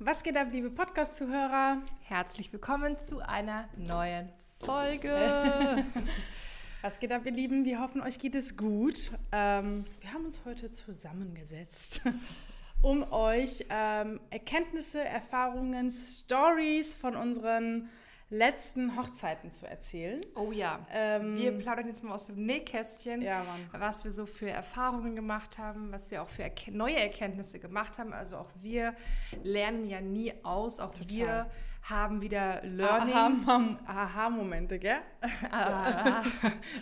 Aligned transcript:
Was 0.00 0.24
geht 0.24 0.36
ab, 0.36 0.48
liebe 0.50 0.70
Podcast-Zuhörer? 0.70 1.80
Herzlich 2.02 2.52
willkommen 2.52 2.98
zu 2.98 3.20
einer 3.20 3.68
neuen 3.76 4.28
Folge. 4.58 5.86
Was 6.82 6.98
geht 6.98 7.12
ab, 7.12 7.24
ihr 7.26 7.30
Lieben? 7.30 7.64
Wir 7.64 7.80
hoffen, 7.80 8.02
euch 8.02 8.18
geht 8.18 8.34
es 8.34 8.56
gut. 8.56 9.12
Ähm, 9.30 9.84
wir 10.00 10.12
haben 10.12 10.24
uns 10.24 10.40
heute 10.44 10.68
zusammengesetzt, 10.68 12.02
um 12.82 13.04
euch 13.12 13.66
ähm, 13.70 14.18
Erkenntnisse, 14.30 15.04
Erfahrungen, 15.04 15.92
Stories 15.92 16.92
von 16.92 17.14
unseren 17.14 17.88
letzten 18.30 18.96
Hochzeiten 18.96 19.50
zu 19.50 19.66
erzählen. 19.68 20.20
Oh 20.34 20.50
ja. 20.52 20.84
Ähm, 20.92 21.36
wir 21.36 21.52
plaudern 21.58 21.86
jetzt 21.86 22.02
mal 22.02 22.14
aus 22.14 22.26
dem 22.26 22.44
Nähkästchen, 22.46 23.22
Ja, 23.22 23.44
was 23.72 24.04
wir 24.04 24.10
so 24.10 24.26
für 24.26 24.50
Erfahrungen 24.50 25.14
gemacht 25.14 25.58
haben, 25.58 25.92
was 25.92 26.10
wir 26.10 26.22
auch 26.22 26.28
für 26.28 26.42
erke 26.44 26.76
neue 26.76 26.96
Erkenntnisse 26.98 27.58
gemacht 27.60 27.98
haben. 27.98 28.12
Also 28.12 28.36
auch 28.38 28.50
wir 28.56 28.94
lernen 29.42 29.84
ja 29.84 30.00
nie 30.00 30.32
aus. 30.42 30.80
Auch 30.80 30.90
Total. 30.92 31.06
wir 31.10 31.50
haben 31.82 32.22
wieder 32.22 32.62
Learnings. 32.64 33.46
Aha- 33.46 33.78
Aha-Momente, 33.86 34.78
gell? 34.78 35.00
Aha- 35.50 36.22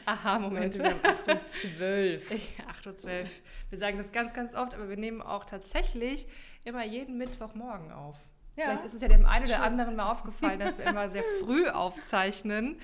Aha-Momente. 0.06 0.78
Wir 0.78 0.91
haben 0.91 1.00
8 1.05 1.28
und 1.28 1.48
12. 1.48 2.30
8.12 2.30 3.05
Uhr. 3.05 3.28
Wir 3.70 3.78
sagen 3.78 3.98
das 3.98 4.12
ganz, 4.12 4.33
ganz 4.33 4.55
oft, 4.55 4.74
aber 4.74 4.88
wir 4.88 4.97
nehmen 4.97 5.20
auch 5.20 5.45
tatsächlich 5.45 6.27
immer 6.64 6.84
jeden 6.84 7.19
Mittwochmorgen 7.19 7.91
auf. 7.91 8.16
Ja. 8.56 8.65
Vielleicht 8.66 8.84
ist 8.84 8.95
es 8.95 9.01
ja 9.02 9.09
dem 9.09 9.24
einen 9.27 9.47
oder 9.47 9.62
anderen 9.62 9.97
mal 9.97 10.11
aufgefallen, 10.11 10.59
dass 10.61 10.79
wir 10.79 10.87
immer 10.87 11.09
sehr 11.09 11.24
früh 11.45 11.66
aufzeichnen. 11.69 12.77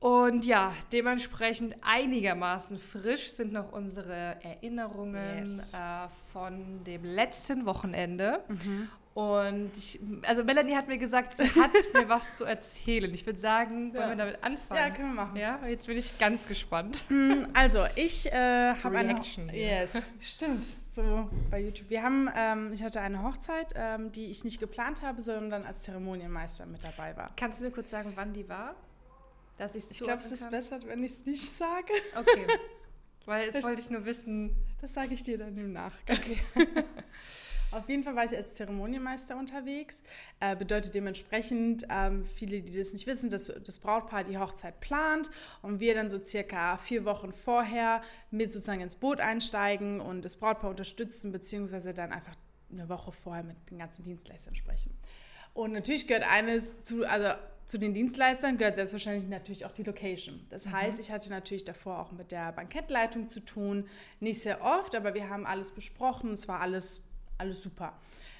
Und 0.00 0.44
ja, 0.44 0.72
dementsprechend 0.92 1.74
einigermaßen 1.82 2.78
frisch 2.78 3.30
sind 3.30 3.52
noch 3.52 3.72
unsere 3.72 4.36
Erinnerungen 4.44 5.38
Yes. 5.40 5.74
äh, 5.74 6.08
von 6.32 6.84
dem 6.84 7.04
letzten 7.04 7.66
Wochenende. 7.66 8.44
Mhm. 8.48 8.88
Und 9.14 9.76
ich, 9.76 9.98
also 10.24 10.44
Melanie 10.44 10.76
hat 10.76 10.86
mir 10.86 10.98
gesagt, 10.98 11.36
sie 11.36 11.46
hat 11.50 11.72
mir 11.94 12.08
was 12.08 12.36
zu 12.36 12.44
erzählen. 12.44 13.12
Ich 13.12 13.26
würde 13.26 13.40
sagen, 13.40 13.92
wollen 13.92 14.02
Ja. 14.02 14.08
wir 14.10 14.16
damit 14.16 14.44
anfangen? 14.44 14.80
Ja, 14.80 14.90
können 14.90 15.08
wir 15.08 15.24
machen. 15.24 15.36
Ja, 15.36 15.58
jetzt 15.66 15.88
bin 15.88 15.96
ich 15.98 16.16
ganz 16.20 16.46
gespannt. 16.46 17.02
Mm, 17.08 17.46
Also, 17.52 17.84
ich 17.96 18.30
äh, 18.32 18.74
habe 18.74 18.96
eine 18.98 19.14
Reaction 19.14 19.48
hier. 19.48 19.80
Yes, 19.80 20.12
stimmt. 20.20 20.64
So 20.90 21.28
bei 21.50 21.60
YouTube. 21.60 21.90
Wir 21.90 22.02
haben, 22.02 22.30
ähm, 22.34 22.72
ich 22.72 22.82
hatte 22.82 23.00
eine 23.00 23.22
Hochzeit, 23.22 23.74
ähm, 23.76 24.10
die 24.10 24.26
ich 24.26 24.44
nicht 24.44 24.58
geplant 24.58 25.02
habe, 25.02 25.20
sondern 25.20 25.64
als 25.64 25.80
Zeremonienmeister 25.80 26.66
mit 26.66 26.82
dabei 26.82 27.16
war. 27.16 27.30
Kannst 27.36 27.60
du 27.60 27.64
mir 27.64 27.70
kurz 27.70 27.90
sagen, 27.90 28.12
wann 28.14 28.32
die 28.32 28.48
war? 28.48 28.74
Dass 29.58 29.74
ich's 29.74 29.90
Ich 29.90 29.98
glaube, 29.98 30.22
es 30.22 30.30
ist 30.30 30.50
besser, 30.50 30.80
wenn 30.86 31.04
ich 31.04 31.12
es 31.12 31.26
nicht 31.26 31.56
sage. 31.56 31.92
Okay. 32.16 32.46
Weil 33.26 33.46
jetzt 33.46 33.62
wollte 33.62 33.80
ich 33.80 33.90
nur 33.90 34.04
wissen. 34.06 34.56
Das 34.80 34.94
sage 34.94 35.12
ich 35.12 35.22
dir 35.22 35.36
dann 35.36 35.56
im 35.58 35.72
Nachgang. 35.72 36.18
Auf 37.70 37.88
jeden 37.88 38.02
Fall 38.02 38.16
war 38.16 38.24
ich 38.24 38.34
als 38.34 38.54
Zeremonienmeister 38.54 39.36
unterwegs. 39.36 40.02
Äh, 40.40 40.56
bedeutet 40.56 40.94
dementsprechend, 40.94 41.86
ähm, 41.90 42.24
viele, 42.24 42.62
die 42.62 42.76
das 42.76 42.92
nicht 42.92 43.06
wissen, 43.06 43.28
dass 43.28 43.52
das 43.64 43.78
Brautpaar 43.78 44.24
die 44.24 44.38
Hochzeit 44.38 44.80
plant 44.80 45.30
und 45.60 45.78
wir 45.78 45.94
dann 45.94 46.08
so 46.08 46.16
circa 46.16 46.78
vier 46.78 47.04
Wochen 47.04 47.32
vorher 47.32 48.00
mit 48.30 48.52
sozusagen 48.52 48.80
ins 48.80 48.96
Boot 48.96 49.20
einsteigen 49.20 50.00
und 50.00 50.24
das 50.24 50.36
Brautpaar 50.36 50.70
unterstützen, 50.70 51.30
beziehungsweise 51.30 51.92
dann 51.92 52.12
einfach 52.12 52.34
eine 52.70 52.88
Woche 52.88 53.12
vorher 53.12 53.44
mit 53.44 53.56
den 53.70 53.78
ganzen 53.78 54.02
Dienstleistern 54.02 54.54
sprechen. 54.54 54.96
Und 55.52 55.72
natürlich 55.72 56.06
gehört 56.06 56.24
eines 56.30 56.82
zu, 56.82 57.04
also 57.04 57.28
zu 57.68 57.76
den 57.76 57.92
Dienstleistern 57.92 58.56
gehört 58.56 58.76
selbstverständlich 58.76 59.28
natürlich 59.28 59.66
auch 59.66 59.72
die 59.72 59.82
Location. 59.82 60.46
Das 60.48 60.68
heißt, 60.68 60.98
ich 61.00 61.10
hatte 61.10 61.28
natürlich 61.28 61.64
davor 61.64 61.98
auch 61.98 62.12
mit 62.12 62.32
der 62.32 62.50
Bankettleitung 62.52 63.28
zu 63.28 63.40
tun. 63.40 63.86
Nicht 64.20 64.40
sehr 64.40 64.62
oft, 64.62 64.94
aber 64.94 65.12
wir 65.12 65.28
haben 65.28 65.46
alles 65.46 65.72
besprochen. 65.72 66.32
Es 66.32 66.48
war 66.48 66.60
alles, 66.60 67.04
alles 67.38 67.62
super. 67.62 67.92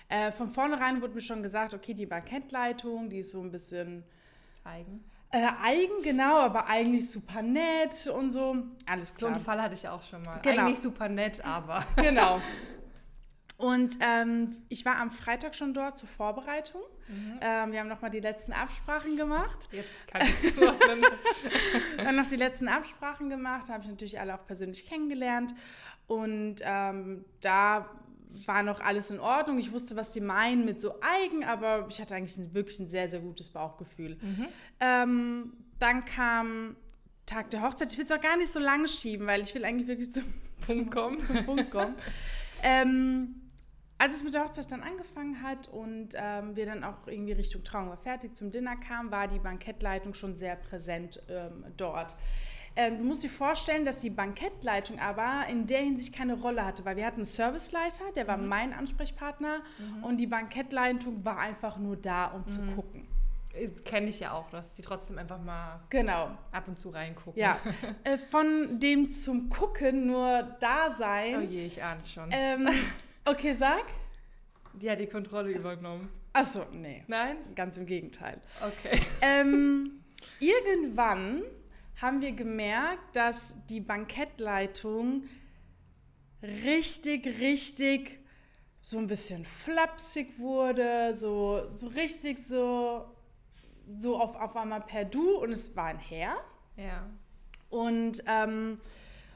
Äh, 0.08 0.32
von 0.32 0.48
vornherein 0.48 1.00
wurde 1.02 1.14
mir 1.14 1.20
schon 1.20 1.42
gesagt, 1.42 1.74
okay, 1.74 1.94
die 1.94 2.06
Bankettleitung, 2.06 3.08
die 3.10 3.18
ist 3.18 3.30
so 3.32 3.40
ein 3.40 3.50
bisschen 3.50 4.04
Eigen. 4.64 5.04
äh, 5.30 5.46
eigen, 5.62 6.02
genau, 6.02 6.38
aber 6.38 6.66
eigentlich 6.66 7.10
super 7.10 7.42
nett 7.42 8.06
und 8.06 8.30
so. 8.30 8.56
Alles 8.86 9.10
So 9.14 9.18
klar. 9.26 9.32
einen 9.32 9.40
Fall 9.44 9.62
hatte 9.62 9.74
ich 9.74 9.86
auch 9.88 10.02
schon 10.02 10.22
mal. 10.22 10.38
Genau. 10.40 10.62
Eigentlich 10.62 10.78
super 10.78 11.08
nett, 11.08 11.44
aber. 11.44 11.84
Genau. 11.96 12.40
Und 13.58 13.98
ähm, 14.00 14.56
ich 14.68 14.84
war 14.84 14.96
am 15.00 15.10
Freitag 15.10 15.52
schon 15.56 15.74
dort 15.74 15.98
zur 15.98 16.08
Vorbereitung. 16.08 16.80
Ähm, 17.40 17.72
wir 17.72 17.80
haben 17.80 17.88
nochmal 17.88 18.10
die 18.10 18.20
letzten 18.20 18.52
Absprachen 18.52 19.16
gemacht. 19.16 19.68
Jetzt 19.72 20.06
kann 20.06 20.22
ich. 20.22 20.54
Dann 21.96 22.14
noch 22.14 22.28
die 22.28 22.36
letzten 22.36 22.68
Absprachen 22.68 23.28
gemacht, 23.28 23.68
habe 23.68 23.82
ich 23.82 23.88
natürlich 23.90 24.20
alle 24.20 24.34
auch 24.36 24.46
persönlich 24.46 24.86
kennengelernt. 24.86 25.52
Und 26.06 26.56
ähm, 26.62 27.24
da 27.40 27.90
war 28.46 28.62
noch 28.62 28.80
alles 28.80 29.10
in 29.10 29.20
Ordnung. 29.20 29.58
Ich 29.58 29.72
wusste, 29.72 29.96
was 29.96 30.12
die 30.12 30.20
meinen 30.20 30.64
mit 30.64 30.80
so 30.80 30.94
eigen, 31.00 31.44
aber 31.44 31.86
ich 31.88 32.00
hatte 32.00 32.14
eigentlich 32.14 32.36
ein, 32.36 32.54
wirklich 32.54 32.78
ein 32.78 32.88
sehr, 32.88 33.08
sehr 33.08 33.20
gutes 33.20 33.50
Bauchgefühl. 33.50 34.18
Ähm, 34.80 35.52
dann 35.78 36.04
kam 36.04 36.76
Tag 37.26 37.50
der 37.50 37.62
Hochzeit. 37.62 37.92
Ich 37.92 37.98
will 37.98 38.04
es 38.04 38.12
auch 38.12 38.20
gar 38.20 38.36
nicht 38.36 38.50
so 38.50 38.58
lange 38.58 38.88
schieben, 38.88 39.26
weil 39.26 39.42
ich 39.42 39.54
will 39.54 39.64
eigentlich 39.64 39.88
wirklich 39.88 40.12
zum 40.12 40.24
Punkt 40.66 40.90
kommen. 40.90 41.22
zum 41.24 41.44
Punkt 41.44 41.70
kommen. 41.70 41.94
ähm, 42.62 43.42
als 43.98 44.14
es 44.14 44.22
mit 44.22 44.32
der 44.32 44.44
Hochzeit 44.44 44.70
dann 44.70 44.82
angefangen 44.82 45.42
hat 45.42 45.68
und 45.68 46.10
ähm, 46.14 46.54
wir 46.54 46.66
dann 46.66 46.84
auch 46.84 47.06
irgendwie 47.06 47.32
Richtung 47.32 47.64
Trauung 47.64 47.88
war 47.88 47.96
fertig 47.96 48.36
zum 48.36 48.52
Dinner 48.52 48.76
kamen, 48.76 49.10
war 49.10 49.26
die 49.26 49.40
Bankettleitung 49.40 50.14
schon 50.14 50.36
sehr 50.36 50.54
präsent 50.54 51.20
ähm, 51.28 51.64
dort. 51.76 52.16
Ähm, 52.80 52.96
du 52.98 53.02
musst 53.04 53.24
dir 53.24 53.28
vorstellen, 53.28 53.84
dass 53.84 53.98
die 53.98 54.08
Bankettleitung 54.08 55.00
aber 55.00 55.46
in 55.50 55.66
der 55.66 55.80
Hinsicht 55.80 56.14
keine 56.14 56.34
Rolle 56.34 56.64
hatte, 56.64 56.84
weil 56.84 56.94
wir 56.96 57.04
hatten 57.04 57.16
einen 57.16 57.24
Serviceleiter, 57.24 58.04
der 58.14 58.28
war 58.28 58.36
mein 58.36 58.72
Ansprechpartner 58.72 59.62
und 60.02 60.18
die 60.18 60.28
Bankettleitung 60.28 61.24
war 61.24 61.38
einfach 61.40 61.76
nur 61.78 61.96
da, 61.96 62.26
um 62.26 62.46
zu 62.46 62.60
gucken. 62.76 63.08
Kenne 63.84 64.06
ich 64.10 64.20
ja 64.20 64.30
auch, 64.30 64.48
dass 64.50 64.76
die 64.76 64.82
trotzdem 64.82 65.18
einfach 65.18 65.42
mal 65.42 65.80
Genau. 65.90 66.30
ab 66.52 66.68
und 66.68 66.78
zu 66.78 66.90
reingucken. 66.90 67.40
Ja, 67.40 67.58
äh, 68.04 68.16
von 68.16 68.78
dem 68.78 69.10
zum 69.10 69.48
Gucken 69.50 70.06
nur 70.06 70.42
da 70.60 70.92
sein. 70.92 71.34
Oh 71.36 71.40
je, 71.40 71.66
ich 71.66 71.82
ahne 71.82 71.98
es 71.98 72.12
schon. 72.12 72.28
Ähm, 72.30 72.68
okay, 73.24 73.54
sag. 73.54 73.82
Die 74.74 74.88
hat 74.88 75.00
die 75.00 75.08
Kontrolle 75.08 75.50
übernommen. 75.50 76.08
Achso, 76.32 76.64
nee. 76.72 77.02
Nein? 77.08 77.38
Ganz 77.56 77.76
im 77.76 77.86
Gegenteil. 77.86 78.40
Okay. 78.60 79.00
Ähm, 79.20 80.04
irgendwann 80.38 81.42
haben 82.00 82.20
wir 82.20 82.32
gemerkt, 82.32 83.16
dass 83.16 83.66
die 83.66 83.80
Bankettleitung 83.80 85.24
richtig, 86.42 87.26
richtig 87.26 88.20
so 88.82 88.98
ein 88.98 89.06
bisschen 89.06 89.44
flapsig 89.44 90.38
wurde, 90.38 91.16
so, 91.16 91.70
so 91.76 91.88
richtig 91.88 92.38
so, 92.46 93.04
so 93.96 94.18
auf, 94.18 94.36
auf 94.36 94.56
einmal 94.56 94.80
per 94.80 95.04
Du 95.04 95.38
und 95.38 95.50
es 95.50 95.74
war 95.76 95.86
ein 95.86 95.98
Herr. 95.98 96.36
Ja. 96.76 97.06
Und, 97.68 98.22
ähm, 98.26 98.80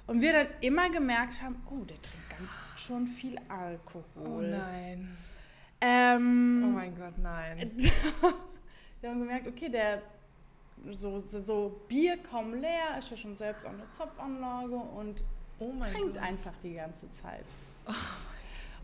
und 0.06 0.20
wir 0.20 0.32
dann 0.32 0.46
immer 0.60 0.88
gemerkt 0.88 1.42
haben, 1.42 1.56
oh, 1.70 1.84
der 1.84 2.00
trinkt 2.00 2.30
ganz 2.30 2.48
schon 2.80 3.06
viel 3.06 3.38
Alkohol. 3.48 4.04
Oh 4.24 4.40
nein. 4.40 5.16
Ähm, 5.80 6.62
Oh 6.64 6.70
mein 6.70 6.96
Gott, 6.96 7.18
nein. 7.18 7.72
Wir 9.00 9.10
haben 9.10 9.18
gemerkt, 9.18 9.48
okay, 9.48 9.68
der 9.68 10.00
so, 10.90 11.18
so, 11.18 11.80
Bier 11.88 12.18
kaum 12.18 12.54
leer, 12.54 12.98
ist 12.98 13.10
ja 13.10 13.16
schon 13.16 13.36
selbst 13.36 13.66
auch 13.66 13.72
eine 13.72 13.90
Zopfanlage 13.92 14.74
und 14.74 15.24
Oh 15.58 15.72
trinkt 15.80 16.14
Gott. 16.14 16.22
einfach 16.22 16.54
die 16.62 16.74
ganze 16.74 17.10
Zeit. 17.12 17.44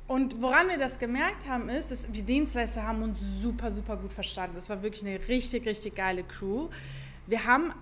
Und 0.06 0.41
woran 0.41 0.69
wir 0.69 0.78
das 0.78 0.98
gemerkt 0.98 1.47
haben, 1.47 1.69
ist, 1.69 1.91
dass 1.91 2.12
wir 2.12 2.22
Dienstleister 2.22 2.86
haben 2.86 3.03
uns 3.03 3.20
super, 3.20 3.70
super 3.70 3.97
gut 3.97 4.12
verstanden. 4.12 4.54
Das 4.54 4.70
war 4.70 4.82
wirklich 4.82 5.04
eine 5.04 5.26
richtig, 5.28 5.66
richtig 5.66 5.97
geile 5.97 6.22
Crew. 6.25 6.69
Wir 7.26 7.44
haben 7.44 7.72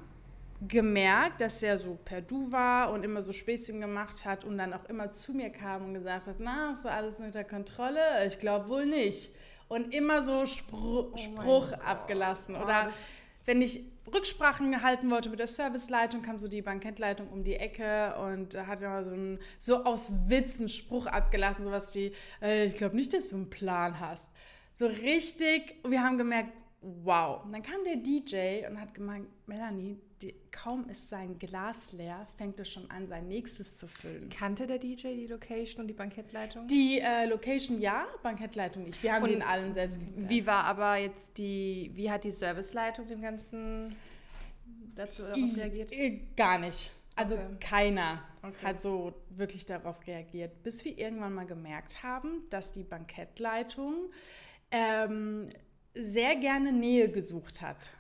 gemerkt, 0.67 1.41
dass 1.41 1.63
er 1.63 1.79
so 1.79 1.99
per 2.05 2.23
Du 2.23 2.51
war 2.51 2.91
und 2.91 3.05
immer 3.05 3.21
so 3.23 3.33
Späßchen 3.33 3.81
gemacht 3.81 4.25
hat 4.25 4.45
und 4.45 4.57
dann 4.57 4.73
auch 4.73 4.87
immer 4.87 5.13
zu 5.13 5.35
mir 5.35 5.51
kam 5.51 5.85
und 5.85 5.95
gesagt 5.95 6.27
hat, 6.27 6.37
na, 6.39 6.73
ist 6.73 6.87
alles 6.87 7.21
unter 7.21 7.45
Kontrolle? 7.45 8.27
Ich 8.27 8.39
glaube 8.39 8.69
wohl 8.69 8.87
nicht. 8.87 9.31
Und 9.69 9.93
immer 9.95 10.23
so 10.23 10.47
Spru 10.47 11.11
mein 11.13 11.19
Spruch 11.23 11.73
abgelassen. 11.73 12.57
Oh, 12.57 12.63
Oder 12.65 12.91
wenn 13.45 13.61
ich 13.61 13.85
Rücksprachen 14.13 14.71
gehalten 14.71 15.11
wollte 15.11 15.29
mit 15.29 15.41
der 15.41 15.47
Serviceleitung, 15.47 16.23
kam 16.23 16.39
so 16.39 16.49
die 16.49 16.63
Bankettleitung 16.63 17.29
um 17.29 17.45
die 17.45 17.57
Ecke 17.57 18.15
und 18.17 18.57
hat 18.57 18.81
immer 18.81 19.03
so, 19.05 19.13
ein, 19.13 19.39
so 19.59 19.85
aus 19.85 20.13
Witz 20.29 20.59
einen 20.59 20.69
Spruch 20.69 21.07
abgelassen, 21.07 21.65
sowas 21.65 21.95
wie, 21.95 22.13
äh, 22.41 22.67
ich 22.67 22.77
glaube 22.77 22.97
nicht, 22.97 23.13
dass 23.13 23.29
du 23.29 23.37
einen 23.37 23.51
Plan 23.51 23.99
hast. 24.01 24.31
So 24.75 24.87
richtig, 24.87 25.77
wir 25.87 26.03
haben 26.03 26.19
gemerkt, 26.19 26.53
wow. 26.81 27.45
Und 27.45 27.53
dann 27.53 27.63
kam 27.63 27.85
der 27.85 27.97
DJ 27.97 28.67
und 28.69 28.81
hat 28.81 28.95
gemeint, 28.95 29.27
Melanie, 29.47 29.99
die, 30.23 30.35
kaum 30.51 30.89
ist 30.89 31.09
sein 31.09 31.39
Glas 31.39 31.93
leer, 31.93 32.27
fängt 32.37 32.59
er 32.59 32.65
schon 32.65 32.91
an, 32.91 33.07
sein 33.09 33.29
nächstes 33.29 33.77
zu 33.77 33.87
füllen. 33.87 34.29
Kannte 34.31 34.67
der 34.67 34.79
DJ 34.79 35.09
die 35.09 35.27
Location 35.27 35.83
und 35.83 35.89
die 35.89 35.95
Bankettleitung? 35.95 36.67
Die 36.69 37.01
äh, 37.01 37.27
Location 37.27 37.81
ja, 37.81 38.07
Bankettleitung 38.23 38.85
nicht. 38.85 39.03
Wir 39.03 39.13
haben 39.13 39.25
Und 39.25 39.31
den 39.31 39.43
allen 39.43 39.73
selbst 39.73 39.99
geklärt. 40.01 40.31
Wie 40.31 40.47
war 40.47 40.65
aber 40.65 40.97
jetzt 40.97 41.39
die, 41.39 41.91
wie 41.95 42.11
hat 42.11 42.25
die 42.25 42.31
Serviceleitung 42.31 43.07
dem 43.07 43.21
Ganzen 43.21 43.95
dazu 44.95 45.23
darauf 45.23 45.57
reagiert? 45.57 45.93
Äh, 45.93 46.21
Gar 46.37 46.59
nicht. 46.59 46.91
Also 47.15 47.35
Okay. 47.37 47.57
keiner 47.61 48.23
Okay. 48.43 48.67
hat 48.67 48.81
so 48.81 49.13
wirklich 49.31 49.67
darauf 49.67 50.07
reagiert, 50.07 50.63
bis 50.63 50.85
wir 50.85 50.97
irgendwann 50.99 51.35
mal 51.35 51.47
gemerkt 51.47 52.03
haben, 52.03 52.43
dass 52.51 52.73
die 52.73 52.85
Bankettleitung 52.85 54.11
ähm, 54.71 55.49
sehr 55.95 56.37
gerne 56.37 56.73
Nähe 56.73 57.11
gesucht 57.11 57.61
hat. 57.61 57.91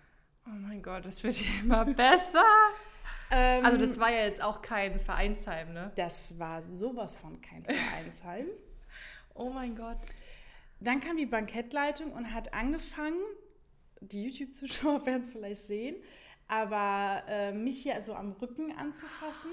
Oh 0.46 0.50
mein 0.54 0.82
Gott, 0.82 1.06
das 1.06 1.22
wird 1.24 1.40
ja 1.40 1.46
immer 1.62 1.84
besser. 1.94 2.44
Ähm, 3.30 3.64
Also 3.64 3.78
das 3.78 3.98
war 3.98 4.10
ja 4.10 4.24
jetzt 4.24 4.42
auch 4.42 4.62
kein 4.62 4.98
Vereinsheim, 5.00 5.72
ne? 5.72 5.92
das 5.96 6.38
war 6.38 6.62
sowas 6.62 7.16
von 7.16 7.40
kein 7.40 7.64
Vereinsheim. 7.64 8.46
Oh 9.38 9.50
mein 9.50 9.76
Gott. 9.76 9.98
Dann 10.80 10.98
kam 11.02 11.18
die 11.18 11.26
Bankettleitung 11.26 12.10
und 12.12 12.32
hat 12.32 12.54
angefangen, 12.54 13.20
die 14.00 14.24
YouTube-Zuschauer 14.24 15.04
werden 15.06 15.24
es 15.24 15.32
vielleicht 15.32 15.60
sehen, 15.60 15.96
aber 16.48 17.22
äh, 17.28 17.52
mich 17.52 17.82
hier 17.82 17.96
also 17.96 18.14
am 18.14 18.32
Rücken 18.32 18.72
anzufassen. 18.72 19.50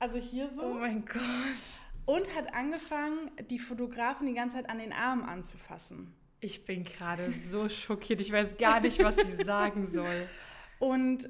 Also 0.00 0.18
hier 0.18 0.48
so. 0.48 0.62
Oh 0.64 0.74
mein 0.74 1.04
Gott. 1.06 1.22
Und 2.06 2.34
hat 2.34 2.54
angefangen, 2.54 3.30
die 3.50 3.60
Fotografen 3.60 4.26
die 4.26 4.34
ganze 4.34 4.56
Zeit 4.56 4.68
an 4.68 4.78
den 4.80 4.92
Arm 4.92 5.22
anzufassen. 5.22 6.12
Ich 6.40 6.64
bin 6.64 6.84
gerade 6.84 7.32
so 7.32 7.68
schockiert. 7.68 8.20
Ich 8.20 8.32
weiß 8.32 8.56
gar 8.56 8.80
nicht, 8.80 9.02
was 9.02 9.18
ich 9.18 9.44
sagen 9.44 9.84
soll. 9.86 10.28
Und 10.78 11.28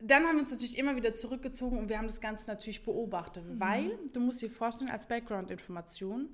dann 0.00 0.24
haben 0.24 0.36
wir 0.36 0.40
uns 0.40 0.50
natürlich 0.50 0.76
immer 0.76 0.96
wieder 0.96 1.14
zurückgezogen 1.14 1.78
und 1.78 1.88
wir 1.88 1.96
haben 1.96 2.08
das 2.08 2.20
Ganze 2.20 2.50
natürlich 2.50 2.84
beobachtet, 2.84 3.44
weil 3.58 3.98
du 4.12 4.20
musst 4.20 4.42
dir 4.42 4.50
vorstellen, 4.50 4.90
als 4.90 5.06
Background-Information, 5.08 6.28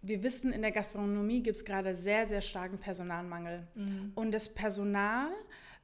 wir 0.00 0.22
wissen, 0.22 0.52
in 0.52 0.62
der 0.62 0.72
Gastronomie 0.72 1.42
gibt 1.42 1.58
es 1.58 1.64
gerade 1.64 1.92
sehr, 1.92 2.26
sehr 2.26 2.40
starken 2.40 2.78
Personalmangel. 2.78 3.66
Und 4.14 4.32
das 4.32 4.52
Personal 4.54 5.28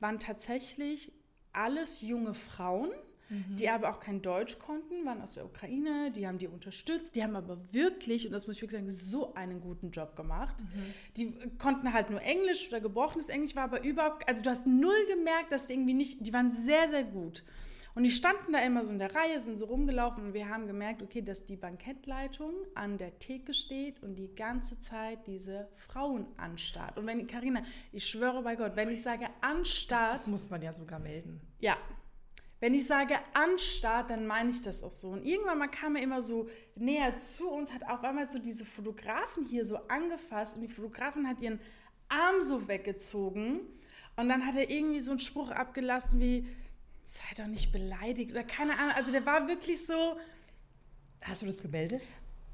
waren 0.01 0.19
tatsächlich 0.19 1.12
alles 1.53 2.01
junge 2.01 2.35
Frauen, 2.35 2.91
die 3.31 3.69
aber 3.69 3.91
auch 3.91 4.01
kein 4.01 4.23
Deutsch 4.23 4.59
konnten, 4.59 5.05
waren 5.05 5.21
aus 5.21 5.35
der 5.35 5.45
Ukraine, 5.45 6.11
die 6.11 6.27
haben 6.27 6.39
die 6.39 6.49
unterstützt, 6.49 7.15
die 7.15 7.23
haben 7.23 7.37
aber 7.37 7.73
wirklich, 7.73 8.27
und 8.27 8.33
das 8.33 8.47
muss 8.47 8.57
ich 8.57 8.63
wirklich 8.63 8.81
sagen, 8.81 8.91
so 8.91 9.35
einen 9.35 9.61
guten 9.61 9.91
Job 9.91 10.17
gemacht. 10.17 10.57
Die 11.17 11.35
konnten 11.59 11.93
halt 11.93 12.11
nur 12.11 12.23
Englisch 12.23 12.69
oder 12.69 12.81
gebrochenes 12.81 13.29
Englisch, 13.29 13.55
war 13.55 13.65
aber 13.65 13.85
überhaupt, 13.85 14.27
also 14.29 14.43
du 14.43 14.51
hast 14.51 14.67
null 14.67 14.95
gemerkt, 15.15 15.53
dass 15.53 15.67
die 15.67 15.75
irgendwie 15.75 15.95
nicht, 15.95 16.27
die 16.27 16.33
waren 16.33 16.51
sehr, 16.51 16.89
sehr 16.89 17.05
gut. 17.05 17.45
Und 17.95 18.05
die 18.05 18.11
standen 18.13 18.53
da 18.53 18.61
immer 18.61 18.85
so 18.85 18.93
in 18.93 18.99
der 19.01 19.13
Reihe, 19.13 19.41
sind 19.41 19.57
so 19.59 19.65
rumgelaufen 19.65 20.27
und 20.27 20.35
wir 20.35 20.49
haben 20.49 20.69
gemerkt, 20.69 21.03
okay, 21.03 21.21
dass 21.21 21.47
die 21.47 21.57
Bankettleitung 21.57 22.53
an 22.77 22.97
der 22.97 23.19
Theke 23.19 23.53
steht 23.55 24.01
und 24.05 24.15
die 24.15 24.33
ganze 24.37 24.79
Zeit 24.79 25.27
diese 25.27 25.69
Frauen 25.75 26.27
anstarrt. 26.37 26.97
Und 26.97 27.07
wenn, 27.07 27.27
Karina, 27.27 27.63
ich 27.91 28.07
schwöre 28.07 28.43
bei 28.43 28.55
Gott, 28.55 28.77
wenn 28.77 28.89
ich 28.91 29.03
sage 29.03 29.27
anstarrt, 29.41 30.13
Das 30.15 30.27
muss 30.29 30.49
man 30.49 30.63
ja 30.63 30.73
sogar 30.73 31.01
melden. 31.01 31.41
ja. 31.59 31.77
Wenn 32.60 32.75
ich 32.75 32.87
sage 32.87 33.14
anstarrt, 33.34 34.10
dann 34.10 34.26
meine 34.26 34.50
ich 34.50 34.62
das 34.62 34.82
auch 34.82 34.93
so. 34.93 35.10
Und 35.10 35.25
irgendwann 35.25 35.58
mal 35.58 35.69
kam 35.69 35.96
er 35.96 36.02
immer 36.02 36.20
so 36.22 36.49
näher 36.75 37.16
zu 37.19 37.49
uns, 37.49 37.72
hat 37.72 37.88
auf 37.88 38.02
einmal 38.02 38.28
so 38.28 38.38
diese 38.38 38.64
Fotografen 38.64 39.44
hier 39.44 39.64
so 39.64 39.76
angefasst 39.88 40.56
und 40.56 40.62
die 40.62 40.69
Fotografin 40.69 41.28
hat 41.28 41.40
ihren 41.40 41.60
Arm 42.08 42.40
so 42.40 42.66
weggezogen. 42.66 43.60
Und 44.16 44.28
dann 44.28 44.44
hat 44.44 44.56
er 44.56 44.69
irgendwie 44.69 45.00
so 45.00 45.12
einen 45.12 45.20
Spruch 45.20 45.50
abgelassen 45.50 46.20
wie, 46.20 46.49
sei 47.05 47.34
doch 47.37 47.46
nicht 47.46 47.70
beleidigt 47.72 48.32
oder 48.32 48.43
keine 48.43 48.76
Ahnung. 48.78 48.94
Also 48.96 49.12
der 49.12 49.25
war 49.25 49.46
wirklich 49.46 49.87
so, 49.87 50.16
Hast 51.22 51.43
du 51.43 51.46
das 51.46 51.60
gemeldet? 51.60 52.02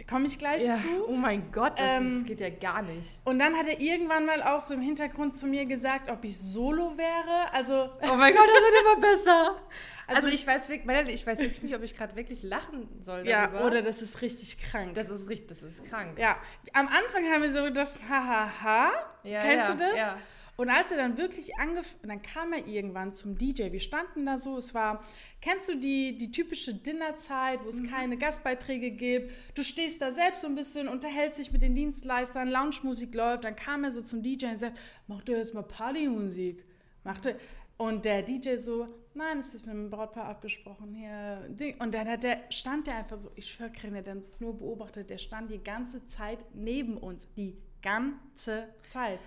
Komme 0.09 0.27
ich 0.27 0.39
gleich 0.39 0.63
zu. 0.81 1.07
Oh 1.09 1.15
mein 1.15 1.51
Gott, 1.53 1.79
das, 1.79 1.87
Ähm, 2.01 2.25
geht 2.27 2.41
ja 2.41 2.51
gar 2.51 2.83
nicht. 2.83 3.09
Und 3.25 3.39
dann 3.39 3.55
hat 3.57 3.67
er 3.67 3.81
irgendwann 3.81 4.27
mal 4.27 4.43
auch 4.43 4.61
so 4.61 4.75
im 4.75 4.81
Hintergrund 4.83 5.37
zu 5.37 5.47
mir 5.47 5.65
gesagt, 5.65 6.11
ob 6.11 6.25
ich 6.25 6.39
solo 6.39 6.97
wäre. 6.97 7.53
Also 7.53 7.91
Oh 8.03 8.15
mein 8.17 8.35
Gott, 8.35 8.47
das 8.47 8.63
wird 8.63 8.83
immer 8.83 9.01
besser. 9.01 9.57
Also- 10.07 10.27
Also, 10.27 10.35
ich 10.35 10.47
weiß 10.47 10.69
wirklich, 10.69 11.09
ich 11.15 11.27
weiß 11.27 11.39
wirklich 11.41 11.63
nicht, 11.63 11.75
ob 11.75 11.83
ich 11.83 11.97
gerade 11.97 12.15
wirklich 12.15 12.43
lachen 12.43 12.87
soll 13.01 13.27
ja, 13.27 13.47
darüber. 13.47 13.65
oder 13.65 13.81
das 13.81 14.03
ist 14.03 14.21
richtig 14.21 14.59
krank. 14.61 14.93
das 14.93 15.09
ist 15.09 15.31
richtig, 15.31 15.49
das 15.49 15.63
ist 15.63 15.83
krank. 15.87 16.19
Ja, 16.19 16.37
am 16.75 16.89
Anfang 16.89 17.25
haben 17.33 17.41
wir 17.43 17.51
so 17.51 17.63
gedacht, 17.65 17.99
hahaha, 18.07 18.91
Ja, 19.23 19.41
kennst 19.41 19.69
ja, 19.71 19.73
du 19.73 19.79
das? 19.79 19.97
ja. 19.97 20.19
Und 20.57 20.71
als 20.71 20.93
er 20.93 20.99
dann 20.99 21.17
wirklich 21.17 21.57
angefangen, 21.57 22.09
dann 22.09 22.23
kam 22.23 22.53
er 22.53 22.67
irgendwann 22.67 23.13
zum 23.13 23.37
DJ. 23.37 23.73
Wir 23.73 23.81
standen 23.81 24.25
da 24.25 24.39
so, 24.39 24.57
es 24.57 24.73
war, 24.73 25.03
kennst 25.41 25.69
du 25.69 25.75
die, 25.77 26.17
die 26.17 26.31
typische 26.31 26.75
Dinnerzeit, 26.75 27.65
wo 27.65 27.69
es 27.71 27.81
Mhm. 27.81 27.91
keine 27.91 28.17
Gastbeiträge 28.17 28.93
gibt? 28.93 29.33
Du 29.55 29.65
stehst 29.65 30.01
da 30.01 30.13
selbst 30.13 30.43
so 30.43 30.47
ein 30.47 30.55
bisschen, 30.55 30.87
unterhältst 30.87 31.41
dich 31.41 31.51
mit 31.51 31.63
den 31.63 31.75
Dienstleistern, 31.75 32.49
Lounge-Musik 32.51 33.15
läuft. 33.15 33.45
Dann 33.45 33.57
kam 33.57 33.83
er 33.83 33.91
so 33.91 34.01
zum 34.03 34.23
DJ 34.23 34.47
und 34.47 34.59
sagt, 34.59 34.79
mach 35.09 35.23
doch 35.25 35.35
jetzt 35.35 35.55
mal 35.55 35.63
Partymusik. 35.63 36.65
Machte. 37.03 37.39
Und 37.77 38.05
der 38.05 38.23
DJ 38.23 38.55
so, 38.55 38.87
nein, 39.15 39.39
es 39.41 39.53
ist 39.53 39.67
mit 39.67 39.75
dem 39.75 39.91
Brautpaar 39.91 40.27
abgesprochen 40.27 40.95
hier. 40.95 41.49
Und 41.81 41.93
dann 41.93 42.09
hat 42.09 42.23
der, 42.23 42.39
stand 42.51 42.87
der 42.87 42.99
einfach 42.99 43.17
so, 43.17 43.33
ich 43.35 43.51
schwöre, 43.51 43.73
Karina, 43.73 44.01
der 44.03 44.15
hat 44.15 44.21
es 44.21 44.41
nur 44.41 44.57
beobachtet, 44.57 45.11
der 45.11 45.19
stand 45.19 45.51
die 45.51 45.59
ganze 45.59 46.05
Zeit 46.05 46.45
neben 46.55 46.97
uns. 46.97 47.27
Die 47.37 47.57
ganze 47.83 48.69
Zeit. 48.85 49.19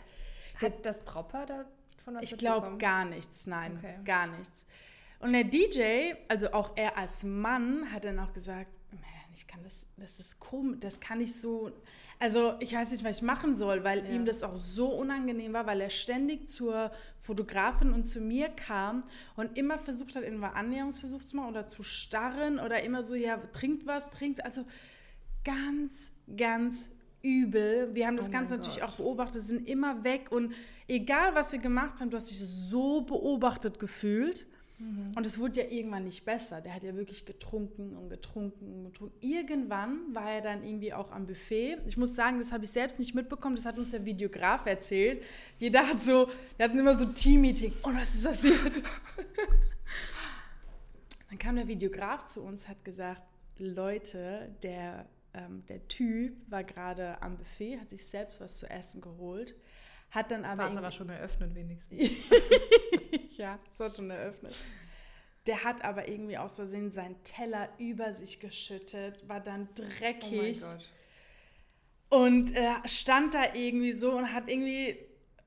Hat 0.62 0.86
das 0.86 1.01
Brautpaar 1.01 1.45
davon 1.45 2.15
was 2.15 2.24
Ich 2.31 2.38
glaube 2.38 2.77
gar 2.77 3.06
nichts, 3.06 3.48
nein, 3.48 3.77
Okay. 3.77 3.95
gar 4.06 4.27
nichts. 4.27 4.65
Und 5.19 5.33
der 5.33 5.44
DJ, 5.44 6.13
also 6.27 6.54
auch 6.54 6.71
er 6.75 6.98
als 6.98 7.24
Mann, 7.24 7.92
hat 7.92 8.06
dann 8.06 8.19
auch 8.19 8.33
gesagt, 8.33 8.71
"Man, 8.92 9.01
ich 9.33 9.48
kann 9.48 9.63
das, 9.63 9.88
das 9.98 10.19
ist 10.19 10.39
komisch, 10.39 10.77
das 10.80 11.00
kann 11.00 11.19
ich 11.21 11.39
so, 11.39 11.71
also 12.19 12.54
ich 12.59 12.74
weiß 12.74 12.92
nicht, 12.92 13.04
was 13.04 13.18
ich 13.18 13.21
machen 13.24 13.56
soll, 13.56 13.83
weil 13.83 14.06
Ja. 14.06 14.12
ihm 14.12 14.25
das 14.25 14.44
auch 14.44 14.56
so 14.56 14.89
unangenehm 14.89 15.54
war, 15.54 15.65
weil 15.65 15.81
er 15.81 15.89
ständig 15.89 16.48
zur 16.48 16.92
Fotografin 17.15 17.94
und 17.94 18.03
zu 18.03 18.21
mir 18.21 18.50
kam 18.50 19.03
und 19.36 19.57
immer 19.57 19.80
versucht 19.80 20.15
hat, 20.15 20.24
einen 20.24 20.44
Annäherungsversuch 20.44 21.24
zu 21.24 21.36
machen 21.36 21.50
oder 21.50 21.68
zu 21.68 21.81
starren 21.83 22.60
oder 22.60 22.83
immer 22.83 23.01
so, 23.03 23.15
ja, 23.15 23.38
trinkt 23.38 23.86
was, 23.88 24.12
trinkt, 24.12 24.45
also 24.45 24.65
ganz, 25.44 26.12
ganz 26.36 26.92
übel. 27.27 27.94
Wir 27.94 28.07
haben 28.07 28.18
das 28.18 28.29
Oh 28.29 28.31
Ganze 28.31 28.56
natürlich 28.56 28.79
Gott. 28.79 28.89
auch 28.89 28.95
beobachtet, 28.95 29.41
sind 29.41 29.68
immer 29.68 30.03
weg 30.03 30.31
und 30.31 30.53
egal 30.88 31.35
was 31.35 31.51
wir 31.51 31.59
gemacht 31.59 32.00
haben, 32.00 32.09
du 32.09 32.15
hast 32.18 32.29
dich 32.29 32.39
so 32.39 33.01
beobachtet 33.01 33.79
gefühlt. 33.79 34.47
Mhm. 34.79 35.13
Und 35.15 35.25
es 35.25 35.39
wurde 35.39 35.62
ja 35.62 35.68
irgendwann 35.69 36.03
nicht 36.03 36.24
besser. 36.24 36.62
Der 36.62 36.75
hat 36.75 36.83
ja 36.83 36.95
wirklich 36.95 37.25
getrunken 37.25 37.97
und 37.97 38.09
getrunken 38.09 38.71
und 38.74 38.83
getrunken. 38.85 39.18
Irgendwann 39.21 40.13
war 40.13 40.31
er 40.31 40.41
dann 40.41 40.63
irgendwie 40.63 40.94
auch 40.94 41.12
am 41.12 41.25
Buffet. 41.25 41.79
Ich 41.88 41.97
muss 41.97 42.15
sagen, 42.15 42.38
das 42.38 42.51
habe 42.51 42.63
ich 42.63 42.69
selbst 42.69 43.00
nicht 43.00 43.15
mitbekommen. 43.15 43.56
Das 43.56 43.65
hat 43.65 43.79
uns 43.79 43.89
der 43.91 44.06
Videograf 44.06 44.68
erzählt. 44.68 45.24
Jeder 45.57 45.88
hat 45.88 46.01
so, 46.01 46.29
wir 46.57 46.65
hatten 46.65 46.77
immer 46.77 46.95
so 46.95 47.06
Team-Meeting. 47.06 47.74
Oh, 47.83 47.89
was 47.91 48.13
ist 48.13 48.25
passiert? 48.25 48.83
Dann 51.29 51.39
kam 51.39 51.56
der 51.56 51.68
Videograf 51.68 52.25
zu 52.25 52.44
uns, 52.44 52.68
hat 52.68 52.85
gesagt, 52.85 53.24
Leute, 53.57 54.56
der, 54.62 55.07
ähm, 55.38 55.63
der 55.68 55.88
Typ 55.88 56.36
war 56.51 56.63
gerade 56.63 57.22
am 57.22 57.38
Buffet, 57.38 57.80
hat 57.80 57.89
sich 57.89 58.06
selbst 58.07 58.42
was 58.42 58.57
zu 58.57 58.69
essen 58.69 59.00
geholt, 59.01 59.56
hat 60.12 60.32
dann 60.32 60.44
aber... 60.46 60.63
War 60.63 60.72
es 60.72 60.77
aber 60.77 60.91
schon 60.91 61.10
eröffnet 61.10 61.53
wenigstens. 61.56 62.00
ja, 63.38 63.60
das 63.70 63.79
hat 63.79 63.96
schon 63.98 64.10
eröffnet. 64.10 64.56
Der 65.46 65.63
hat 65.63 65.84
aber 65.86 66.08
irgendwie 66.10 66.38
aus 66.38 66.56
Versehen 66.56 66.91
seinen 66.91 67.22
Teller 67.24 67.70
über 67.77 68.13
sich 68.13 68.39
geschüttet, 68.39 69.27
war 69.29 69.39
dann 69.39 69.70
Oh 69.77 69.82
mein 69.82 69.89
dreckig 70.00 70.62
Gott. 70.62 70.91
und 72.10 72.56
äh, 72.56 72.74
stand 72.86 73.34
da 73.34 73.53
irgendwie 73.53 73.94
so 73.94 74.12
und 74.12 74.34
hat 74.34 74.50
irgendwie, 74.50 74.98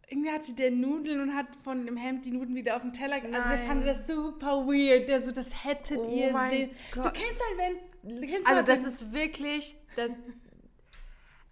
irgendwie 0.09 0.31
hatte 0.31 0.55
der 0.55 0.71
Nudeln 0.71 1.21
und 1.21 1.35
hat 1.35 1.47
von 1.65 1.85
dem 1.85 1.97
Hemd 1.99 2.25
die 2.25 2.31
Nudeln 2.31 2.55
wieder 2.55 2.77
auf 2.77 2.83
den 2.83 2.93
Teller. 2.95 3.21
ge- 3.21 3.31
Also 3.35 3.49
der 3.49 3.59
Nein. 3.59 3.67
fand 3.67 3.87
das 3.87 4.07
super 4.07 4.67
weird. 4.67 5.09
Der 5.09 5.21
so, 5.21 5.33
das 5.33 5.65
hättet 5.65 5.99
Oh 5.99 6.17
ihr 6.17 6.33
sehen. 6.49 6.71
Du 6.95 7.03
Gott. 7.03 7.15
kennst 7.15 7.43
halt, 7.43 7.59
wenn. 7.59 8.21
Kennst 8.27 8.47
Also 8.47 8.57
halt, 8.57 8.69
das 8.69 8.79
wenn- 8.83 8.89
ist 8.89 9.13
wirklich, 9.13 9.77
das, 9.97 10.13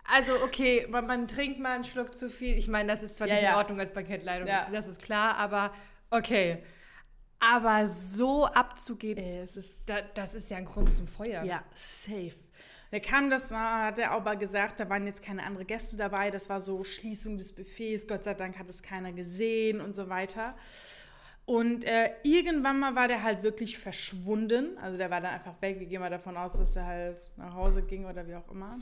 also 0.05 0.33
okay, 0.45 0.87
man, 0.89 1.07
man 1.07 1.29
trinkt 1.29 1.61
mal 1.61 1.75
einen 1.75 1.85
Schluck 1.85 2.15
zu 2.15 2.31
viel. 2.31 2.57
Ich 2.57 2.69
meine, 2.69 2.93
das 2.93 3.03
ist 3.03 3.17
zwar 3.19 3.29
Ja, 3.29 3.35
nicht 3.35 3.43
in 3.43 3.49
ja. 3.51 3.57
Ordnung 3.59 3.79
als 3.81 3.93
Bankettleitung, 3.93 4.49
Ja. 4.49 4.69
das 4.73 4.87
ist 4.89 5.03
klar, 5.03 5.37
aber 5.37 5.73
okay. 6.11 6.63
Aber 7.41 7.87
so 7.87 8.47
abzugehen, 8.47 9.19
es 9.19 9.57
ist 9.57 9.89
da, 9.89 10.01
das 10.15 10.35
ist 10.35 10.51
ja 10.51 10.57
ein 10.57 10.65
Grund 10.65 10.93
zum 10.93 11.07
Feuer. 11.07 11.45
Ja, 11.45 11.63
safe. 11.73 12.35
Da 12.91 13.01
kam 13.01 13.29
das, 13.31 13.51
hat 13.53 13.99
er 13.99 14.13
aber 14.13 14.35
gesagt, 14.37 14.81
da 14.81 14.89
waren 14.89 15.05
jetzt 15.07 15.23
keine 15.23 15.43
anderen 15.45 15.67
Gäste 15.67 15.97
dabei. 15.99 16.31
Das 16.31 16.49
war 16.49 16.59
so 16.61 16.85
Schließung 16.85 17.37
des 17.37 17.55
Buffets. 17.55 18.07
Gott 18.09 18.25
sei 18.25 18.33
Dank 18.33 18.59
hat 18.59 18.69
es 18.71 18.83
keiner 18.83 19.13
gesehen 19.13 19.83
und 19.83 19.95
so 19.95 20.09
weiter. 20.09 20.57
Und 21.49 21.87
äh, 21.87 22.11
irgendwann 22.25 22.79
mal 22.79 22.95
war 22.95 23.09
der 23.09 23.23
halt 23.23 23.43
wirklich 23.43 23.79
verschwunden. 23.79 24.77
Also 24.83 24.99
der 24.99 25.11
war 25.11 25.23
dann 25.23 25.33
einfach 25.33 25.63
weg. 25.63 25.81
Wir 25.81 25.87
gehen 25.87 26.03
mal 26.03 26.11
davon 26.11 26.37
aus, 26.37 26.53
dass 26.53 26.77
er 26.77 26.85
halt 26.85 27.31
nach 27.39 27.55
Hause 27.55 27.81
ging 27.81 28.05
oder 28.05 28.29
wie 28.29 28.35
auch 28.35 28.51
immer. 28.51 28.79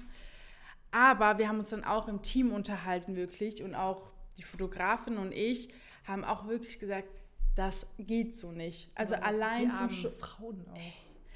Aber 0.90 1.38
wir 1.38 1.49
haben 1.49 1.61
uns 1.61 1.70
dann 1.70 1.85
auch 1.85 2.08
im 2.08 2.23
Team 2.23 2.50
unterhalten 2.50 3.14
wirklich 3.14 3.62
und 3.62 3.76
auch 3.76 4.11
die 4.37 4.42
Fotografin 4.42 5.16
und 5.16 5.30
ich 5.30 5.68
haben 6.08 6.25
auch 6.25 6.49
wirklich 6.49 6.80
gesagt, 6.80 7.06
das 7.54 7.94
geht 7.99 8.37
so 8.37 8.50
nicht. 8.50 8.88
Also 8.96 9.14
Aber 9.14 9.26
allein 9.26 9.70
die 9.70 9.70
armen 9.70 9.90
Frauen 10.18 10.66
auch. 10.68 10.76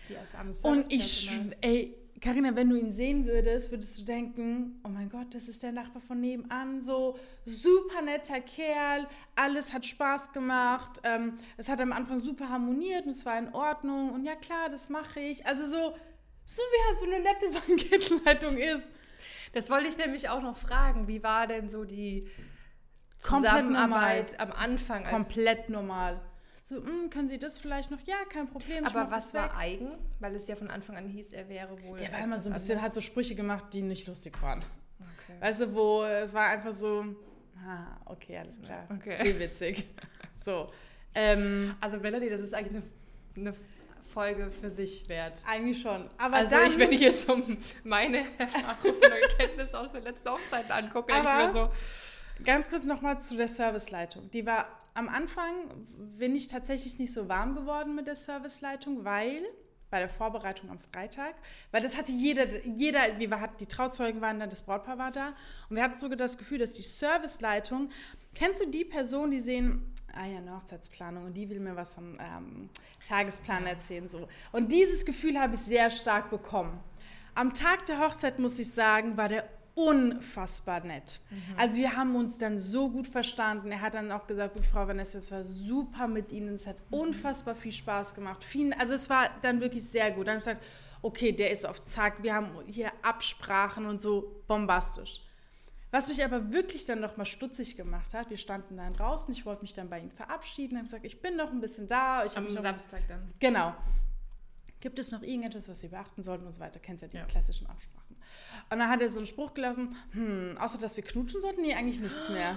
Die 0.09 0.17
als 0.17 0.35
arme 0.35 0.51
und 0.65 0.91
ich, 0.91 1.31
ey, 1.61 1.95
Carina, 2.21 2.55
wenn 2.55 2.69
du 2.69 2.77
ihn 2.77 2.93
sehen 2.93 3.25
würdest, 3.25 3.71
würdest 3.71 3.99
du 3.99 4.05
denken, 4.05 4.79
oh 4.85 4.89
mein 4.89 5.09
Gott, 5.09 5.35
das 5.35 5.49
ist 5.49 5.63
der 5.63 5.73
Nachbar 5.73 6.03
von 6.03 6.21
nebenan, 6.21 6.83
so 6.83 7.19
super 7.47 8.03
netter 8.03 8.41
Kerl, 8.41 9.07
alles 9.37 9.73
hat 9.73 9.87
Spaß 9.87 10.33
gemacht, 10.33 11.01
ähm, 11.05 11.39
es 11.57 11.71
hat 11.71 11.81
am 11.81 11.93
Anfang 11.93 12.21
super 12.21 12.51
harmoniert 12.51 13.07
und 13.07 13.13
es 13.13 13.25
war 13.25 13.39
in 13.39 13.55
Ordnung 13.55 14.11
und 14.11 14.27
ja 14.27 14.35
klar, 14.35 14.69
das 14.69 14.91
mache 14.91 15.21
ich. 15.21 15.47
Also 15.47 15.65
so, 15.65 15.97
so 16.45 16.63
wie 16.63 16.89
halt 16.89 16.99
so 16.99 17.05
eine 17.07 17.21
nette 17.21 17.49
Bankettleitung 17.67 18.59
ist. 18.59 18.85
Das 19.55 19.71
wollte 19.71 19.89
ich 19.89 19.97
nämlich 19.97 20.29
auch 20.29 20.43
noch 20.43 20.57
fragen. 20.57 21.09
Wie 21.09 21.23
war 21.23 21.47
denn 21.47 21.71
so 21.71 21.85
die 21.85 22.29
Zusammenarbeit 23.19 24.39
am 24.39 24.53
Anfang? 24.53 25.05
Komplett 25.05 25.71
normal. 25.71 26.21
So, 26.71 26.77
"Mm, 26.81 27.11
können 27.11 27.27
Sie 27.29 27.39
das 27.39 27.59
vielleicht 27.59 27.91
noch? 27.91 27.99
Ja, 28.07 28.15
kein 28.33 28.47
Problem. 28.49 28.85
Aber 28.85 29.11
was 29.11 29.35
war 29.35 29.47
weg." 29.47 29.57
eigen? 29.59 29.91
Weil 30.21 30.37
es 30.37 30.47
ja 30.47 30.55
von 30.55 30.71
Anfang 30.71 30.97
an 30.97 31.09
hieß, 31.09 31.33
er 31.33 31.49
wäre 31.49 31.71
wohl. 31.83 31.99
Der 31.99 32.13
war 32.13 32.21
immer 32.21 32.39
so 32.39 32.49
ein 32.49 32.53
bisschen, 32.53 32.81
hat 32.81 32.95
so 32.95 33.01
Sprüche 33.01 33.35
gemacht, 33.35 33.67
die 33.73 33.83
nicht 33.83 34.07
lustig 34.07 34.41
waren. 34.41 34.61
Okay. 35.01 35.41
Weißt 35.41 35.61
du, 35.63 35.75
wo 35.75 36.05
es 36.05 36.33
war 36.33 36.47
einfach 36.49 36.73
so, 36.73 37.05
ah, 37.67 37.97
okay, 38.07 38.39
alles 38.39 38.61
klar. 38.63 38.87
Okay. 38.97 39.19
Wie 39.23 39.39
witzig. 39.39 39.85
So. 40.43 40.73
Ähm, 41.15 41.75
Also 41.83 41.99
Melanie, 41.99 42.31
das 42.31 42.41
ist 42.41 42.55
eigentlich 42.55 42.83
eine, 43.37 43.49
eine 43.51 43.57
Folge 44.15 44.51
für 44.51 44.71
sich 44.71 45.07
wert. 45.11 45.45
eigentlich 45.47 45.83
schon. 45.83 46.09
Aber 46.17 46.37
also 46.37 46.57
dann, 46.57 46.67
ich, 46.69 46.79
wenn 46.79 46.93
ich 46.93 47.01
jetzt 47.03 47.27
so 47.27 47.43
meine 47.85 48.25
Erfahrungen 48.39 48.95
und 48.97 49.03
Erkenntnisse 49.03 49.79
aus 49.79 49.93
den 49.93 50.03
letzten 50.03 50.31
Hochzeiten 50.31 50.71
angucke, 50.73 51.13
denke 51.13 51.29
ich 51.29 51.35
Aber- 51.35 51.45
mir 51.45 51.51
so, 51.67 51.73
Ganz 52.43 52.71
kurz 52.71 52.85
nochmal 52.87 53.21
zu 53.21 53.37
der 53.37 53.49
Serviceleitung. 53.49 54.31
Die 54.31 54.47
war 54.47 54.67
am 54.95 55.09
Anfang, 55.09 55.53
bin 56.19 56.35
ich 56.35 56.49
tatsächlich 56.49 56.99
nicht 56.99 57.13
so 57.13 57.29
warm 57.29 57.55
geworden 57.55 57.95
mit 57.95 58.07
der 58.07 58.17
Serviceleitung, 58.17 59.05
weil 59.05 59.43
bei 59.91 59.99
der 59.99 60.09
Vorbereitung 60.09 60.71
am 60.71 60.79
Freitag, 60.79 61.35
weil 61.73 61.83
das 61.83 61.97
hatte 61.97 62.13
jeder, 62.13 62.65
jeder, 62.65 63.19
wir 63.19 63.41
hatten, 63.41 63.59
die 63.59 63.67
Trauzeugen 63.67 64.21
waren 64.21 64.39
da, 64.39 64.47
das 64.47 64.63
Brautpaar 64.63 64.99
war 64.99 65.11
da 65.11 65.35
und 65.69 65.77
wir 65.77 65.83
hatten 65.83 65.97
sogar 65.97 66.17
das 66.17 66.39
Gefühl, 66.39 66.59
dass 66.59 66.73
die 66.73 66.83
Serviceleitung, 66.83 67.91
kennst 68.35 68.63
du 68.65 68.71
die 68.71 68.85
Person, 68.85 69.33
die 69.33 69.41
sehen, 69.41 69.83
ah 70.13 70.27
ja, 70.27 70.39
eine 70.39 70.55
Hochzeitsplanung 70.57 71.25
und 71.25 71.35
die 71.35 71.51
will 71.51 71.61
mir 71.61 71.75
was 71.75 71.95
vom 71.95 72.19
ähm, 72.21 72.71
Tagesplan 73.09 73.67
erzählen, 73.67 74.09
so. 74.09 74.29
Und 74.53 74.71
dieses 74.71 75.05
Gefühl 75.05 75.39
habe 75.39 75.57
ich 75.57 75.61
sehr 75.61 75.91
stark 75.91 76.31
bekommen. 76.31 76.79
Am 77.35 77.55
Tag 77.55 77.87
der 77.87 77.99
Hochzeit, 77.99 78.39
muss 78.39 78.59
ich 78.59 78.71
sagen, 78.71 79.17
war 79.17 79.29
der 79.29 79.49
unfassbar 79.75 80.81
nett. 80.85 81.21
Also 81.57 81.79
wir 81.79 81.97
haben 81.97 82.15
uns 82.17 82.39
dann 82.39 82.57
so 82.57 82.91
gut 82.91 83.07
verstanden. 83.07 83.71
Er 83.73 83.81
hat 83.81 83.95
dann 83.95 84.11
auch 84.13 84.27
gesagt, 84.27 84.55
wirklich, 84.55 84.71
Frau 84.73 84.87
Vanessa, 84.87 85.19
es 85.19 85.31
war 85.33 85.45
super 85.45 86.07
mit 86.09 86.33
Ihnen. 86.33 86.55
Es 86.55 86.67
hat 86.67 86.83
unfassbar 86.91 87.55
viel 87.55 87.73
Spaß 87.73 88.15
gemacht. 88.15 88.45
Vielen, 88.45 88.73
also 88.73 88.95
es 88.95 89.09
war 89.11 89.31
dann 89.43 89.61
wirklich 89.61 89.85
sehr 89.85 90.11
gut. 90.11 90.27
Dann 90.27 90.35
habe 90.35 90.39
ich 90.39 90.45
gesagt, 90.45 90.65
okay, 91.03 91.33
der 91.33 91.51
ist 91.51 91.67
auf 91.67 91.83
Zack. 91.85 92.23
Wir 92.23 92.35
haben 92.35 92.51
hier 92.67 92.93
Absprachen 93.03 93.87
und 93.87 94.01
so 94.01 94.43
bombastisch. 94.47 95.23
Was 95.93 96.07
mich 96.07 96.25
aber 96.25 96.53
wirklich 96.53 96.85
dann 96.85 97.01
noch 97.01 97.17
mal 97.17 97.25
stutzig 97.25 97.77
gemacht 97.77 98.15
hat, 98.15 98.31
wir 98.31 98.37
standen 98.37 98.77
dann 98.77 98.93
draußen, 98.93 99.33
ich 99.33 99.45
wollte 99.45 99.63
mich 99.63 99.75
dann 99.75 99.91
bei 99.91 99.99
ihm 99.99 100.11
verabschieden, 100.13 100.77
habe 100.77 100.85
gesagt, 100.85 101.05
ich 101.05 101.21
bin 101.21 101.37
noch 101.37 101.51
ein 101.51 101.61
bisschen 101.61 101.89
da. 101.89 102.25
Ich 102.25 102.37
am 102.37 102.45
noch 102.45 102.63
Samstag 102.63 103.09
dann. 103.09 103.29
Genau. 103.41 103.75
Gibt 104.79 104.99
es 105.01 105.11
noch 105.11 105.23
irgendetwas, 105.23 105.69
was 105.69 105.83
wir 105.83 105.91
beachten 105.91 106.23
sollten 106.23 106.47
und 106.47 106.53
so 106.53 106.61
weiter? 106.61 106.79
Kennst 106.79 107.03
ja 107.03 107.09
die 107.09 107.17
Ja. 107.17 107.25
klassischen 107.25 107.67
Absprachen. 107.67 108.00
Und 108.71 108.79
dann 108.79 108.89
hat 108.89 109.01
er 109.01 109.09
so 109.11 109.19
einen 109.19 109.27
Spruch 109.27 109.53
gelassen, 109.55 109.97
hm, 110.13 110.57
außer 110.61 110.79
dass 110.79 110.97
wir 110.97 111.03
knutschen 111.05 111.41
sollten, 111.41 111.63
nee, 111.63 111.75
eigentlich 111.75 112.01
nichts 112.01 112.29
mehr. 112.29 112.57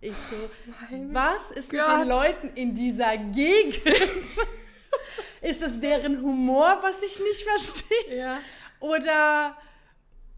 Ich 0.00 0.16
so, 0.16 0.36
was 1.12 1.50
ist 1.50 1.72
mit 1.72 1.80
Gott. 1.82 2.00
den 2.02 2.08
Leuten 2.08 2.48
in 2.54 2.74
dieser 2.74 3.16
Gegend? 3.16 3.80
ist 5.40 5.62
das 5.62 5.80
deren 5.80 6.22
Humor, 6.22 6.78
was 6.82 7.02
ich 7.02 7.18
nicht 7.20 7.42
verstehe? 7.42 8.16
Ja. 8.18 8.38
Oder 8.80 9.56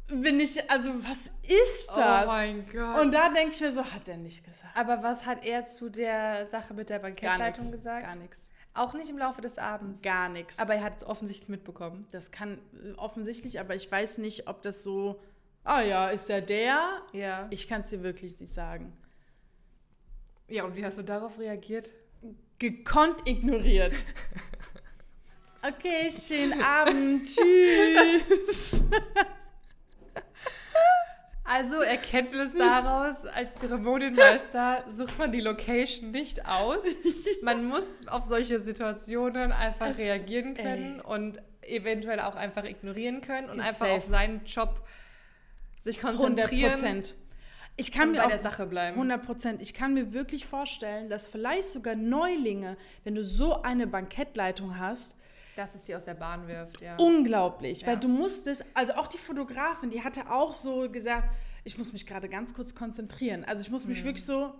bin 0.08 0.38
ich, 0.38 0.70
also 0.70 0.92
was 1.04 1.32
ist 1.42 1.90
Oh 1.92 1.96
das? 1.96 2.26
mein 2.26 2.64
Gott. 2.72 3.00
und 3.00 3.12
da 3.12 3.28
denke 3.28 3.54
ich 3.54 3.60
mir 3.60 3.72
so, 3.72 3.84
hat 3.84 4.06
er 4.08 4.16
nicht 4.16 4.44
gesagt. 4.44 4.76
Aber 4.76 5.02
was 5.02 5.26
hat 5.26 5.44
er 5.44 5.66
zu 5.66 5.90
der 5.90 6.46
Sache 6.46 6.72
mit 6.74 6.88
der 6.90 6.98
Gar 7.00 7.10
Bankettleitung 7.10 7.70
gesagt? 7.72 8.02
Gar 8.04 8.16
nichts. 8.16 8.45
Auch 8.76 8.92
nicht 8.92 9.08
im 9.08 9.16
Laufe 9.16 9.40
des 9.40 9.56
Abends. 9.56 10.02
Gar 10.02 10.28
nichts. 10.28 10.58
Aber 10.58 10.74
er 10.74 10.82
hat 10.82 10.98
es 10.98 11.06
offensichtlich 11.06 11.48
mitbekommen. 11.48 12.06
Das 12.12 12.30
kann 12.30 12.58
äh, 12.84 12.92
offensichtlich, 12.96 13.58
aber 13.58 13.74
ich 13.74 13.90
weiß 13.90 14.18
nicht, 14.18 14.48
ob 14.48 14.62
das 14.62 14.82
so, 14.82 15.18
ah 15.64 15.80
ja, 15.80 16.10
ist 16.10 16.28
er 16.28 16.42
der? 16.42 17.02
Ja. 17.12 17.46
Ich 17.50 17.68
kann 17.68 17.80
es 17.80 17.88
dir 17.88 18.02
wirklich 18.02 18.38
nicht 18.38 18.52
sagen. 18.52 18.92
Ja, 20.48 20.64
und 20.64 20.76
wie 20.76 20.84
hast 20.84 20.98
du 20.98 21.02
darauf 21.02 21.38
reagiert? 21.38 21.90
Gekonnt 22.58 23.26
ignoriert. 23.26 23.94
Okay, 25.62 26.12
schönen 26.12 26.62
Abend. 26.62 27.26
Tschüss. 27.26 28.84
Also 31.46 31.80
Erkenntnis 31.80 32.54
daraus, 32.58 33.24
als 33.24 33.58
Zeremonienmeister 33.60 34.84
sucht 34.90 35.18
man 35.18 35.30
die 35.32 35.40
Location 35.40 36.10
nicht 36.10 36.46
aus. 36.46 36.82
Man 37.42 37.64
muss 37.64 38.06
auf 38.08 38.24
solche 38.24 38.60
Situationen 38.60 39.52
einfach 39.52 39.96
reagieren 39.96 40.54
können 40.54 41.00
und 41.00 41.40
eventuell 41.62 42.20
auch 42.20 42.36
einfach 42.36 42.64
ignorieren 42.64 43.20
können 43.20 43.48
und 43.48 43.58
Ist 43.58 43.66
einfach 43.66 43.86
safe. 43.86 43.92
auf 43.92 44.04
seinen 44.04 44.44
Job 44.44 44.86
sich 45.80 46.04
100 46.04 46.20
konzentrieren 46.20 46.72
Prozent. 46.72 47.14
Ich 47.76 47.92
kann 47.92 48.10
mir 48.10 48.18
bei 48.18 48.24
auch 48.24 48.30
der 48.30 48.38
Sache 48.38 48.66
bleiben. 48.66 48.94
100 48.94 49.24
Prozent. 49.24 49.62
Ich 49.62 49.74
kann 49.74 49.94
mir 49.94 50.12
wirklich 50.12 50.46
vorstellen, 50.46 51.08
dass 51.10 51.26
vielleicht 51.26 51.68
sogar 51.68 51.94
Neulinge, 51.94 52.76
wenn 53.04 53.14
du 53.14 53.22
so 53.22 53.62
eine 53.62 53.86
Bankettleitung 53.86 54.78
hast, 54.78 55.14
Dass 55.56 55.74
es 55.74 55.86
sie 55.86 55.96
aus 55.96 56.04
der 56.04 56.14
Bahn 56.14 56.46
wirft, 56.46 56.80
ja. 56.82 56.96
unglaublich, 56.96 57.80
Ja. 57.80 57.88
weil 57.88 57.96
du 57.98 58.08
musstest, 58.08 58.64
also 58.74 58.92
auch 58.94 59.06
die 59.08 59.18
Fotografin, 59.18 59.90
die 59.90 60.04
hatte 60.04 60.30
auch 60.30 60.54
so 60.54 60.88
gesagt, 60.90 61.28
ich 61.64 61.78
muss 61.78 61.92
mich 61.92 62.06
gerade 62.06 62.28
ganz 62.28 62.54
kurz 62.54 62.74
konzentrieren. 62.74 63.44
Also 63.44 63.62
ich 63.62 63.70
muss 63.70 63.84
Mhm. 63.84 63.90
mich 63.92 64.04
wirklich 64.04 64.24
so, 64.24 64.52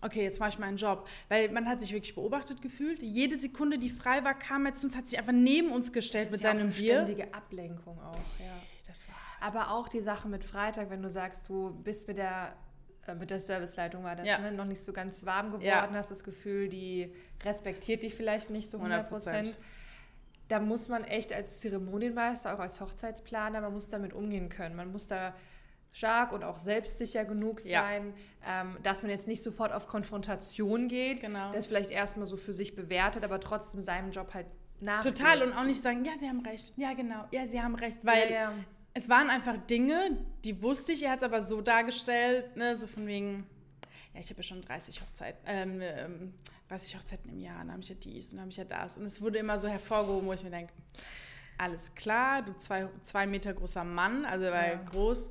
okay, 0.00 0.22
jetzt 0.22 0.40
mache 0.40 0.48
ich 0.48 0.58
meinen 0.58 0.76
Job, 0.78 1.06
weil 1.28 1.50
man 1.52 1.68
hat 1.68 1.80
sich 1.80 1.92
wirklich 1.92 2.14
beobachtet 2.14 2.60
gefühlt. 2.62 3.02
Jede 3.02 3.36
Sekunde, 3.36 3.78
die 3.78 3.90
frei 3.90 4.24
war, 4.24 4.34
kam 4.36 4.66
er 4.66 4.74
zu 4.74 4.86
uns, 4.86 4.96
hat 4.96 5.08
sich 5.08 5.18
einfach 5.18 5.32
neben 5.32 5.70
uns 5.70 5.92
gestellt 5.92 6.26
Das 6.26 6.32
mit 6.32 6.40
ja 6.40 6.50
auch 6.50 6.54
seinem 6.54 6.66
eine 6.68 6.74
Bier. 6.74 6.92
ständige 7.04 7.34
Ablenkung 7.34 8.00
auch, 8.00 8.16
ja. 8.40 8.58
Das 8.88 9.06
war 9.08 9.14
Aber 9.40 9.70
auch 9.72 9.88
die 9.88 10.00
Sache 10.00 10.28
mit 10.28 10.44
Freitag, 10.44 10.88
wenn 10.90 11.02
du 11.02 11.10
sagst, 11.10 11.48
du 11.48 11.70
bist 11.82 12.08
mit 12.08 12.16
der, 12.18 12.54
äh, 13.06 13.14
mit 13.14 13.30
der 13.30 13.38
Serviceleitung 13.40 14.02
war 14.04 14.16
das, 14.16 14.26
Ja. 14.26 14.38
ne, 14.38 14.50
noch 14.52 14.64
nicht 14.66 14.82
so 14.82 14.92
ganz 14.92 15.24
warm 15.26 15.46
geworden, 15.48 15.64
Ja. 15.66 15.88
hast 15.92 16.10
das 16.10 16.24
Gefühl, 16.24 16.68
die 16.68 17.12
respektiert 17.44 18.02
dich 18.02 18.14
vielleicht 18.14 18.50
nicht 18.50 18.68
so 18.70 18.78
100 18.78 19.10
100%. 19.10 19.52
Prozent. 19.52 19.58
Da 20.52 20.60
muss 20.60 20.88
man 20.88 21.02
echt 21.04 21.32
als 21.32 21.60
Zeremonienmeister, 21.60 22.52
auch 22.54 22.58
als 22.58 22.78
Hochzeitsplaner, 22.78 23.62
man 23.62 23.72
muss 23.72 23.88
damit 23.88 24.12
umgehen 24.12 24.50
können. 24.50 24.76
Man 24.76 24.92
muss 24.92 25.08
da 25.08 25.34
stark 25.92 26.30
und 26.32 26.44
auch 26.44 26.58
selbstsicher 26.58 27.24
genug 27.24 27.64
Ja. 27.64 27.80
sein, 27.80 28.12
ähm, 28.46 28.76
dass 28.82 29.00
man 29.00 29.10
jetzt 29.10 29.26
nicht 29.28 29.42
sofort 29.42 29.72
auf 29.72 29.86
Konfrontation 29.86 30.88
geht, 30.88 31.22
Genau. 31.22 31.50
das 31.52 31.64
vielleicht 31.68 31.90
erstmal 31.90 32.26
so 32.26 32.36
für 32.36 32.52
sich 32.52 32.76
bewertet, 32.76 33.24
aber 33.24 33.40
trotzdem 33.40 33.80
seinem 33.80 34.10
Job 34.10 34.34
halt 34.34 34.44
nachgeht. 34.80 35.16
total 35.16 35.40
und 35.42 35.54
auch 35.54 35.64
nicht 35.64 35.80
sagen, 35.80 36.04
ja, 36.04 36.12
Sie 36.20 36.28
haben 36.28 36.44
recht, 36.44 36.74
ja 36.76 36.92
genau, 36.92 37.24
ja, 37.30 37.46
Sie 37.48 37.58
haben 37.62 37.74
recht, 37.74 38.04
weil 38.04 38.30
ja, 38.30 38.50
ja. 38.50 38.52
es 38.92 39.08
waren 39.08 39.30
einfach 39.30 39.56
Dinge, 39.56 40.18
die 40.44 40.60
wusste 40.62 40.92
ich, 40.92 41.02
er 41.04 41.12
hat 41.12 41.20
es 41.20 41.24
aber 41.24 41.40
so 41.40 41.62
dargestellt, 41.62 42.56
ne, 42.58 42.76
so 42.76 42.86
von 42.86 43.06
wegen, 43.06 43.46
ja, 44.14 44.20
ich 44.20 44.28
habe 44.30 44.38
ja 44.38 44.42
schon 44.42 44.62
30 44.62 45.00
Hochzeiten, 45.00 45.40
ähm, 45.46 45.80
ähm, 45.82 46.34
30 46.68 46.96
Hochzeiten 46.96 47.30
im 47.30 47.38
Jahr, 47.38 47.58
dann 47.58 47.72
habe 47.72 47.82
ich 47.82 47.88
ja 47.88 47.94
dies 47.94 48.26
und 48.32 48.36
dann 48.36 48.42
habe 48.42 48.50
ich 48.50 48.56
ja 48.56 48.64
das. 48.64 48.96
Und 48.98 49.04
es 49.04 49.20
wurde 49.20 49.38
immer 49.38 49.58
so 49.58 49.68
hervorgehoben, 49.68 50.26
wo 50.28 50.32
ich 50.32 50.42
mir 50.42 50.50
denke, 50.50 50.72
alles 51.58 51.94
klar, 51.94 52.42
du 52.42 52.56
zwei, 52.56 52.88
zwei 53.02 53.26
Meter 53.26 53.52
großer 53.54 53.84
Mann, 53.84 54.24
also 54.24 54.44
war 54.46 54.66
Ja. 54.66 54.74
groß, 54.90 55.30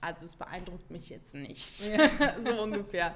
also 0.00 0.26
es 0.26 0.36
beeindruckt 0.36 0.90
mich 0.90 1.08
jetzt 1.08 1.34
nicht. 1.34 1.86
Ja. 1.88 2.34
so 2.44 2.62
ungefähr. 2.62 3.14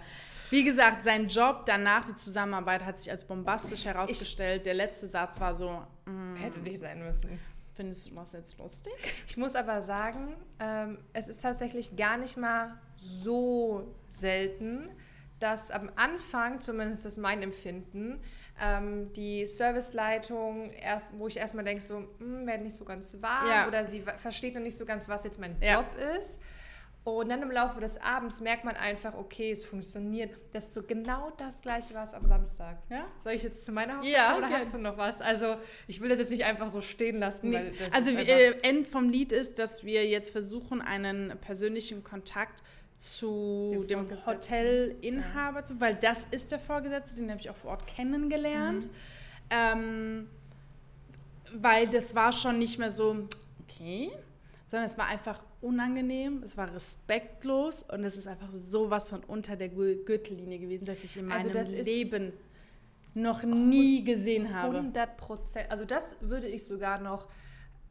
Wie 0.50 0.64
gesagt, 0.64 1.04
sein 1.04 1.28
Job 1.28 1.62
danach, 1.66 2.04
die 2.06 2.16
Zusammenarbeit, 2.16 2.84
hat 2.84 2.98
sich 2.98 3.10
als 3.10 3.24
bombastisch 3.24 3.84
herausgestellt. 3.84 4.66
Der 4.66 4.74
letzte 4.74 5.06
Satz 5.06 5.38
war 5.38 5.54
so, 5.54 5.80
mm, 6.06 6.34
hätte 6.36 6.58
nicht 6.60 6.80
sein 6.80 6.98
müssen. 7.04 7.38
findest 7.74 8.10
du 8.10 8.14
das 8.16 8.32
jetzt 8.32 8.58
lustig? 8.58 8.92
Ich 9.28 9.36
muss 9.36 9.54
aber 9.54 9.80
sagen, 9.80 10.34
ähm, 10.58 10.98
es 11.12 11.28
ist 11.28 11.40
tatsächlich 11.40 11.94
gar 11.96 12.16
nicht 12.16 12.36
mal 12.36 12.78
so 13.00 13.94
selten, 14.08 14.88
dass 15.38 15.70
am 15.70 15.90
Anfang, 15.96 16.60
zumindest 16.60 17.06
ist 17.06 17.16
mein 17.16 17.42
Empfinden, 17.42 18.20
ähm, 18.62 19.10
die 19.14 19.46
Serviceleitung, 19.46 20.70
erst, 20.72 21.10
wo 21.18 21.28
ich 21.28 21.38
erstmal 21.38 21.64
denke, 21.64 21.82
so, 21.82 22.04
hm, 22.18 22.46
werde 22.46 22.62
nicht 22.62 22.76
so 22.76 22.84
ganz 22.84 23.16
warm 23.22 23.48
Ja. 23.48 23.66
oder 23.66 23.86
sie 23.86 24.00
versteht 24.02 24.54
noch 24.54 24.60
nicht 24.60 24.76
so 24.76 24.84
ganz, 24.84 25.08
was 25.08 25.24
jetzt 25.24 25.40
mein 25.40 25.56
Ja. 25.62 25.76
Job 25.80 25.86
ist. 26.18 26.40
Und 27.02 27.30
dann 27.30 27.40
im 27.40 27.50
Laufe 27.50 27.80
des 27.80 27.98
Abends 28.02 28.42
merkt 28.42 28.64
man 28.66 28.76
einfach, 28.76 29.14
okay, 29.14 29.50
es 29.52 29.64
funktioniert. 29.64 30.36
Das 30.52 30.64
ist 30.64 30.74
so 30.74 30.82
genau 30.82 31.30
das 31.38 31.62
Gleiche 31.62 31.94
war 31.94 32.04
es 32.04 32.12
am 32.12 32.26
Samstag. 32.26 32.76
Ja? 32.90 33.06
Soll 33.24 33.32
ich 33.32 33.42
jetzt 33.42 33.64
zu 33.64 33.72
meiner 33.72 33.96
Hochzeit 34.00 34.12
Ja, 34.12 34.36
oder 34.36 34.48
gern. 34.48 34.60
hast 34.60 34.74
du 34.74 34.78
noch 34.78 34.98
was? 34.98 35.22
Also 35.22 35.56
ich 35.86 36.02
will 36.02 36.10
das 36.10 36.18
jetzt 36.18 36.30
nicht 36.30 36.44
einfach 36.44 36.68
so 36.68 36.82
stehen 36.82 37.16
lassen, 37.18 37.52
das 37.52 37.92
also 37.94 38.10
äh, 38.10 38.50
End 38.60 38.86
vom 38.86 39.08
Lied 39.08 39.32
ist, 39.32 39.58
dass 39.58 39.82
wir 39.82 40.06
jetzt 40.06 40.30
versuchen, 40.30 40.82
einen 40.82 41.38
persönlichen 41.40 42.04
Kontakt 42.04 42.58
zu 42.60 42.64
Dem 43.22 43.86
dem, 43.86 43.98
Vorgesetzten. 44.08 44.26
Hotelinhaber 44.26 45.64
zu, 45.64 45.80
weil 45.80 45.94
das 45.96 46.26
ist 46.30 46.52
der 46.52 46.58
Vorgesetzte, 46.58 47.16
den 47.16 47.30
habe 47.30 47.40
ich 47.40 47.48
auch 47.48 47.56
vor 47.56 47.70
Ort 47.72 47.86
kennengelernt. 47.86 48.86
Mhm. 48.86 48.90
Ähm, 49.50 50.26
weil 51.54 51.88
das 51.88 52.14
war 52.14 52.32
schon 52.32 52.58
nicht 52.58 52.78
mehr 52.78 52.90
so, 52.90 53.26
okay, 53.66 54.10
sondern 54.66 54.88
es 54.88 54.96
war 54.98 55.06
einfach 55.06 55.42
unangenehm, 55.60 56.42
es 56.44 56.56
war 56.56 56.72
respektlos 56.72 57.82
und 57.82 58.04
es 58.04 58.16
ist 58.16 58.26
einfach 58.26 58.50
sowas 58.50 59.10
von 59.10 59.24
unter 59.24 59.56
der 59.56 59.68
Gür- 59.72 60.04
Gürtellinie 60.04 60.58
gewesen, 60.58 60.84
dass 60.84 61.02
ich 61.02 61.16
in 61.16 61.26
meinem 61.26 61.38
Also 61.38 61.48
das 61.50 61.72
ist- 61.72 61.86
Leben 61.86 62.32
noch 63.14 63.42
nie 63.42 64.04
gesehen 64.04 64.54
habe. 64.54 64.76
100 64.76 65.16
Prozent. 65.16 65.70
Also 65.70 65.84
das 65.84 66.16
würde 66.20 66.46
ich 66.46 66.64
sogar 66.64 67.00
noch 67.00 67.26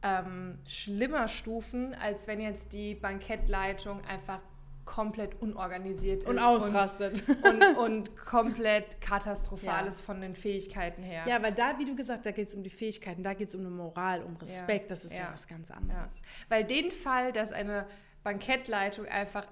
ähm, 0.02 0.58
schlimmer 0.66 1.28
stufen, 1.28 1.94
als 2.00 2.26
wenn 2.26 2.40
jetzt 2.40 2.72
die 2.72 2.94
Bankettleitung 2.94 4.00
einfach 4.06 4.40
komplett 4.94 5.40
unorganisiert 5.40 6.24
Und 6.26 6.36
ist 6.38 6.42
ausrastet. 6.42 7.22
Und, 7.44 7.62
und, 7.62 7.76
und 7.78 8.16
komplett 8.16 9.00
katastrophal 9.00 9.84
Ja. 9.84 9.88
ist 9.88 10.00
von 10.00 10.20
den 10.20 10.34
Fähigkeiten 10.34 11.02
her. 11.04 11.24
Ja, 11.28 11.40
weil 11.42 11.52
da, 11.52 11.78
wie 11.78 11.84
du 11.84 11.94
gesagt, 11.94 12.26
da 12.26 12.32
geht 12.32 12.48
es 12.48 12.54
um 12.54 12.62
die 12.64 12.70
Fähigkeiten, 12.70 13.22
da 13.22 13.34
geht 13.34 13.48
es 13.48 13.54
um 13.54 13.60
eine 13.60 13.70
Moral, 13.70 14.22
um 14.22 14.36
Respekt. 14.36 14.90
Das 14.90 15.04
ist 15.04 15.12
ja, 15.16 15.26
Ja. 15.26 15.32
was 15.32 15.46
ganz 15.46 15.68
Ja. 15.68 15.76
anderes. 15.76 16.20
Weil 16.48 16.64
den 16.64 16.90
Fall, 16.90 17.30
dass 17.30 17.52
eine 17.52 17.86
Bankettleitung 18.24 19.06
einfach 19.06 19.46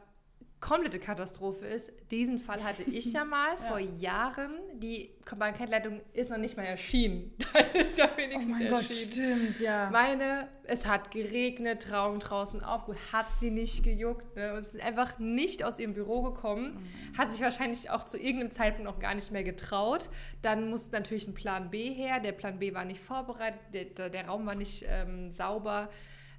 komplette 0.61 0.99
Katastrophe 0.99 1.67
ist, 1.67 1.93
diesen 2.11 2.39
Fall 2.39 2.65
hatte 2.65 2.83
ich 2.83 3.13
ja 3.13 3.25
mal 3.25 3.57
vor 3.57 3.79
Jahren. 3.79 4.55
Die 4.75 5.11
Bankettleitung 5.37 6.01
ist 6.13 6.31
noch 6.31 6.39
nicht 6.39 6.57
mal 6.57 6.65
erschienen. 6.65 7.33
Da 7.51 7.61
ist 7.61 7.97
ja 7.97 8.11
wenigstens 8.15 8.61
erschienen. 8.61 9.13
stimmt, 9.13 9.61
ja. 9.61 9.89
Meine, 9.91 10.49
es 10.65 10.87
hat 10.87 11.11
geregnet, 11.11 11.83
Trauung 11.83 12.19
draußen 12.19 12.63
auf, 12.63 12.85
hat 13.11 13.35
sie 13.35 13.51
nicht 13.51 13.83
gejuckt 13.83 14.37
ne? 14.37 14.53
und 14.53 14.61
ist 14.61 14.81
einfach 14.83 15.19
nicht 15.19 15.65
aus 15.65 15.79
ihrem 15.79 15.95
Büro 15.95 16.21
gekommen. 16.23 16.87
Hat 17.17 17.33
sich 17.33 17.41
wahrscheinlich 17.41 17.89
auch 17.89 18.05
zu 18.05 18.19
irgendeinem 18.19 18.51
Zeitpunkt 18.51 18.85
noch 18.85 18.99
gar 18.99 19.15
nicht 19.15 19.33
mehr 19.33 19.45
getraut. 19.45 20.11
Dann 20.43 20.69
musste 20.69 20.93
natürlich 20.93 21.27
ein 21.27 21.35
Plan 21.35 21.71
B 21.71 21.91
her. 21.95 22.21
Der 22.21 22.33
Plan 22.33 22.59
B 22.59 22.75
war 22.75 22.85
nicht 22.85 23.01
vorbereitet, 23.01 23.61
der, 23.73 23.85
der, 23.87 24.11
der 24.11 24.27
Raum 24.27 24.45
war 24.45 24.55
nicht 24.55 24.85
ähm, 24.87 25.31
sauber. 25.31 25.89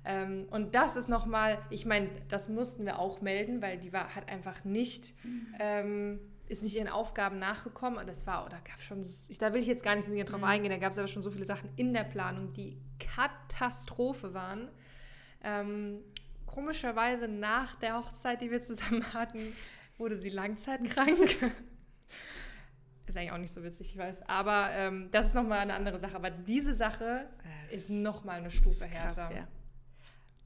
Ähm, 0.05 0.47
und 0.49 0.75
das 0.75 0.95
ist 0.95 1.09
nochmal, 1.09 1.59
ich 1.69 1.85
meine, 1.85 2.09
das 2.27 2.49
mussten 2.49 2.85
wir 2.85 2.99
auch 2.99 3.21
melden, 3.21 3.61
weil 3.61 3.77
die 3.77 3.91
war, 3.91 4.15
hat 4.15 4.29
einfach 4.29 4.63
nicht, 4.63 5.13
ähm, 5.59 6.19
ist 6.47 6.63
nicht 6.63 6.75
ihren 6.75 6.87
Aufgaben 6.87 7.37
nachgekommen. 7.37 7.99
Und 7.99 8.07
das 8.07 8.25
war, 8.25 8.45
oder 8.45 8.57
gab 8.61 8.81
schon, 8.81 9.05
da 9.39 9.53
will 9.53 9.61
ich 9.61 9.67
jetzt 9.67 9.83
gar 9.83 9.95
nicht 9.95 10.07
so 10.07 10.13
drauf 10.23 10.43
eingehen, 10.43 10.71
da 10.71 10.77
gab 10.77 10.93
es 10.93 10.97
aber 10.97 11.07
schon 11.07 11.21
so 11.21 11.31
viele 11.31 11.45
Sachen 11.45 11.69
in 11.75 11.93
der 11.93 12.05
Planung, 12.05 12.53
die 12.53 12.77
Katastrophe 12.99 14.33
waren. 14.33 14.69
Ähm, 15.43 15.99
komischerweise 16.45 17.27
nach 17.27 17.75
der 17.75 17.97
Hochzeit, 17.97 18.41
die 18.41 18.51
wir 18.51 18.61
zusammen 18.61 19.03
hatten, 19.13 19.53
wurde 19.97 20.17
sie 20.17 20.29
langzeitkrank. 20.29 21.19
ist 23.05 23.17
eigentlich 23.17 23.31
auch 23.31 23.37
nicht 23.37 23.53
so 23.53 23.63
witzig, 23.63 23.91
ich 23.91 23.97
weiß. 23.97 24.21
Aber 24.29 24.69
ähm, 24.71 25.09
das 25.11 25.27
ist 25.27 25.35
nochmal 25.35 25.59
eine 25.59 25.73
andere 25.73 25.99
Sache. 25.99 26.15
Aber 26.15 26.29
diese 26.29 26.73
Sache 26.73 27.27
ist 27.69 27.89
nochmal 27.89 28.37
eine 28.37 28.51
Stufe 28.51 28.87
krass, 28.87 29.17
härter. 29.17 29.35
ja. 29.35 29.47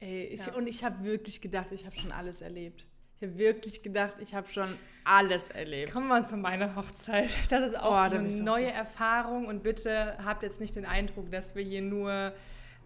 Ey, 0.00 0.24
ich, 0.24 0.46
Ja. 0.46 0.54
Und 0.54 0.66
ich 0.66 0.84
habe 0.84 1.02
wirklich 1.04 1.40
gedacht, 1.40 1.72
ich 1.72 1.86
habe 1.86 1.96
schon 1.96 2.12
alles 2.12 2.40
erlebt. 2.42 2.86
Ich 3.20 3.28
habe 3.28 3.38
wirklich 3.38 3.82
gedacht, 3.82 4.16
ich 4.20 4.34
habe 4.34 4.48
schon 4.48 4.76
alles 5.04 5.48
erlebt. 5.50 5.92
Kommen 5.92 6.08
wir 6.08 6.24
zu 6.24 6.36
meiner 6.36 6.74
Hochzeit. 6.76 7.30
Das 7.50 7.60
ist 7.70 7.78
auch 7.78 7.92
Oh, 7.92 8.10
so 8.10 8.16
eine 8.18 8.28
so 8.30 8.42
neue 8.42 8.64
sehr- 8.64 8.74
Erfahrung 8.74 9.46
und 9.46 9.62
bitte 9.62 10.16
habt 10.24 10.42
jetzt 10.42 10.60
nicht 10.60 10.74
den 10.76 10.84
Eindruck, 10.84 11.30
dass 11.30 11.54
wir 11.54 11.62
hier 11.62 11.82
nur 11.82 12.32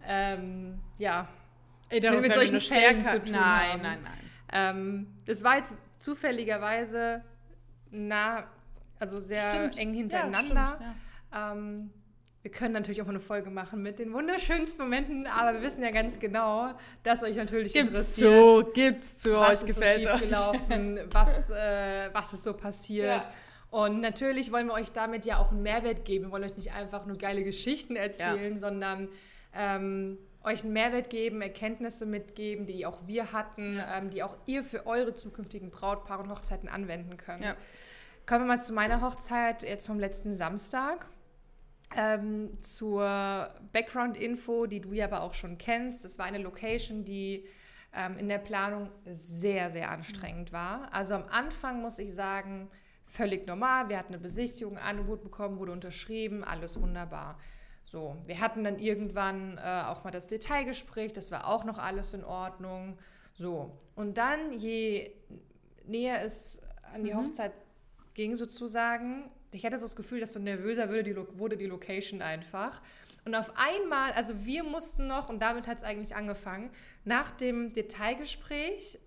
ähm, 0.07 0.79
ja, 0.97 1.27
Ey, 1.89 1.99
mit 2.01 2.23
wir 2.23 2.33
solchen 2.33 2.59
Stärken 2.61 3.03
zu 3.03 3.19
tun 3.23 3.31
Nein, 3.33 3.41
haben. 3.71 3.81
nein, 3.81 3.99
nein. 4.03 4.19
Ähm, 4.51 5.07
das 5.25 5.43
war 5.43 5.57
jetzt 5.57 5.75
zufälligerweise 5.99 7.23
nah, 7.91 8.45
also 8.99 9.19
sehr 9.19 9.49
Stimmt. 9.49 9.77
eng 9.77 9.93
Ja, 9.93 9.97
hintereinander. 9.99 10.67
stimmt, 10.67 10.95
ja. 11.33 11.51
ähm, 11.53 11.91
wir 12.41 12.51
können 12.51 12.73
natürlich 12.73 13.01
auch 13.01 13.05
mal 13.05 13.11
eine 13.11 13.19
Folge 13.19 13.49
machen 13.49 13.81
mit 13.81 13.99
den 13.99 14.13
wunderschönsten 14.13 14.85
Momenten, 14.85 15.27
aber 15.27 15.55
wir 15.55 15.61
wissen 15.61 15.83
ja 15.83 15.91
ganz 15.91 16.19
genau, 16.19 16.71
dass 17.03 17.21
euch 17.21 17.35
natürlich 17.35 17.73
Gibt's 17.73 17.89
interessiert. 17.89 18.31
zu, 18.31 18.71
gibt's 18.73 19.17
zu, 19.17 19.33
was 19.33 19.47
euch 19.47 19.53
ist 19.53 19.59
so 19.59 19.67
gefällt 19.67 20.07
euch. 20.07 20.11
schiefgelaufen, 20.13 20.99
was, 21.11 21.49
äh, 21.49 22.09
was 22.13 22.33
ist 22.33 22.43
so 22.43 22.53
passiert. 22.53 23.23
Ja. 23.23 23.31
Und 23.71 23.99
natürlich 23.99 24.51
wollen 24.51 24.67
wir 24.67 24.73
euch 24.73 24.91
damit 24.91 25.25
ja 25.25 25.37
auch 25.37 25.51
einen 25.51 25.61
Mehrwert 25.61 26.05
geben. 26.05 26.25
Wir 26.25 26.31
wollen 26.31 26.45
euch 26.45 26.55
nicht 26.55 26.73
einfach 26.73 27.05
nur 27.05 27.17
geile 27.17 27.43
Geschichten 27.43 27.95
erzählen, 27.95 28.57
sondern 28.57 29.09
ähm, 29.53 30.17
euch 30.43 30.63
einen 30.63 30.73
Mehrwert 30.73 31.09
geben, 31.09 31.41
Erkenntnisse 31.41 32.05
mitgeben, 32.05 32.65
die 32.65 32.85
auch 32.85 33.05
wir 33.05 33.33
hatten, 33.33 33.79
ähm, 33.93 34.09
die 34.09 34.23
auch 34.23 34.37
ihr 34.47 34.63
für 34.63 34.87
eure 34.87 35.13
zukünftigen 35.13 35.69
Brautpaare 35.69 36.23
und 36.23 36.29
Hochzeiten 36.29 36.69
anwenden 36.69 37.17
könnt. 37.17 37.43
Ja. 37.43 37.53
Kommen 38.25 38.45
wir 38.45 38.55
mal 38.55 38.61
zu 38.61 38.73
meiner 38.73 39.01
Hochzeit 39.01 39.63
jetzt 39.63 39.87
vom 39.87 39.99
letzten 39.99 40.33
Samstag. 40.33 41.07
Ähm, 41.97 42.61
zur 42.61 43.49
Background-Info, 43.73 44.67
die 44.67 44.79
du 44.79 44.93
ja 44.93 45.05
aber 45.05 45.21
auch 45.21 45.33
schon 45.33 45.57
kennst. 45.57 46.05
Das 46.05 46.19
war 46.19 46.25
eine 46.25 46.37
Location, 46.37 47.03
die 47.03 47.47
ähm, 47.93 48.17
in 48.17 48.29
der 48.29 48.37
Planung 48.37 48.89
sehr, 49.05 49.69
sehr 49.69 49.89
anstrengend 49.89 50.53
war. 50.53 50.93
Also 50.93 51.15
am 51.15 51.25
Anfang 51.29 51.81
muss 51.81 51.97
ich 51.97 52.13
sagen, 52.13 52.69
völlig 53.05 53.47
normal. 53.47 53.89
Wir 53.89 53.97
hatten 53.97 54.13
eine 54.13 54.21
Besichtigung, 54.21 54.77
ein 54.77 54.83
Angebot 54.83 55.23
bekommen, 55.23 55.57
wurde 55.57 55.71
unterschrieben, 55.71 56.43
alles 56.43 56.79
wunderbar. 56.79 57.39
So, 57.85 58.15
wir 58.27 58.39
hatten 58.39 58.63
dann 58.63 58.77
irgendwann 58.77 59.57
äh, 59.57 59.83
auch 59.87 60.03
mal 60.03 60.11
das 60.11 60.27
Detailgespräch, 60.27 61.11
das 61.11 61.31
war 61.31 61.47
auch 61.47 61.63
noch 61.63 61.79
alles 61.79 62.13
in 62.13 62.23
Ordnung. 62.23 62.99
So, 63.33 63.75
und 63.95 64.19
dann, 64.19 64.53
je 64.53 65.11
näher 65.87 66.23
es 66.23 66.61
an 66.93 67.03
die 67.03 67.15
Hochzeit 67.15 67.53
ging 68.13 68.35
sozusagen, 68.35 69.31
ich 69.51 69.65
hatte 69.65 69.77
so 69.77 69.85
das 69.85 69.95
Gefühl, 69.95 70.19
dass 70.19 70.33
so 70.33 70.39
nervöser 70.39 70.89
wurde 70.89 71.03
die, 71.03 71.15
wurde 71.37 71.57
die 71.57 71.65
Location 71.65 72.21
einfach. 72.21 72.81
Und 73.25 73.35
auf 73.35 73.51
einmal, 73.55 74.11
also 74.13 74.45
wir 74.45 74.63
mussten 74.63 75.07
noch, 75.07 75.29
und 75.29 75.41
damit 75.41 75.67
hat 75.67 75.77
es 75.77 75.83
eigentlich 75.83 76.15
angefangen, 76.15 76.69
nach 77.03 77.31
dem 77.31 77.73
Detailgespräch 77.73 78.99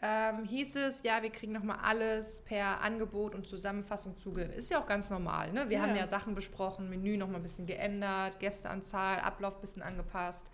ähm, 0.00 0.44
hieß 0.44 0.76
es, 0.76 1.02
ja, 1.02 1.22
wir 1.22 1.30
kriegen 1.30 1.52
nochmal 1.52 1.78
alles 1.82 2.42
per 2.42 2.80
Angebot 2.80 3.34
und 3.34 3.46
Zusammenfassung 3.46 4.16
zugesendet. 4.16 4.56
Ist 4.56 4.70
ja 4.70 4.80
auch 4.80 4.86
ganz 4.86 5.10
normal, 5.10 5.52
ne? 5.52 5.68
Wir 5.68 5.78
Ja. 5.78 5.82
haben 5.82 5.96
ja 5.96 6.06
Sachen 6.06 6.36
besprochen, 6.36 6.88
Menü 6.88 7.16
nochmal 7.16 7.40
ein 7.40 7.42
bisschen 7.42 7.66
geändert, 7.66 8.38
Gästeanzahl, 8.38 9.18
Ablauf 9.18 9.56
ein 9.56 9.60
bisschen 9.60 9.82
angepasst. 9.82 10.52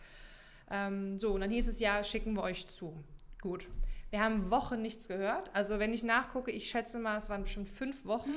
Ähm, 0.71 1.19
so, 1.19 1.33
und 1.33 1.43
dann 1.43 1.51
hieß 1.51 1.69
es 1.69 1.79
ja, 1.79 2.03
schicken 2.03 2.33
wir 2.33 2.43
euch 2.43 2.67
zu. 2.67 2.95
Gut. 3.43 3.69
Wir 4.15 4.23
haben 4.23 4.49
Wochen 4.49 4.81
nichts 4.81 5.09
gehört. 5.09 5.51
Also 5.55 5.81
wenn 5.81 5.93
ich 5.93 6.05
nachgucke, 6.05 6.53
ich 6.53 6.71
schätze 6.71 7.01
mal, 7.01 7.17
es 7.17 7.31
waren 7.31 7.43
bestimmt 7.43 7.67
fünf 7.67 8.05
Wochen. 8.05 8.31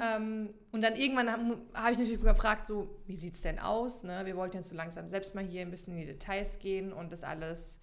Ähm, 0.00 0.54
und 0.70 0.80
dann 0.80 0.94
irgendwann 0.94 1.30
habe 1.32 1.60
hab 1.74 1.90
ich 1.90 1.98
natürlich 1.98 2.22
gefragt, 2.22 2.68
so, 2.68 2.88
wie 3.06 3.16
sieht 3.16 3.34
es 3.34 3.40
denn 3.40 3.58
aus? 3.58 4.04
Ne? 4.04 4.22
Wir 4.24 4.36
wollten 4.36 4.58
jetzt 4.58 4.68
so 4.68 4.76
langsam 4.76 5.08
selbst 5.08 5.34
mal 5.34 5.42
hier 5.42 5.62
ein 5.62 5.72
bisschen 5.72 5.94
in 5.94 6.02
die 6.02 6.06
Details 6.06 6.60
gehen 6.60 6.92
und 6.92 7.10
das 7.10 7.24
alles 7.24 7.80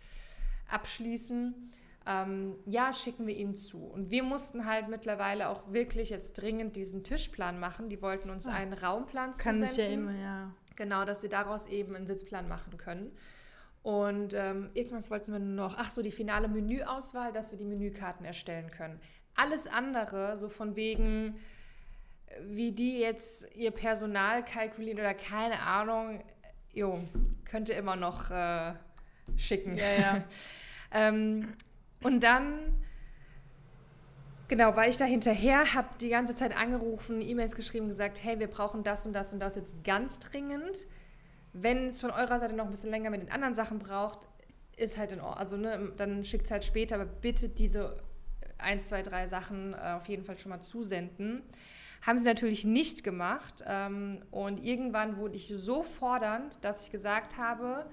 abschließen. 0.70 1.74
Ähm, 2.06 2.56
ja, 2.66 2.94
schicken 2.94 3.28
wir 3.28 3.36
ihnen 3.36 3.54
zu. 3.54 3.80
Und 3.80 4.12
wir 4.12 4.24
mussten 4.24 4.66
halt 4.66 4.88
mittlerweile 4.88 5.50
auch 5.50 5.74
wirklich 5.74 6.12
jetzt 6.12 6.42
dringend 6.42 6.78
diesen 6.78 7.04
Tischplan 7.04 7.60
machen. 7.60 7.90
Die 7.90 8.02
wollten 8.02 8.30
uns 8.30 8.48
einen 8.48 8.72
Raumplan 8.72 9.34
Kann 9.34 9.56
zusenden. 9.56 9.66
mich 9.66 9.78
erinnern, 9.78 10.22
ja. 10.22 10.54
Genau, 10.78 11.04
dass 11.04 11.22
wir 11.22 11.30
daraus 11.30 11.68
eben 11.68 11.98
einen 11.98 12.08
Sitzplan 12.08 12.48
machen 12.48 12.78
können. 12.78 13.12
Und 13.82 14.34
ähm, 14.34 14.70
irgendwas 14.74 15.10
wollten 15.10 15.32
wir 15.32 15.40
noch, 15.40 15.76
ach 15.78 15.92
so, 15.92 16.02
die 16.02 16.12
finale 16.12 16.48
Menüauswahl, 16.48 17.32
dass 17.32 17.52
wir 17.52 17.58
die 17.58 17.66
Menükarten 17.66 18.26
erstellen 18.26 18.70
können. 18.72 19.00
Alles 19.36 19.68
andere, 19.68 20.36
so 20.38 20.50
von 20.50 20.76
wegen, 20.76 21.40
äh, 22.28 22.42
wie 22.44 22.74
die 22.74 23.00
jetzt 23.00 23.56
ihr 23.56 23.72
Personal 23.72 24.44
kalkulieren 24.44 25.00
oder 25.00 25.14
keine 25.14 25.62
Ahnung, 25.62 26.22
jo, 26.74 27.00
könnte 27.46 27.74
immer 27.74 27.96
noch 27.96 28.32
äh, 28.32 28.74
schicken. 29.38 29.76
Ja, 29.78 29.94
ja. 30.00 30.24
Ähm, 30.92 31.54
und 32.02 32.24
dann, 32.24 32.74
genau, 34.48 34.76
war 34.76 34.88
ich 34.88 34.98
da 34.98 35.06
hinterher, 35.06 35.76
habe 35.76 35.88
die 36.02 36.10
ganze 36.10 36.34
Zeit 36.34 36.58
angerufen, 36.58 37.22
E-Mails 37.22 37.56
geschrieben, 37.56 37.88
gesagt, 37.90 38.24
hey, 38.24 38.40
wir 38.40 38.48
brauchen 38.48 38.82
das 38.82 39.06
und 39.06 39.14
das 39.14 39.32
und 39.32 39.40
das 39.40 39.56
jetzt 39.56 39.84
ganz 39.84 40.18
dringend. 40.18 40.88
Wenn 41.54 41.88
es 41.88 42.02
von 42.02 42.12
eurer 42.12 42.40
Seite 42.40 42.56
noch 42.56 42.66
ein 42.66 42.72
bisschen 42.72 42.92
länger 42.92 43.10
mit 43.10 43.22
den 43.22 43.32
anderen 43.32 43.54
Sachen 43.54 43.80
braucht, 43.80 44.20
ist 44.78 44.98
halt 44.98 45.12
in 45.12 45.20
Ordnung. 45.20 45.38
Also 45.38 45.58
ne, 45.58 45.92
dann 45.98 46.24
schickt 46.24 46.46
es 46.46 46.52
halt 46.52 46.64
später, 46.64 46.96
aber 46.96 47.06
bitte 47.06 47.50
diese 47.50 47.98
1, 48.58 48.88
2, 48.90 49.04
3 49.04 49.28
Sachen 49.28 49.74
äh, 49.74 49.94
auf 49.98 50.08
jeden 50.08 50.24
Fall 50.24 50.38
schon 50.38 50.50
mal 50.50 50.62
zusenden. 50.62 51.42
Haben 52.02 52.18
sie 52.18 52.26
natürlich 52.26 52.66
nicht 52.66 53.04
gemacht. 53.04 53.64
Ähm, 53.66 54.22
und 54.32 54.64
irgendwann 54.64 55.18
wurde 55.18 55.36
ich 55.36 55.48
so 55.48 55.84
fordernd, 55.84 56.64
dass 56.64 56.86
ich 56.86 56.92
gesagt 56.92 57.38
habe, 57.38 57.90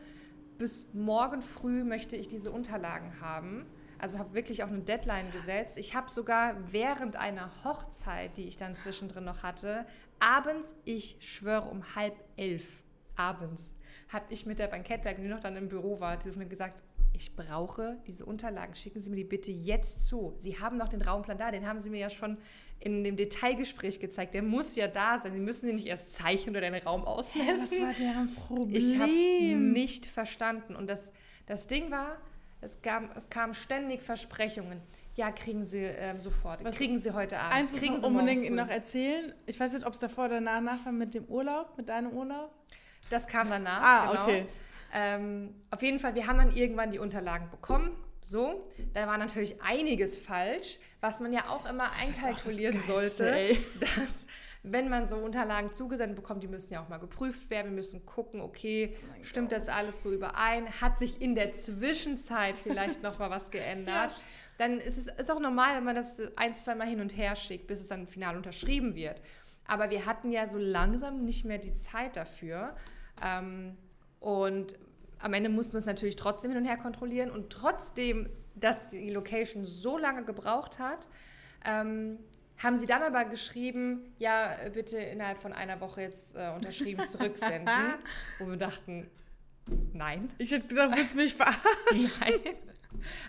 bis 0.58 0.92
morgen 0.94 1.42
früh 1.42 1.84
möchte 1.84 2.16
ich 2.16 2.28
diese 2.28 2.50
Unterlagen 2.50 3.20
haben. 3.20 3.66
Also 3.98 4.18
habe 4.18 4.34
wirklich 4.34 4.62
auch 4.62 4.68
eine 4.68 4.80
Deadline 4.80 5.30
gesetzt. 5.32 5.78
Ich 5.78 5.94
habe 5.94 6.10
sogar 6.10 6.54
während 6.70 7.16
einer 7.16 7.50
Hochzeit, 7.64 8.36
die 8.36 8.44
ich 8.44 8.56
dann 8.56 8.76
zwischendrin 8.76 9.24
noch 9.24 9.42
hatte, 9.42 9.86
abends, 10.18 10.74
ich 10.84 11.16
schwöre 11.20 11.68
um 11.70 11.94
halb 11.94 12.14
elf 12.36 12.82
abends, 13.16 13.72
habe 14.08 14.26
ich 14.30 14.46
mit 14.46 14.58
der 14.58 14.68
Bankettleitung, 14.68 15.24
die 15.24 15.30
noch 15.30 15.40
dann 15.40 15.56
im 15.56 15.68
Büro 15.68 15.98
war, 16.00 16.18
telefoniert 16.18 16.46
und 16.46 16.50
gesagt, 16.50 16.82
ich 17.12 17.34
brauche 17.34 17.96
diese 18.06 18.26
Unterlagen. 18.26 18.74
Schicken 18.74 19.00
Sie 19.00 19.08
mir 19.10 19.16
die 19.16 19.24
bitte 19.24 19.50
jetzt 19.50 20.06
zu. 20.06 20.34
Sie 20.36 20.60
haben 20.60 20.76
noch 20.76 20.88
den 20.88 21.00
Raumplan 21.00 21.38
da, 21.38 21.50
den 21.50 21.66
haben 21.66 21.80
Sie 21.80 21.88
mir 21.88 21.98
ja 22.00 22.10
schon 22.10 22.36
in 22.78 23.04
dem 23.04 23.16
Detailgespräch 23.16 24.00
gezeigt. 24.00 24.34
Der 24.34 24.42
muss 24.42 24.76
ja 24.76 24.86
da 24.86 25.18
sein. 25.18 25.32
Sie 25.32 25.40
müssen 25.40 25.66
den 25.66 25.76
nicht 25.76 25.86
erst 25.86 26.12
zeichnen 26.12 26.54
oder 26.54 26.60
den 26.70 26.74
Raum 26.82 27.04
ausmessen. 27.04 27.56
Was 27.56 27.80
war 27.80 27.92
deren 27.94 28.34
Problem? 28.34 28.76
Ich 28.76 28.98
habe 28.98 29.10
es 29.10 29.56
nicht 29.56 30.04
verstanden. 30.06 30.76
Und 30.76 30.88
das, 30.88 31.10
das 31.46 31.66
Ding 31.66 31.90
war, 31.90 32.18
es, 32.60 32.82
kam, 32.82 33.08
es 33.16 33.30
kamen 33.30 33.54
ständig 33.54 34.02
Versprechungen. 34.02 34.82
Ja, 35.14 35.30
kriegen 35.30 35.64
Sie 35.64 35.78
ähm, 35.78 36.20
sofort. 36.20 36.62
Was- 36.62 36.76
kriegen 36.76 36.98
Sie 36.98 37.12
heute 37.14 37.38
Abend. 37.38 37.54
Eins 37.54 37.72
muss 37.72 37.80
kriegen 37.80 37.94
man 37.94 38.02
Sie 38.02 38.10
morgen 38.10 38.28
unbedingt 38.28 38.54
noch 38.54 38.68
erzählen. 38.68 39.32
Ich 39.46 39.58
weiß 39.58 39.72
nicht, 39.72 39.86
ob 39.86 39.94
es 39.94 39.98
davor 39.98 40.26
oder 40.26 40.42
danach 40.42 40.84
war 40.84 40.92
mit 40.92 41.14
dem 41.14 41.24
Urlaub, 41.24 41.78
mit 41.78 41.88
deinem 41.88 42.10
Urlaub. 42.12 42.50
Das 43.10 43.26
kam 43.26 43.50
danach. 43.50 43.82
Ah, 43.82 44.06
genau. 44.10 44.22
okay. 44.22 44.46
Ähm, 44.92 45.54
auf 45.70 45.82
jeden 45.82 45.98
Fall, 45.98 46.14
wir 46.14 46.26
haben 46.26 46.38
dann 46.38 46.56
irgendwann 46.56 46.90
die 46.90 46.98
Unterlagen 46.98 47.50
bekommen. 47.50 47.96
So, 48.22 48.66
da 48.92 49.06
war 49.06 49.18
natürlich 49.18 49.62
einiges 49.62 50.18
falsch, 50.18 50.78
was 51.00 51.20
man 51.20 51.32
ja 51.32 51.48
auch 51.48 51.64
immer 51.70 51.92
einkalkulieren 51.92 52.74
das 52.76 52.86
das 52.86 53.16
sollte, 53.16 53.56
dass 53.80 54.26
wenn 54.64 54.88
man 54.88 55.06
so 55.06 55.16
Unterlagen 55.16 55.72
zugesendet 55.72 56.16
bekommt, 56.16 56.42
die 56.42 56.48
müssen 56.48 56.72
ja 56.72 56.82
auch 56.82 56.88
mal 56.88 56.98
geprüft 56.98 57.50
werden. 57.50 57.68
Wir 57.68 57.76
müssen 57.76 58.04
gucken, 58.04 58.40
okay, 58.40 58.96
oh 58.96 59.22
stimmt 59.22 59.50
Gott. 59.50 59.60
das 59.60 59.68
alles 59.68 60.02
so 60.02 60.10
überein? 60.12 60.68
Hat 60.80 60.98
sich 60.98 61.20
in 61.22 61.36
der 61.36 61.52
Zwischenzeit 61.52 62.56
vielleicht 62.56 63.02
noch 63.04 63.20
mal 63.20 63.30
was 63.30 63.52
geändert? 63.52 64.12
ja. 64.12 64.18
Dann 64.58 64.78
ist 64.78 64.96
es 64.96 65.06
ist 65.06 65.30
auch 65.30 65.38
normal, 65.38 65.76
wenn 65.76 65.84
man 65.84 65.94
das 65.94 66.20
ein, 66.34 66.52
zwei 66.52 66.74
Mal 66.74 66.88
hin 66.88 67.00
und 67.00 67.16
her 67.16 67.36
schickt, 67.36 67.66
bis 67.66 67.80
es 67.80 67.88
dann 67.88 68.06
final 68.06 68.36
unterschrieben 68.36 68.94
wird. 68.94 69.22
Aber 69.66 69.90
wir 69.90 70.06
hatten 70.06 70.32
ja 70.32 70.48
so 70.48 70.58
langsam 70.58 71.24
nicht 71.24 71.44
mehr 71.44 71.58
die 71.58 71.74
Zeit 71.74 72.16
dafür. 72.16 72.74
Ähm, 73.22 73.76
und 74.20 74.74
am 75.18 75.32
Ende 75.32 75.48
mussten 75.48 75.74
wir 75.74 75.78
es 75.78 75.86
natürlich 75.86 76.16
trotzdem 76.16 76.52
hin 76.52 76.60
und 76.60 76.66
her 76.66 76.76
kontrollieren. 76.76 77.30
Und 77.30 77.50
trotzdem, 77.50 78.28
dass 78.54 78.90
die 78.90 79.10
Location 79.10 79.64
so 79.64 79.98
lange 79.98 80.24
gebraucht 80.24 80.78
hat, 80.78 81.08
ähm, 81.64 82.18
haben 82.58 82.78
sie 82.78 82.86
dann 82.86 83.02
aber 83.02 83.24
geschrieben, 83.26 84.14
ja, 84.18 84.54
bitte 84.72 84.98
innerhalb 84.98 85.38
von 85.38 85.52
einer 85.52 85.80
Woche 85.80 86.02
jetzt 86.02 86.36
äh, 86.36 86.52
unterschrieben 86.54 87.04
zurücksenden. 87.06 87.94
wo 88.38 88.46
wir 88.46 88.56
dachten, 88.56 89.10
nein. 89.92 90.28
Ich 90.38 90.52
hätte 90.52 90.66
gedacht, 90.66 90.96
willst 90.96 91.14
du 91.14 91.18
mich 91.18 91.34
verarschen? 91.34 91.62
Nein. 92.20 92.56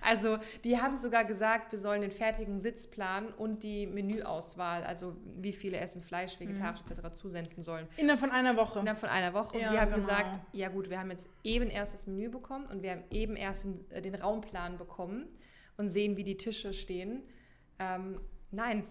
Also 0.02 0.38
die 0.63 0.80
haben 0.80 0.98
sogar 0.98 1.26
gesagt, 1.26 1.72
wir 1.72 1.80
sollen 1.80 2.02
den 2.02 2.12
fertigen 2.12 2.60
Sitzplan 2.60 3.28
und 3.30 3.63
die 3.63 3.88
Menüauswahl, 3.88 4.84
also 4.84 5.15
wie 5.38 5.54
viele 5.54 5.78
essen 5.78 6.02
Fleisch, 6.02 6.39
vegetarisch 6.39 6.82
mhm. 6.86 6.91
etc. 6.91 7.13
zusenden 7.13 7.63
sollen. 7.63 7.88
Innerhalb 7.98 8.20
von 8.20 8.32
einer 8.32 8.56
Woche. 8.56 8.80
Innerhalb 8.80 9.00
von 9.00 9.10
einer 9.10 9.34
Woche. 9.34 9.60
Ja, 9.60 9.67
und 9.67 9.74
die 9.74 9.80
haben 9.80 9.93
genau. 9.93 10.06
gesagt, 10.06 10.39
ja 10.54 10.70
gut, 10.70 10.89
wir 10.89 11.00
haben 11.00 11.12
jetzt 11.12 11.30
eben 11.43 11.70
erst 11.70 11.93
das 11.93 12.08
Menü 12.08 12.30
bekommen 12.30 12.65
und 12.67 12.84
wir 12.84 12.91
haben 12.91 13.04
eben 13.12 13.36
erst 13.36 13.65
den, 13.65 13.91
äh, 13.91 14.02
den 14.02 14.15
Raumplan 14.15 14.78
bekommen 14.78 15.28
und 15.78 15.89
sehen, 15.89 16.17
wie 16.17 16.24
die 16.24 16.38
Tische 16.38 16.74
stehen. 16.74 17.24
Ähm, 17.80 18.20
nein, 18.52 18.84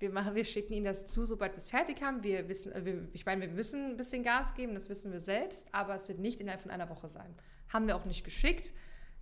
wir, 0.00 0.10
machen, 0.10 0.34
wir 0.34 0.44
schicken 0.44 0.72
ihnen 0.72 0.86
das 0.86 1.06
zu, 1.06 1.24
sobald 1.24 1.52
wir 1.52 1.58
es 1.58 1.68
fertig 1.68 2.02
haben. 2.02 2.22
Wir 2.22 2.48
wissen, 2.48 2.72
äh, 2.72 2.84
wir, 2.84 3.08
ich 3.12 3.26
meine, 3.26 3.42
wir 3.42 3.48
müssen 3.48 3.90
ein 3.90 3.96
bisschen 3.96 4.22
Gas 4.22 4.54
geben, 4.54 4.74
das 4.74 4.88
wissen 4.88 5.12
wir 5.12 5.20
selbst, 5.20 5.74
aber 5.74 5.94
es 5.94 6.08
wird 6.08 6.18
nicht 6.18 6.40
innerhalb 6.40 6.60
von 6.60 6.70
einer 6.70 6.88
Woche 6.88 7.08
sein. 7.08 7.34
Haben 7.68 7.86
wir 7.86 7.96
auch 7.96 8.04
nicht 8.04 8.24
geschickt. 8.24 8.72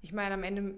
Ich 0.02 0.12
meine, 0.12 0.34
am 0.34 0.42
Ende 0.42 0.74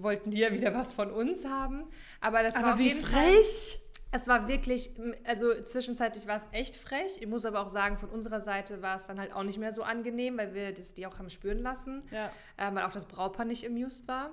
wollten 0.00 0.30
die 0.30 0.38
ja 0.38 0.52
wieder 0.52 0.74
was 0.74 0.92
von 0.92 1.10
uns 1.10 1.44
haben, 1.44 1.84
aber 2.20 2.42
das 2.42 2.54
aber 2.54 2.66
war 2.66 2.72
auf 2.74 2.78
wie 2.78 2.88
jeden 2.88 3.02
frech. 3.02 3.78
Fall. 3.78 3.80
Es 4.16 4.28
war 4.28 4.46
wirklich, 4.46 4.90
also 5.24 5.52
zwischenzeitlich 5.62 6.28
war 6.28 6.36
es 6.36 6.48
echt 6.52 6.76
frech. 6.76 7.16
Ich 7.18 7.26
muss 7.26 7.44
aber 7.44 7.60
auch 7.60 7.68
sagen, 7.68 7.98
von 7.98 8.10
unserer 8.10 8.40
Seite 8.40 8.80
war 8.80 8.96
es 8.96 9.08
dann 9.08 9.18
halt 9.18 9.32
auch 9.32 9.42
nicht 9.42 9.58
mehr 9.58 9.72
so 9.72 9.82
angenehm, 9.82 10.38
weil 10.38 10.54
wir 10.54 10.72
das 10.72 10.94
die 10.94 11.04
auch 11.06 11.18
haben 11.18 11.30
spüren 11.30 11.58
lassen, 11.58 12.04
ja. 12.12 12.30
äh, 12.56 12.72
weil 12.72 12.84
auch 12.84 12.92
das 12.92 13.06
Brautpaar 13.06 13.44
nicht 13.44 13.66
amused 13.66 14.06
war. 14.06 14.30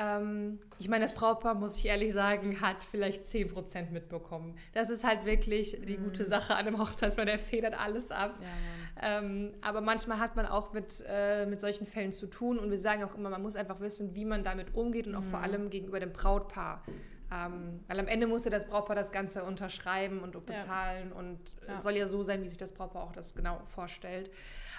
Ähm, 0.00 0.60
ich 0.78 0.88
meine, 0.88 1.04
das 1.04 1.12
Brautpaar, 1.12 1.54
muss 1.54 1.76
ich 1.76 1.86
ehrlich 1.86 2.12
sagen, 2.12 2.60
hat 2.60 2.84
vielleicht 2.84 3.24
10% 3.24 3.90
mitbekommen. 3.90 4.54
Das 4.72 4.90
ist 4.90 5.04
halt 5.04 5.26
wirklich 5.26 5.76
die 5.86 5.98
mhm. 5.98 6.04
gute 6.04 6.24
Sache 6.24 6.54
an 6.54 6.68
einem 6.68 6.78
Hochzeitsmann, 6.78 7.26
der 7.26 7.38
federt 7.38 7.78
alles 7.78 8.12
ab. 8.12 8.38
Ja, 8.40 9.18
ähm, 9.18 9.54
aber 9.60 9.80
manchmal 9.80 10.20
hat 10.20 10.36
man 10.36 10.46
auch 10.46 10.72
mit, 10.72 11.04
äh, 11.08 11.46
mit 11.46 11.60
solchen 11.60 11.84
Fällen 11.84 12.12
zu 12.12 12.28
tun 12.28 12.60
und 12.60 12.70
wir 12.70 12.78
sagen 12.78 13.02
auch 13.02 13.16
immer, 13.16 13.28
man 13.28 13.42
muss 13.42 13.56
einfach 13.56 13.80
wissen, 13.80 14.14
wie 14.14 14.24
man 14.24 14.44
damit 14.44 14.74
umgeht 14.76 15.08
und 15.08 15.16
auch 15.16 15.22
mhm. 15.22 15.30
vor 15.30 15.40
allem 15.40 15.68
gegenüber 15.68 15.98
dem 15.98 16.12
Brautpaar. 16.12 16.84
Ähm, 17.30 17.80
weil 17.88 17.98
am 17.98 18.06
Ende 18.06 18.26
musste 18.28 18.50
das 18.50 18.66
Brautpaar 18.66 18.96
das 18.96 19.10
Ganze 19.10 19.42
unterschreiben 19.42 20.20
und 20.20 20.46
bezahlen 20.46 21.10
ja. 21.10 21.16
und 21.16 21.56
ja. 21.66 21.76
soll 21.76 21.96
ja 21.96 22.06
so 22.06 22.22
sein, 22.22 22.42
wie 22.44 22.48
sich 22.48 22.56
das 22.56 22.72
Brautpaar 22.72 23.02
auch 23.02 23.12
das 23.12 23.34
genau 23.34 23.60
vorstellt. 23.64 24.30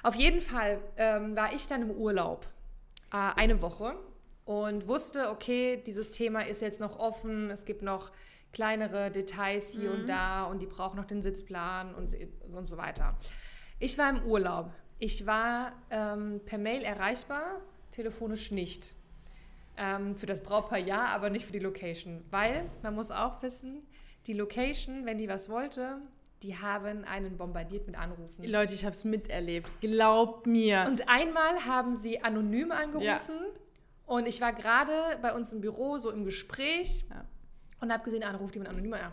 Auf 0.01 0.15
jeden 0.15 0.39
Fall 0.39 0.79
ähm, 0.95 1.35
war 1.35 1.53
ich 1.53 1.67
dann 1.67 1.83
im 1.83 1.91
Urlaub. 1.91 2.47
Äh, 3.11 3.17
eine 3.35 3.61
Woche 3.61 3.95
und 4.49 4.87
wusste, 4.87 5.29
okay, 5.29 5.79
dieses 5.85 6.09
Thema 6.09 6.41
ist 6.41 6.63
jetzt 6.63 6.79
noch 6.79 6.97
offen, 6.97 7.51
es 7.51 7.65
gibt 7.65 7.83
noch 7.83 8.11
kleinere 8.51 9.11
Details 9.11 9.73
hier 9.73 9.91
mhm. 9.91 9.99
und 9.99 10.09
da 10.09 10.45
und 10.45 10.63
die 10.63 10.65
brauchen 10.65 10.97
noch 10.97 11.05
den 11.05 11.21
Sitzplan 11.21 11.93
und, 11.93 12.17
und 12.51 12.65
so 12.65 12.75
weiter. 12.75 13.15
Ich 13.77 13.95
war 13.99 14.09
im 14.09 14.23
Urlaub. 14.23 14.71
Ich 14.97 15.27
war 15.27 15.73
ähm, 15.91 16.41
per 16.47 16.57
Mail 16.57 16.81
erreichbar, 16.81 17.61
telefonisch 17.91 18.49
nicht. 18.49 18.95
Ähm, 19.77 20.15
für 20.15 20.25
das 20.25 20.41
Brautpaar 20.41 20.79
ja, 20.79 21.05
aber 21.05 21.29
nicht 21.29 21.45
für 21.45 21.53
die 21.53 21.59
Location. 21.59 22.25
Weil, 22.31 22.67
man 22.81 22.95
muss 22.95 23.11
auch 23.11 23.43
wissen, 23.43 23.85
die 24.25 24.33
Location, 24.33 25.05
wenn 25.05 25.19
die 25.19 25.29
was 25.29 25.51
wollte, 25.51 26.01
die 26.41 26.57
haben 26.57 27.05
einen 27.05 27.37
bombardiert 27.37 27.85
mit 27.85 27.95
Anrufen. 27.95 28.43
Leute, 28.45 28.73
ich 28.73 28.83
habe 28.83 28.95
es 28.95 29.05
miterlebt. 29.05 29.69
Glaub 29.79 30.47
mir. 30.47 30.85
Und 30.87 31.07
einmal 31.07 31.67
haben 31.67 31.93
sie 31.93 32.23
anonym 32.23 32.71
angerufen. 32.71 33.05
Ja. 33.05 33.19
Und 34.09 34.27
ich 34.27 34.41
war 34.41 34.53
gerade 34.53 34.91
bei 35.21 35.35
uns 35.35 35.53
im 35.53 35.61
Büro, 35.61 35.99
so 35.99 36.09
im 36.09 36.25
Gespräch 36.25 37.05
ja. 37.11 37.25
und 37.79 37.93
habe 37.93 38.03
gesehen, 38.03 38.23
ah, 38.23 38.31
da 38.31 38.39
ruft 38.39 38.55
jemand 38.55 38.71
anonym 38.71 38.93
an. 38.93 39.11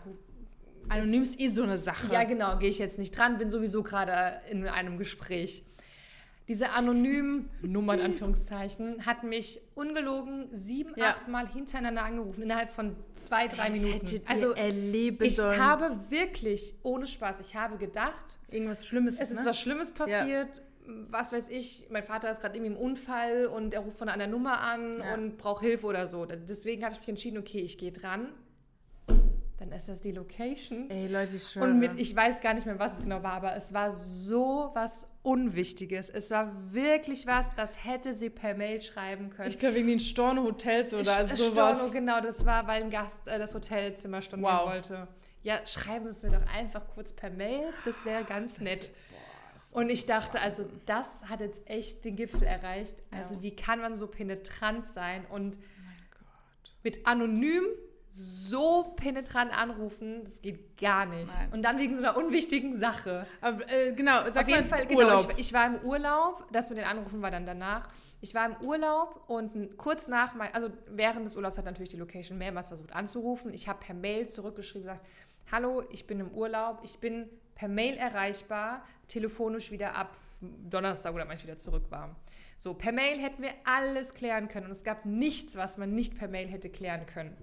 Anonym 0.89 1.21
ist 1.21 1.39
eh 1.39 1.49
so 1.49 1.61
eine 1.61 1.77
Sache. 1.77 2.11
Ja, 2.11 2.23
genau, 2.23 2.57
gehe 2.57 2.69
ich 2.69 2.79
jetzt 2.79 2.97
nicht 2.97 3.15
dran, 3.15 3.37
bin 3.37 3.47
sowieso 3.47 3.83
gerade 3.83 4.41
in 4.49 4.67
einem 4.67 4.97
Gespräch. 4.97 5.63
Diese 6.47 6.71
anonymen 6.71 7.47
Nummer 7.61 7.93
in 7.93 8.01
Anführungszeichen 8.05 9.05
hat 9.05 9.23
mich 9.23 9.61
ungelogen 9.75 10.47
sieben, 10.51 10.93
ja. 10.95 11.09
acht 11.09 11.27
Mal 11.27 11.47
hintereinander 11.47 12.03
angerufen 12.03 12.41
innerhalb 12.41 12.71
von 12.71 12.95
zwei, 13.13 13.47
drei 13.47 13.69
das 13.69 13.81
Minuten. 13.81 14.21
Also 14.25 14.55
ich 14.55 15.35
sollen. 15.35 15.61
habe 15.61 15.95
wirklich 16.09 16.73
ohne 16.81 17.05
Spaß, 17.05 17.39
ich 17.41 17.55
habe 17.55 17.77
gedacht, 17.77 18.39
irgendwas 18.49 18.87
Schlimmes. 18.87 19.19
Es 19.19 19.29
ist 19.29 19.41
ne? 19.41 19.45
was 19.45 19.59
Schlimmes 19.59 19.91
passiert. 19.91 20.49
Ja 20.55 20.61
was 21.09 21.31
weiß 21.31 21.49
ich, 21.49 21.87
mein 21.89 22.03
Vater 22.03 22.31
ist 22.31 22.41
gerade 22.41 22.57
irgendwie 22.57 22.75
im 22.75 22.79
Unfall 22.79 23.47
und 23.47 23.73
er 23.73 23.81
ruft 23.81 23.97
von 23.97 24.09
einer 24.09 24.27
Nummer 24.27 24.61
an 24.61 24.99
ja. 24.99 25.13
und 25.13 25.37
braucht 25.37 25.63
Hilfe 25.63 25.87
oder 25.87 26.07
so. 26.07 26.25
Deswegen 26.25 26.83
habe 26.83 26.93
ich 26.93 26.99
mich 26.99 27.09
entschieden, 27.09 27.37
okay, 27.37 27.59
ich 27.59 27.77
gehe 27.77 27.91
dran. 27.91 28.29
Dann 29.57 29.71
ist 29.71 29.89
das 29.89 30.01
die 30.01 30.11
Location. 30.11 30.87
Ey, 30.91 31.07
Leute, 31.07 31.39
schwöre. 31.39 31.65
Und 31.65 31.79
mit, 31.79 31.99
ich 31.99 32.15
weiß 32.15 32.41
gar 32.41 32.53
nicht 32.53 32.67
mehr, 32.67 32.77
was 32.77 32.99
es 32.99 33.01
genau 33.01 33.23
war, 33.23 33.33
aber 33.33 33.55
es 33.55 33.73
war 33.73 33.89
so 33.89 34.69
was 34.75 35.07
Unwichtiges. 35.23 36.11
Es 36.11 36.29
war 36.29 36.51
wirklich 36.71 37.25
was, 37.25 37.55
das 37.55 37.83
hätte 37.83 38.13
sie 38.13 38.29
per 38.29 38.53
Mail 38.53 38.79
schreiben 38.81 39.31
können. 39.31 39.49
Ich 39.49 39.57
glaube, 39.57 39.75
wegen 39.75 39.87
den 39.87 39.99
Storno-Hotels 39.99 40.93
oder 40.93 41.27
Sch 41.27 41.37
sowas. 41.37 41.77
Storno, 41.79 41.91
genau, 41.91 42.21
das 42.21 42.45
war, 42.45 42.67
weil 42.67 42.83
ein 42.83 42.91
Gast 42.91 43.27
äh, 43.27 43.39
das 43.39 43.55
Hotelzimmer 43.55 44.21
stornieren 44.21 44.57
wow. 44.57 44.67
wollte. 44.67 45.07
Ja, 45.41 45.65
schreiben 45.65 46.05
Sie 46.05 46.11
es 46.11 46.23
mir 46.23 46.37
doch 46.37 46.53
einfach 46.53 46.87
kurz 46.93 47.13
per 47.13 47.31
Mail. 47.31 47.73
Das 47.83 48.05
wäre 48.05 48.23
ganz 48.25 48.59
nett. 48.59 48.91
Und 49.73 49.89
ich 49.89 50.05
dachte, 50.05 50.39
also 50.39 50.65
das 50.85 51.23
hat 51.29 51.41
jetzt 51.41 51.67
echt 51.69 52.05
den 52.05 52.15
Gipfel 52.15 52.43
erreicht. 52.43 53.03
Also 53.11 53.35
ja. 53.35 53.41
wie 53.41 53.55
kann 53.55 53.79
man 53.79 53.95
so 53.95 54.07
penetrant 54.07 54.85
sein 54.85 55.25
und 55.25 55.57
oh 55.57 55.61
mit 56.83 57.05
anonym 57.05 57.63
so 58.09 58.95
penetrant 58.95 59.55
anrufen, 59.55 60.23
das 60.23 60.41
geht 60.41 60.77
gar 60.77 61.05
nicht. 61.05 61.27
Nein. 61.27 61.49
Und 61.51 61.63
dann 61.63 61.77
wegen 61.77 61.93
so 61.93 62.01
einer 62.01 62.17
unwichtigen 62.17 62.73
Sache. 62.73 63.27
Aber, 63.41 63.69
äh, 63.69 63.93
genau, 63.93 64.21
auf 64.21 64.47
jeden 64.47 64.63
Fall, 64.63 64.87
genau, 64.87 65.01
Urlaub. 65.01 65.33
Ich, 65.33 65.47
ich, 65.47 65.53
war 65.53 65.67
im 65.67 65.75
Urlaub, 65.83 66.47
das 66.51 66.69
mit 66.69 66.79
den 66.79 66.85
Anrufen 66.85 67.21
war 67.21 67.29
dann 67.29 67.45
danach. 67.45 67.89
Ich 68.21 68.33
war 68.33 68.47
im 68.47 68.55
Urlaub 68.65 69.23
und 69.27 69.77
kurz 69.77 70.07
nach, 70.07 70.33
mein, 70.33 70.51
also 70.53 70.69
während 70.87 71.27
des 71.27 71.35
Urlaubs 71.35 71.57
hat 71.59 71.65
natürlich 71.65 71.91
die 71.91 71.97
Location 71.97 72.37
mehrmals 72.39 72.69
versucht 72.69 72.95
anzurufen. 72.95 73.53
Ich 73.53 73.67
habe 73.67 73.79
per 73.79 73.93
Mail 73.93 74.27
zurückgeschrieben, 74.27 74.87
gesagt, 74.87 75.05
hallo, 75.51 75.83
ich 75.91 76.07
bin 76.07 76.19
im 76.19 76.31
Urlaub, 76.31 76.79
ich 76.83 76.97
bin 76.97 77.29
per 77.57 77.67
Mail 77.67 77.97
erreichbar, 77.97 78.85
telefonisch 79.07 79.71
wieder 79.71 79.95
ab 79.95 80.15
Donnerstag 80.41 81.15
oder 81.15 81.25
manchmal 81.25 81.47
wieder 81.53 81.57
zurück 81.57 81.89
war. 81.89 82.15
So, 82.55 82.75
per 82.75 82.91
Mail 82.91 83.19
hätten 83.19 83.41
wir 83.41 83.51
alles 83.65 84.13
klären 84.13 84.47
können 84.47 84.67
und 84.67 84.71
es 84.71 84.83
gab 84.83 85.05
nichts, 85.05 85.55
was 85.55 85.77
man 85.77 85.93
nicht 85.93 86.17
per 86.17 86.27
Mail 86.27 86.47
hätte 86.47 86.69
klären 86.69 87.07
können. 87.07 87.35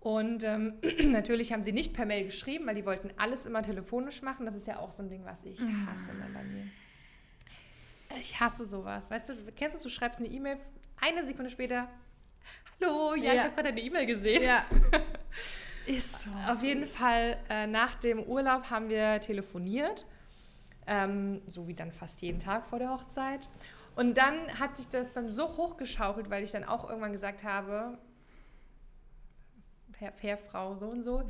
Und 0.00 0.44
ähm, 0.44 0.74
natürlich 1.10 1.52
haben 1.52 1.62
sie 1.62 1.72
nicht 1.72 1.92
per 1.92 2.06
Mail 2.06 2.24
geschrieben, 2.24 2.66
weil 2.66 2.74
die 2.74 2.86
wollten 2.86 3.10
alles 3.18 3.44
immer 3.44 3.60
telefonisch 3.60 4.22
machen. 4.22 4.46
Das 4.46 4.54
ist 4.54 4.66
ja 4.66 4.78
auch 4.78 4.90
so 4.90 5.02
ein 5.02 5.10
Ding, 5.10 5.26
was 5.26 5.44
ich 5.44 5.60
mhm. 5.60 5.86
hasse, 5.90 6.12
Melanie. 6.14 6.70
Ich 8.18 8.40
hasse 8.40 8.64
sowas. 8.64 9.10
Weißt 9.10 9.28
du, 9.28 9.34
kennst 9.54 9.76
du, 9.76 9.82
du 9.82 9.88
schreibst 9.90 10.20
eine 10.20 10.28
E-Mail, 10.28 10.56
eine 11.00 11.24
Sekunde 11.24 11.50
später, 11.50 11.88
hallo, 12.80 13.14
ja, 13.14 13.24
ja. 13.24 13.34
ich 13.34 13.40
habe 13.40 13.54
gerade 13.54 13.68
eine 13.68 13.80
E-Mail 13.80 14.06
gesehen. 14.06 14.42
Ja. 14.42 14.64
Ist 15.86 16.24
so. 16.24 16.30
Auf 16.48 16.62
jeden 16.62 16.86
Fall, 16.86 17.36
äh, 17.48 17.66
nach 17.66 17.94
dem 17.96 18.22
Urlaub 18.22 18.70
haben 18.70 18.88
wir 18.88 19.20
telefoniert, 19.20 20.06
ähm, 20.86 21.42
so 21.46 21.68
wie 21.68 21.74
dann 21.74 21.92
fast 21.92 22.22
jeden 22.22 22.38
Tag 22.38 22.66
vor 22.66 22.78
der 22.78 22.90
Hochzeit. 22.90 23.48
Und 23.96 24.18
dann 24.18 24.48
hat 24.58 24.76
sich 24.76 24.88
das 24.88 25.12
dann 25.12 25.28
so 25.28 25.44
hochgeschaukelt, 25.56 26.30
weil 26.30 26.42
ich 26.42 26.50
dann 26.50 26.64
auch 26.64 26.88
irgendwann 26.88 27.12
gesagt 27.12 27.44
habe, 27.44 27.98
Herr, 29.98 30.12
Herr 30.20 30.38
Frau 30.38 30.74
so 30.74 30.86
und 30.86 31.02
so, 31.02 31.22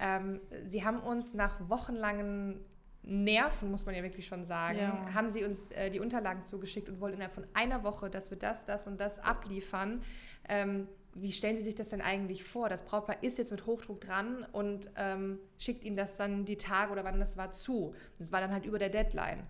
ähm, 0.00 0.40
sie 0.64 0.84
haben 0.84 0.98
uns 0.98 1.34
nach 1.34 1.56
wochenlangen 1.68 2.64
Nerven, 3.02 3.70
muss 3.70 3.86
man 3.86 3.94
ja 3.94 4.02
wirklich 4.02 4.26
schon 4.26 4.44
sagen, 4.44 4.78
ja. 4.78 5.14
haben 5.14 5.28
sie 5.28 5.44
uns 5.44 5.70
äh, 5.70 5.90
die 5.90 6.00
Unterlagen 6.00 6.44
zugeschickt 6.44 6.88
und 6.88 7.00
wollten 7.00 7.16
innerhalb 7.16 7.34
von 7.34 7.46
einer 7.54 7.82
Woche, 7.84 8.10
dass 8.10 8.30
wir 8.30 8.38
das, 8.38 8.64
das 8.64 8.86
und 8.86 9.00
das 9.00 9.18
abliefern. 9.18 10.02
Ähm, 10.48 10.88
wie 11.14 11.32
stellen 11.32 11.56
Sie 11.56 11.64
sich 11.64 11.74
das 11.74 11.90
denn 11.90 12.00
eigentlich 12.00 12.44
vor? 12.44 12.68
Das 12.68 12.84
Brautpaar 12.84 13.22
ist 13.22 13.38
jetzt 13.38 13.50
mit 13.50 13.66
Hochdruck 13.66 14.00
dran 14.00 14.46
und 14.52 14.90
ähm, 14.96 15.38
schickt 15.58 15.84
Ihnen 15.84 15.96
das 15.96 16.16
dann 16.16 16.44
die 16.44 16.56
Tage 16.56 16.92
oder 16.92 17.04
wann 17.04 17.18
das 17.18 17.36
war 17.36 17.50
zu. 17.50 17.94
Das 18.18 18.32
war 18.32 18.40
dann 18.40 18.52
halt 18.52 18.64
über 18.64 18.78
der 18.78 18.88
Deadline. 18.88 19.44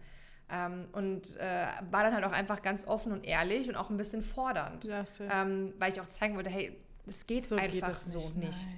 Ähm, 0.51 0.88
und 0.92 1.37
äh, 1.37 1.66
war 1.90 2.05
dann 2.05 2.14
halt 2.14 2.25
auch 2.25 2.33
einfach 2.33 2.62
ganz 2.62 2.87
offen 2.87 3.12
und 3.12 3.27
ehrlich 3.27 3.68
und 3.68 3.77
auch 3.77 3.90
ein 3.90 3.99
bisschen 3.99 4.23
fordernd. 4.23 4.87
Ähm, 5.31 5.75
weil 5.79 5.92
ich 5.92 6.01
auch 6.01 6.07
zeigen 6.07 6.37
wollte, 6.37 6.51
hey, 6.51 6.75
das 7.05 7.27
geht 7.27 7.47
so 7.47 7.57
einfach 7.57 7.88
geht 7.88 8.12
so 8.12 8.18
nicht. 8.18 8.37
nicht. 8.37 8.77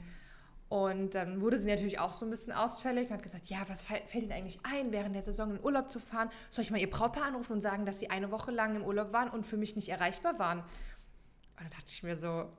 Und 0.68 1.16
dann 1.16 1.40
wurde 1.40 1.58
sie 1.58 1.68
natürlich 1.68 1.98
auch 1.98 2.12
so 2.12 2.24
ein 2.24 2.30
bisschen 2.30 2.52
ausfällig 2.52 3.08
und 3.08 3.14
hat 3.14 3.24
gesagt, 3.24 3.46
ja, 3.46 3.58
was 3.66 3.82
fällt 3.82 4.14
Ihnen 4.14 4.30
eigentlich 4.30 4.60
ein, 4.62 4.92
während 4.92 5.16
der 5.16 5.22
Saison 5.22 5.50
in 5.50 5.64
Urlaub 5.64 5.90
zu 5.90 5.98
fahren? 5.98 6.30
Soll 6.48 6.62
ich 6.62 6.70
mal 6.70 6.78
Ihr 6.78 6.88
Brautpaar 6.88 7.24
anrufen 7.24 7.54
und 7.54 7.60
sagen, 7.60 7.86
dass 7.86 7.98
Sie 7.98 8.08
eine 8.08 8.30
Woche 8.30 8.52
lang 8.52 8.76
im 8.76 8.84
Urlaub 8.84 9.12
waren 9.12 9.30
und 9.30 9.44
für 9.44 9.56
mich 9.56 9.74
nicht 9.74 9.88
erreichbar 9.88 10.38
waren? 10.38 10.60
Und 10.60 11.64
dann 11.64 11.70
dachte 11.70 11.86
ich 11.88 12.04
mir 12.04 12.16
so, 12.16 12.52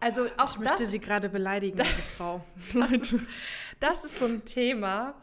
also 0.00 0.26
auch 0.36 0.56
ich 0.56 0.62
das... 0.62 0.70
möchte 0.70 0.86
Sie 0.86 0.98
gerade 0.98 1.28
beleidigen, 1.28 1.76
diese 1.82 2.02
Frau. 2.02 2.44
Das 2.74 2.92
ist, 2.92 3.20
das 3.80 4.04
ist 4.04 4.18
so 4.18 4.26
ein 4.26 4.44
Thema, 4.44 5.14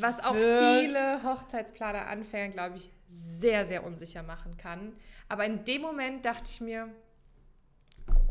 was 0.00 0.22
auch 0.22 0.34
viele 0.34 1.22
Hochzeitsplaner 1.22 2.06
Anfänger, 2.06 2.52
glaube 2.52 2.76
ich, 2.76 2.90
sehr, 3.06 3.64
sehr 3.64 3.84
unsicher 3.84 4.22
machen 4.22 4.56
kann. 4.56 4.92
Aber 5.28 5.44
in 5.44 5.64
dem 5.64 5.82
Moment 5.82 6.24
dachte 6.24 6.44
ich 6.50 6.60
mir, 6.60 6.88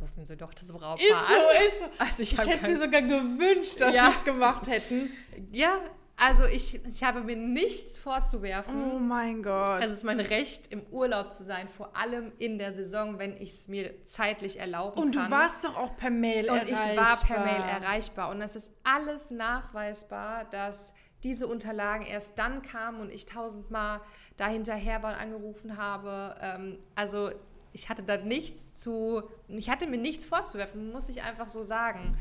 rufen 0.02 0.26
Sie 0.26 0.38
doch 0.38 0.54
das 0.54 0.68
Brautpaar 0.68 0.98
ist 0.98 1.28
so, 1.28 1.34
an. 1.34 1.68
Ist 1.68 1.80
so, 1.80 1.86
also 1.98 2.24
ich, 2.24 2.34
ich 2.34 2.48
hätte 2.48 2.66
sie 2.66 2.76
sogar 2.76 3.02
gewünscht, 3.02 3.82
dass 3.82 3.94
ja. 3.94 4.10
sie 4.10 4.18
es 4.18 4.24
gemacht 4.24 4.68
hätten. 4.68 5.12
Ja, 5.52 5.80
also 6.20 6.46
ich, 6.46 6.84
ich 6.84 7.04
habe 7.04 7.22
mir 7.22 7.36
nichts 7.36 8.00
vorzuwerfen. 8.00 8.92
Oh 8.92 8.98
mein 8.98 9.44
Gott. 9.44 9.70
Also 9.70 9.90
es 9.90 9.98
ist 10.00 10.04
mein 10.04 10.20
Recht, 10.20 10.68
im 10.72 10.82
Urlaub 10.88 11.32
zu 11.32 11.44
sein, 11.44 11.68
vor 11.68 11.96
allem 11.96 12.32
in 12.40 12.58
der 12.58 12.74
Saison, 12.74 13.20
wenn 13.20 13.38
ich 13.38 13.52
es 13.52 13.68
mir 13.68 14.04
zeitlich 14.06 14.60
erlauben 14.60 15.00
und 15.00 15.14
kann. 15.14 15.26
Und 15.26 15.32
du 15.32 15.36
warst 15.36 15.64
doch 15.64 15.78
auch 15.78 15.96
per 15.96 16.10
Mail 16.10 16.50
und 16.50 16.58
erreichbar. 16.58 16.86
Und 16.86 16.92
ich 16.92 16.98
war 16.98 17.18
per 17.18 17.46
Mail 17.46 17.62
erreichbar. 17.62 18.30
Und 18.32 18.42
es 18.42 18.56
ist 18.56 18.72
alles 18.84 19.30
nachweisbar, 19.30 20.46
dass 20.46 20.94
diese 21.24 21.46
Unterlagen 21.48 22.06
erst 22.06 22.40
dann 22.40 22.64
kamen 22.64 23.00
und 23.00 23.12
ich 23.12 23.28
tausendmal 23.28 24.02
dahinterher 24.38 25.04
war 25.04 25.14
und 25.14 25.20
angerufen 25.20 25.78
habe. 25.78 26.36
Ähm, 26.42 26.80
also 26.96 27.30
ich 27.74 27.90
hatte 27.90 28.02
da 28.02 28.18
nichts 28.18 28.74
zu, 28.74 29.22
ich 29.48 29.70
hatte 29.70 29.86
mir 29.86 29.98
nichts 29.98 30.26
vorzuwerfen, 30.26 30.92
muss 30.92 31.10
ich 31.10 31.22
einfach 31.22 31.48
so 31.48 31.62
sagen. 31.62 32.18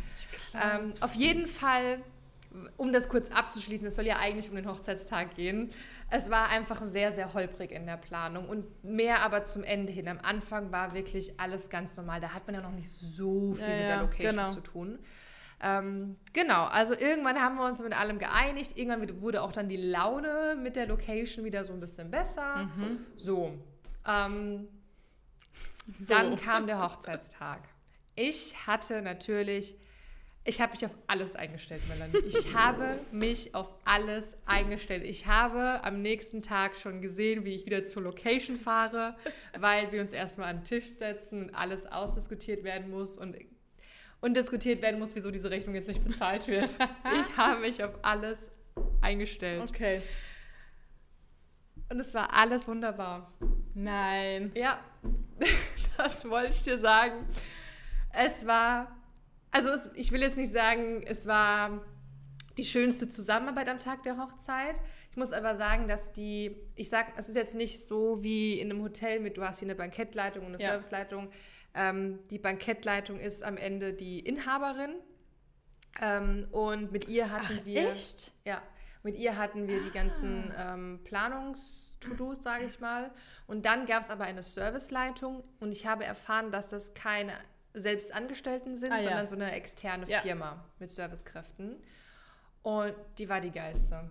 Ähm, 0.55 0.93
auf 1.01 1.15
jeden. 1.15 1.47
Fall, 1.47 2.03
um 2.77 2.93
das 2.93 3.09
kurz 3.09 3.31
abzuschließen, 3.31 3.89
es 3.89 3.97
soll 3.97 4.07
ja 4.07 4.19
eigentlich 4.19 4.49
um 4.51 4.57
den 4.57 4.69
Hochzeitstag 4.69 5.35
gehen. 5.35 5.71
Es 6.11 6.31
war 6.31 6.49
einfach 6.49 6.83
sehr, 6.83 7.13
sehr 7.13 7.35
holprig 7.35 7.73
in 7.73 7.87
der 7.87 7.97
Planung 7.97 8.49
und 8.49 8.85
mehr 8.85 9.21
aber 9.23 9.45
zum 9.45 9.65
Ende 9.65 9.93
hin. 9.93 10.09
Am 10.09 10.19
Anfang 10.19 10.73
war 10.73 10.95
wirklich 10.95 11.39
alles 11.41 11.71
ganz 11.71 11.97
normal. 11.97 12.21
Da 12.21 12.31
hat 12.31 12.47
man 12.47 12.55
ja 12.55 12.63
noch 12.63 12.73
nicht 12.73 12.91
so 12.91 13.55
viel 13.55 13.69
ja, 13.69 13.79
mit 13.79 13.89
der 13.89 14.01
Location 14.03 14.37
genau. 14.37 14.47
zu 14.47 14.61
tun. 14.61 14.99
Ähm, 15.63 16.17
genau, 16.33 16.65
also 16.65 16.95
irgendwann 16.95 17.41
haben 17.41 17.57
wir 17.57 17.65
uns 17.65 17.81
mit 17.81 17.99
allem 17.99 18.19
geeinigt. 18.19 18.77
Irgendwann 18.77 19.23
wurde 19.23 19.43
auch 19.43 19.53
dann 19.53 19.69
die 19.69 19.77
Laune 19.77 20.57
mit 20.61 20.77
der 20.77 20.87
Location 20.87 21.45
wieder 21.45 21.65
so 21.65 21.73
ein 21.73 21.81
bisschen 21.81 22.11
besser. 22.11 22.69
Mhm. 22.77 23.07
So. 23.17 23.55
Ähm, 24.07 24.69
so. 25.99 26.15
Dann 26.15 26.37
kam 26.37 26.67
der 26.67 26.83
Hochzeitstag. 26.83 27.61
Ich 28.15 28.67
hatte 28.67 29.03
natürlich, 29.03 29.77
ich 30.47 30.61
habe 30.61 30.73
mich 30.73 30.87
auf 30.87 30.97
alles 31.09 31.35
eingestellt, 31.35 31.83
Melanie. 31.89 32.25
Ich 32.27 32.55
habe 32.55 33.01
mich 33.11 33.55
auf 33.55 33.75
alles 33.85 34.37
eingestellt. 34.47 35.03
Ich 35.05 35.27
habe 35.27 35.83
am 35.83 36.03
nächsten 36.03 36.41
Tag 36.41 36.77
schon 36.77 37.03
gesehen, 37.03 37.45
wie 37.45 37.55
ich 37.55 37.67
wieder 37.67 37.85
zur 37.85 38.03
Location 38.03 38.57
fahre, 38.57 39.17
weil 39.59 39.91
wir 39.91 40.01
uns 40.01 40.13
erstmal 40.13 40.49
an 40.49 40.59
den 40.59 40.65
Tisch 40.65 40.87
setzen 40.87 41.45
und 41.45 41.55
alles 41.55 41.87
ausdiskutiert 41.87 42.63
werden 42.63 42.91
muss 42.91 43.17
und, 43.17 43.37
und 44.21 44.37
diskutiert 44.37 44.83
werden 44.83 45.01
muss, 45.01 45.17
wieso 45.17 45.33
diese 45.33 45.51
Rechnung 45.51 45.75
jetzt 45.75 45.89
nicht 45.89 46.05
bezahlt 46.05 46.47
wird. 46.47 46.71
Ich 47.29 47.37
habe 47.37 47.61
mich 47.61 47.83
auf 47.83 47.93
alles 48.03 48.51
eingestellt. 49.01 49.69
Okay. 49.69 50.01
Und 51.89 52.01
es 52.01 52.15
war 52.15 52.33
alles 52.33 52.67
wunderbar. 52.67 53.33
Nein. 53.75 54.53
Ja, 54.55 54.81
das 55.97 56.29
wollte 56.29 56.51
ich 56.51 56.63
dir 56.63 56.79
sagen. 56.79 57.27
Es 58.13 58.47
war, 58.47 58.97
also 59.51 59.71
es, 59.71 59.91
ich 59.95 60.13
will 60.13 60.21
jetzt 60.21 60.37
nicht 60.37 60.53
sagen, 60.53 61.03
es 61.07 61.27
war 61.27 61.83
die 62.59 62.65
schönste 62.65 63.09
Zusammenarbeit 63.09 63.69
am 63.69 63.79
Tag 63.79 64.03
der 64.03 64.17
Hochzeit. 64.19 64.81
Ich 65.11 65.17
muss 65.17 65.33
aber 65.33 65.57
sagen, 65.57 65.89
dass 65.89 66.13
die, 66.13 66.57
ich 66.75 66.89
sag, 66.89 67.19
es 67.19 67.29
ist 67.29 67.37
jetzt 67.37 67.55
nicht 67.55 67.87
so 67.87 68.23
wie 68.23 68.59
in 68.59 68.71
einem 68.71 68.83
Hotel 68.83 69.21
mit, 69.21 69.37
du 69.37 69.43
hast 69.43 69.59
hier 69.59 69.67
eine 69.67 69.75
Bankettleitung 69.75 70.47
und 70.47 70.55
eine 70.55 70.63
ja. 70.63 70.71
Serviceleitung. 70.71 71.31
Ähm, 71.75 72.19
die 72.31 72.39
Bankettleitung 72.39 73.19
ist 73.19 73.43
am 73.43 73.57
Ende 73.57 73.93
die 73.93 74.21
Inhaberin. 74.21 74.95
Ähm, 76.01 76.47
und 76.51 76.93
mit 76.93 77.09
ihr 77.09 77.31
hatten 77.31 77.59
Ach, 77.61 77.67
wir. 77.67 77.93
Echt? 77.93 78.33
Ja. 78.45 78.63
Mit 79.03 79.17
ihr 79.17 79.37
hatten 79.37 79.69
wir 79.69 79.81
die 79.81 79.91
ganzen 79.91 80.51
ah. 80.53 80.75
ähm, 80.75 81.01
Planungs-To-Dos, 81.05 82.43
sage 82.43 82.65
ich 82.65 82.81
mal. 82.81 83.13
Und 83.47 83.65
dann 83.65 83.87
gab 83.87 84.03
es 84.03 84.11
aber 84.11 84.25
eine 84.25 84.43
Serviceleitung 84.43 85.45
und 85.61 85.71
ich 85.71 85.87
habe 85.87 86.05
erfahren, 86.05 86.51
dass 86.51 86.71
das 86.71 86.93
keine 86.93 87.33
Selbstangestellten 87.77 88.77
sind, 88.77 88.93
ah, 88.93 89.01
sondern 89.01 89.25
ja. 89.25 89.29
so 89.29 89.35
eine 89.35 89.53
externe 89.53 90.07
ja. 90.07 90.21
Firma 90.21 90.65
mit 90.79 90.91
Servicekräften. 90.91 91.77
Und 92.63 92.95
die 93.19 93.29
war 93.29 93.41
die 93.41 93.51
geilste. 93.51 94.11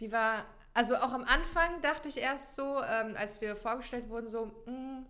Die 0.00 0.12
war, 0.12 0.46
also 0.74 0.94
auch 0.96 1.12
am 1.12 1.24
Anfang 1.24 1.80
dachte 1.80 2.08
ich 2.08 2.18
erst 2.18 2.54
so, 2.54 2.62
ähm, 2.82 3.16
als 3.16 3.40
wir 3.40 3.56
vorgestellt 3.56 4.08
wurden, 4.08 4.28
so, 4.28 4.46
mh, 4.66 4.72
mm, 4.72 5.06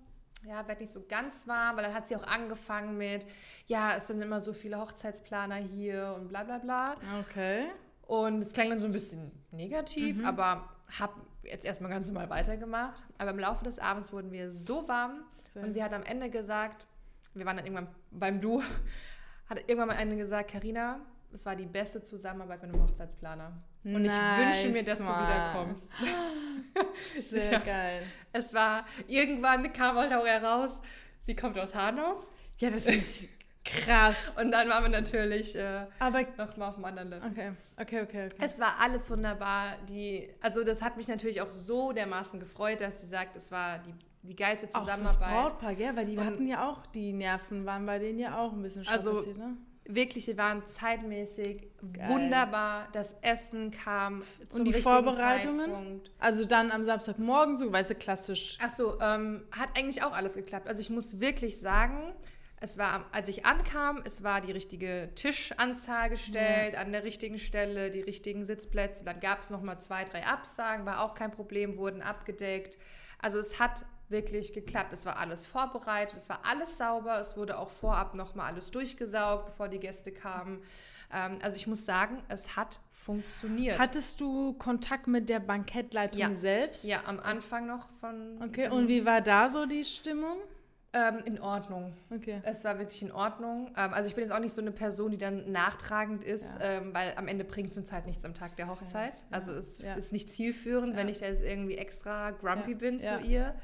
ja, 0.49 0.67
wird 0.67 0.81
nicht 0.81 0.91
so 0.91 1.05
ganz 1.07 1.47
warm, 1.47 1.77
weil 1.77 1.85
dann 1.85 1.95
hat 1.95 2.09
sie 2.09 2.17
auch 2.17 2.27
angefangen 2.27 2.97
mit, 2.97 3.27
ja, 3.67 3.95
es 3.97 4.09
sind 4.09 4.21
immer 4.23 4.41
so 4.41 4.53
viele 4.53 4.81
Hochzeitsplaner 4.81 5.57
hier 5.57 6.17
und 6.17 6.29
bla 6.29 6.43
bla 6.45 6.59
bla. 6.59 6.97
Okay. 7.21 7.67
Und 8.07 8.43
es 8.43 8.53
klang 8.53 8.71
dann 8.71 8.79
so 8.79 8.87
ein 8.87 8.93
bisschen 8.93 9.31
negativ, 9.53 10.19
mhm. 10.19 10.27
aber 10.27 10.69
habe 10.99 11.15
jetzt 11.45 11.65
erstmal 11.65 11.91
ganz 11.91 12.09
normal 12.09 12.31
weitergemacht. 12.31 13.03
Aber 13.19 13.31
im 13.31 13.39
Laufe 13.39 13.65
des 13.65 13.79
Abends 13.79 14.13
wurden 14.13 14.33
wir 14.33 14.51
so 14.51 14.89
warm 14.89 15.25
Sehr. 15.53 15.63
und 15.63 15.73
sie 15.73 15.83
hat 15.83 15.95
am 15.95 16.03
Ende 16.03 16.31
gesagt, 16.31 16.87
wir 17.35 17.47
waren 17.47 17.57
dann 17.57 17.67
irgendwann 17.67 17.95
beim 18.11 18.41
Du, 18.41 18.63
hat 19.49 19.59
irgendwann 19.61 19.89
mal 19.89 19.95
Ende 19.95 20.17
gesagt, 20.17 20.51
Karina, 20.51 21.01
es 21.33 21.47
war 21.47 21.57
die 21.57 21.67
beste 21.67 22.03
Zusammenarbeit 22.03 22.63
mit 22.63 22.73
einem 22.73 22.83
Hochzeitsplaner. 22.83 23.53
Und 23.85 24.03
nice, 24.03 24.13
ich 24.13 24.65
wünsche 24.65 24.69
mir, 24.69 24.85
dass 24.85 25.01
Mann. 25.01 25.09
du 25.09 25.25
wiederkommst. 25.25 25.91
Sehr 27.31 27.53
ja. 27.53 27.59
geil. 27.59 28.03
Es 28.33 28.53
war, 28.55 28.87
irgendwann 29.07 29.73
kam 29.73 29.97
halt 29.97 30.13
auch 30.13 30.27
heraus, 30.27 30.81
sie 31.21 31.35
kommt 31.35 31.59
aus 31.59 31.75
Hanau. 31.75 32.23
Ja, 32.59 32.71
das 32.71 32.87
ist 32.87 33.29
Krass. 33.85 34.33
Und 34.41 34.53
dann 34.53 34.69
waren 34.69 34.85
wir 34.85 34.91
natürlich 34.91 35.57
äh, 35.57 35.87
nochmal 36.37 36.69
auf 36.69 36.75
dem 36.77 36.85
anderen 36.85 37.11
Level. 37.11 37.31
Okay, 37.31 37.53
okay, 37.77 38.03
okay, 38.03 38.27
okay. 38.27 38.45
Es 38.45 38.61
war 38.61 38.75
alles 38.81 39.11
wunderbar. 39.11 39.77
Die, 39.89 40.29
also 40.41 40.65
das 40.65 40.83
hat 40.83 40.97
mich 40.97 41.09
natürlich 41.09 41.41
auch 41.41 41.51
so 41.51 41.93
dermaßen 41.93 42.41
gefreut, 42.41 42.81
dass 42.81 43.01
sie 43.01 43.07
sagt, 43.07 43.37
es 43.37 43.51
war 43.51 43.79
die, 43.79 43.95
die 44.23 44.37
geilste 44.37 44.69
Zusammenarbeit. 44.69 45.09
Auch 45.09 45.21
das 45.21 45.59
Brautpaar, 45.59 45.75
gell? 45.75 45.97
Weil 45.97 46.07
die 46.07 46.17
Und, 46.17 46.27
hatten 46.27 46.47
ja 46.47 46.69
auch, 46.69 46.87
die 46.87 47.13
Nerven 47.13 47.67
waren 47.67 47.87
bei 47.87 47.99
denen 47.99 48.19
ja 48.19 48.39
auch 48.39 48.53
ein 48.53 48.63
bisschen 48.63 48.87
also, 48.89 49.23
ne? 49.23 49.57
Wirklich, 49.85 50.27
die 50.27 50.39
waren 50.39 50.65
zeitmäßig 50.65 51.67
Geil. 51.93 52.09
wunderbar. 52.09 52.87
Das 52.93 53.17
Essen 53.21 53.73
kam 53.73 54.23
zum 54.49 54.61
Und 54.61 54.67
die 54.67 54.81
Vorbereitungen? 54.81 55.73
Zeitpunkt. 55.73 56.11
Also 56.21 56.45
dann 56.45 56.71
am 56.71 56.85
Samstagmorgen, 56.85 57.57
so, 57.57 57.73
weißt 57.73 57.91
du, 57.91 57.95
klassisch. 57.97 58.59
Achso, 58.63 58.97
ähm, 59.01 59.43
hat 59.51 59.71
eigentlich 59.77 60.05
auch 60.05 60.13
alles 60.13 60.37
geklappt. 60.37 60.69
Also 60.69 60.81
ich 60.81 60.91
muss 60.91 61.19
wirklich 61.19 61.59
sagen, 61.59 62.13
es 62.63 62.79
war, 62.79 63.07
als 63.11 63.29
ich 63.29 63.45
ankam, 63.45 64.01
es 64.05 64.23
war 64.23 64.41
die 64.41 64.53
richtige 64.53 65.11
Tischanzahl 65.17 66.11
gestellt, 66.11 66.75
ja. 66.75 66.81
an 66.81 66.93
der 66.93 67.03
richtigen 67.03 67.41
Stelle, 67.41 67.91
die 67.91 68.01
richtigen 68.01 68.45
Sitzplätze. 68.45 69.05
Dann 69.05 69.19
gab 69.19 69.43
es 69.43 69.51
noch 69.51 69.63
mal 69.63 69.81
zwei, 69.81 70.05
drei 70.05 70.25
Absagen, 70.25 70.87
war 70.87 71.03
auch 71.03 71.15
kein 71.15 71.33
Problem, 71.33 71.77
wurden 71.77 72.03
abgedeckt. 72.03 72.79
Also 73.19 73.39
es 73.39 73.59
hat 73.59 73.85
wirklich 74.09 74.53
geklappt. 74.53 74.93
Es 74.93 75.05
war 75.05 75.17
alles 75.17 75.45
vorbereitet, 75.45 76.17
es 76.17 76.29
war 76.29 76.45
alles 76.45 76.79
sauber. 76.79 77.19
Es 77.19 77.37
wurde 77.37 77.59
auch 77.59 77.69
vorab 77.69 78.15
noch 78.15 78.37
mal 78.37 78.47
alles 78.47 78.71
durchgesaugt, 78.71 79.47
bevor 79.47 79.69
die 79.69 79.81
Gäste 79.81 80.13
kamen. 80.13 80.63
Ähm, 81.13 81.41
also 81.43 81.57
ich 81.57 81.67
muss 81.67 81.85
sagen, 81.85 82.23
es 82.29 82.55
hat 82.57 82.79
funktioniert. 82.93 83.81
Hattest 83.81 84.21
du 84.21 84.53
Kontakt 84.53 85.09
mit 85.09 85.29
der 85.29 85.41
Bankettleitung 85.41 86.21
ja. 86.21 86.33
selbst? 86.33 86.85
Ja, 86.85 87.01
am 87.07 87.19
Anfang 87.19 87.67
noch 87.67 87.91
von. 87.91 88.41
Okay, 88.41 88.69
und 88.69 88.87
wie 88.87 89.05
war 89.05 89.21
da 89.21 89.49
so 89.49 89.67
die 89.67 89.85
Stimmung? 89.85 90.37
Ähm, 90.95 91.23
in 91.25 91.41
Ordnung. 91.41 91.95
Okay. 92.11 92.43
Es 92.45 92.65
war 92.65 92.79
wirklich 92.79 93.01
in 93.01 93.13
Ordnung. 93.13 93.69
Ähm, 93.79 93.95
also 93.95 94.09
ich 94.09 94.15
bin 94.15 94.25
jetzt 94.25 94.33
auch 94.33 94.41
nicht 94.41 94.53
so 94.53 94.61
eine 94.61 94.73
Person, 94.73 95.11
die 95.11 95.17
dann 95.17 95.51
nachtragend 95.51 96.23
ist, 96.23 96.61
ja. 96.61 96.79
ähm, 96.79 96.93
weil 96.93 97.15
am 97.17 97.29
Ende 97.29 97.45
bringt 97.45 97.71
es 97.71 97.79
uns 97.79 97.93
halt 97.93 98.07
nichts 98.07 98.27
am 98.27 98.35
Tag 98.35 98.55
der 98.57 98.69
Hochzeit. 98.69 99.21
Ja. 99.21 99.27
Also 99.31 99.53
es 99.53 99.79
ja. 99.79 99.95
ist 99.95 100.13
nicht 100.13 100.29
zielführend, 100.29 100.95
wenn 100.95 101.09
ich 101.09 101.21
da 101.21 101.27
jetzt 101.27 101.43
irgendwie 101.43 101.79
extra 101.79 102.33
grumpy 102.33 102.75
bin 102.75 103.01
zu 103.01 103.21
ihr. 103.21 103.55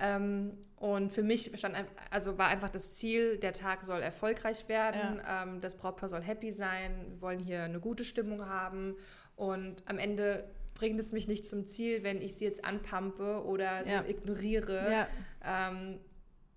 Ähm, 0.00 0.56
und 0.76 1.12
für 1.12 1.22
mich 1.22 1.52
stand, 1.54 1.76
also 2.10 2.38
war 2.38 2.48
einfach 2.48 2.70
das 2.70 2.92
Ziel, 2.92 3.36
der 3.36 3.52
Tag 3.52 3.84
soll 3.84 4.00
erfolgreich 4.00 4.66
werden, 4.68 5.20
ähm, 5.28 5.60
das 5.60 5.76
Brautpaar 5.76 6.08
soll 6.08 6.22
happy 6.22 6.50
sein, 6.50 7.06
wir 7.10 7.20
wollen 7.20 7.38
hier 7.38 7.64
eine 7.64 7.78
gute 7.78 8.04
Stimmung 8.04 8.48
haben 8.48 8.96
und 9.36 9.82
am 9.86 9.98
Ende 9.98 10.44
bringt 10.74 10.98
es 10.98 11.12
mich 11.12 11.28
nicht 11.28 11.44
zum 11.44 11.66
Ziel, 11.66 12.02
wenn 12.02 12.22
ich 12.22 12.34
sie 12.34 12.46
jetzt 12.46 12.64
anpampe 12.64 13.44
oder 13.44 13.84
so 13.86 14.08
ignoriere. 14.08 15.06
Ähm, 15.44 16.00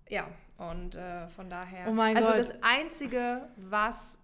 ja, 0.08 0.28
und 0.58 0.94
äh, 0.94 1.28
von 1.28 1.48
daher. 1.50 1.86
Oh 1.88 1.92
mein 1.92 2.16
also 2.16 2.30
Gott. 2.30 2.38
das 2.38 2.52
Einzige, 2.62 3.48
was 3.56 4.18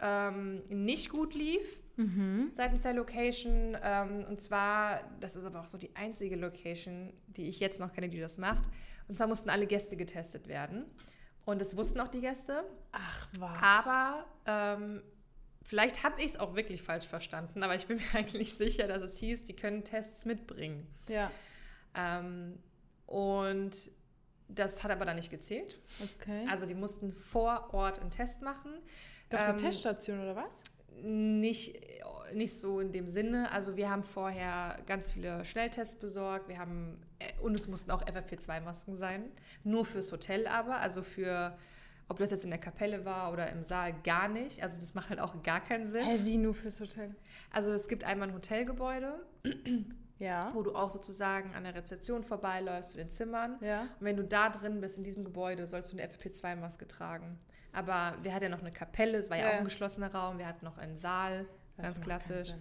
ähm, 0.00 0.62
nicht 0.68 1.10
gut 1.10 1.34
lief 1.34 1.82
Mhm. 1.96 2.50
seitens 2.52 2.82
der 2.84 2.94
Location. 2.94 3.76
Ähm, 3.82 4.24
und 4.28 4.40
zwar, 4.40 5.00
das 5.18 5.34
ist 5.34 5.44
aber 5.44 5.60
auch 5.62 5.66
so 5.66 5.76
die 5.78 5.96
einzige 5.96 6.36
Location, 6.36 7.12
die 7.26 7.48
ich 7.48 7.58
jetzt 7.58 7.80
noch 7.80 7.92
kenne, 7.92 8.08
die 8.08 8.20
das 8.20 8.38
macht. 8.38 8.68
Und 9.08 9.18
zwar 9.18 9.26
mussten 9.26 9.50
alle 9.50 9.66
Gäste 9.66 9.96
getestet 9.96 10.46
werden. 10.46 10.84
Und 11.44 11.60
das 11.60 11.76
wussten 11.76 11.98
auch 11.98 12.06
die 12.06 12.20
Gäste. 12.20 12.62
Ach 12.92 13.28
was. 13.40 13.58
Aber 13.60 14.26
ähm, 14.46 15.02
vielleicht 15.62 16.04
habe 16.04 16.20
ich 16.20 16.26
es 16.26 16.38
auch 16.38 16.54
wirklich 16.54 16.82
falsch 16.82 17.08
verstanden, 17.08 17.64
aber 17.64 17.74
ich 17.74 17.88
bin 17.88 17.96
mir 18.12 18.18
eigentlich 18.18 18.54
sicher, 18.54 18.86
dass 18.86 19.02
es 19.02 19.18
hieß, 19.18 19.42
die 19.44 19.56
können 19.56 19.82
Tests 19.82 20.24
mitbringen. 20.24 20.86
Ja, 21.08 21.32
Ähm, 21.96 22.60
und 23.06 23.90
das 24.48 24.82
hat 24.82 24.90
aber 24.90 25.04
dann 25.04 25.16
nicht 25.16 25.30
gezählt. 25.30 25.78
okay. 26.20 26.46
Also 26.50 26.66
die 26.66 26.74
mussten 26.74 27.12
vor 27.12 27.72
Ort 27.72 28.00
einen 28.00 28.10
Test 28.10 28.42
machen. 28.42 28.72
Gab 29.30 29.40
es 29.40 29.46
eine 29.48 29.58
ähm, 29.58 29.64
Teststation 29.64 30.20
oder 30.20 30.36
was? 30.36 30.50
Nicht, 31.02 31.78
nicht 32.34 32.58
so 32.58 32.80
in 32.80 32.92
dem 32.92 33.08
Sinne. 33.08 33.52
Also 33.52 33.76
wir 33.76 33.90
haben 33.90 34.02
vorher 34.02 34.78
ganz 34.86 35.10
viele 35.10 35.44
Schnelltests 35.44 35.96
besorgt. 35.96 36.48
Wir 36.48 36.58
haben, 36.58 36.96
äh, 37.18 37.40
und 37.42 37.54
es 37.54 37.68
mussten 37.68 37.90
auch 37.90 38.02
FFP2-Masken 38.04 38.96
sein. 38.96 39.30
Nur 39.64 39.84
fürs 39.84 40.10
Hotel 40.10 40.46
aber. 40.46 40.78
Also 40.78 41.02
für, 41.02 41.56
ob 42.08 42.18
das 42.18 42.30
jetzt 42.30 42.44
in 42.44 42.50
der 42.50 42.58
Kapelle 42.58 43.04
war 43.04 43.32
oder 43.32 43.50
im 43.50 43.62
Saal, 43.62 43.94
gar 44.02 44.28
nicht. 44.28 44.62
Also 44.62 44.80
das 44.80 44.94
macht 44.94 45.10
halt 45.10 45.20
auch 45.20 45.42
gar 45.42 45.60
keinen 45.60 45.86
Sinn. 45.86 46.04
Hä, 46.04 46.20
wie 46.24 46.38
nur 46.38 46.54
fürs 46.54 46.80
Hotel? 46.80 47.14
Also 47.50 47.70
es 47.72 47.86
gibt 47.86 48.04
einmal 48.04 48.28
ein 48.28 48.34
Hotelgebäude, 48.34 49.20
Ja. 50.18 50.50
wo 50.54 50.62
du 50.62 50.74
auch 50.74 50.90
sozusagen 50.90 51.54
an 51.54 51.64
der 51.64 51.74
Rezeption 51.74 52.22
vorbeiläufst 52.22 52.90
zu 52.90 52.96
den 52.96 53.08
Zimmern. 53.10 53.56
Ja. 53.60 53.82
Und 53.82 53.88
wenn 54.00 54.16
du 54.16 54.24
da 54.24 54.50
drin 54.50 54.80
bist, 54.80 54.98
in 54.98 55.04
diesem 55.04 55.24
Gebäude, 55.24 55.66
sollst 55.66 55.92
du 55.92 55.96
eine 55.96 56.06
FFP2-Maske 56.08 56.86
tragen. 56.88 57.38
Aber 57.72 58.16
wir 58.22 58.32
hatten 58.34 58.44
ja 58.44 58.50
noch 58.50 58.60
eine 58.60 58.72
Kapelle, 58.72 59.18
es 59.18 59.30
war 59.30 59.36
ja, 59.36 59.44
Ja, 59.44 59.50
auch 59.50 59.58
ein 59.58 59.64
geschlossener 59.64 60.12
Raum, 60.12 60.38
wir 60.38 60.46
hatten 60.46 60.64
noch 60.64 60.78
einen 60.78 60.96
Saal, 60.96 61.46
ganz 61.76 61.98
Das 61.98 62.04
klassisch. 62.04 62.54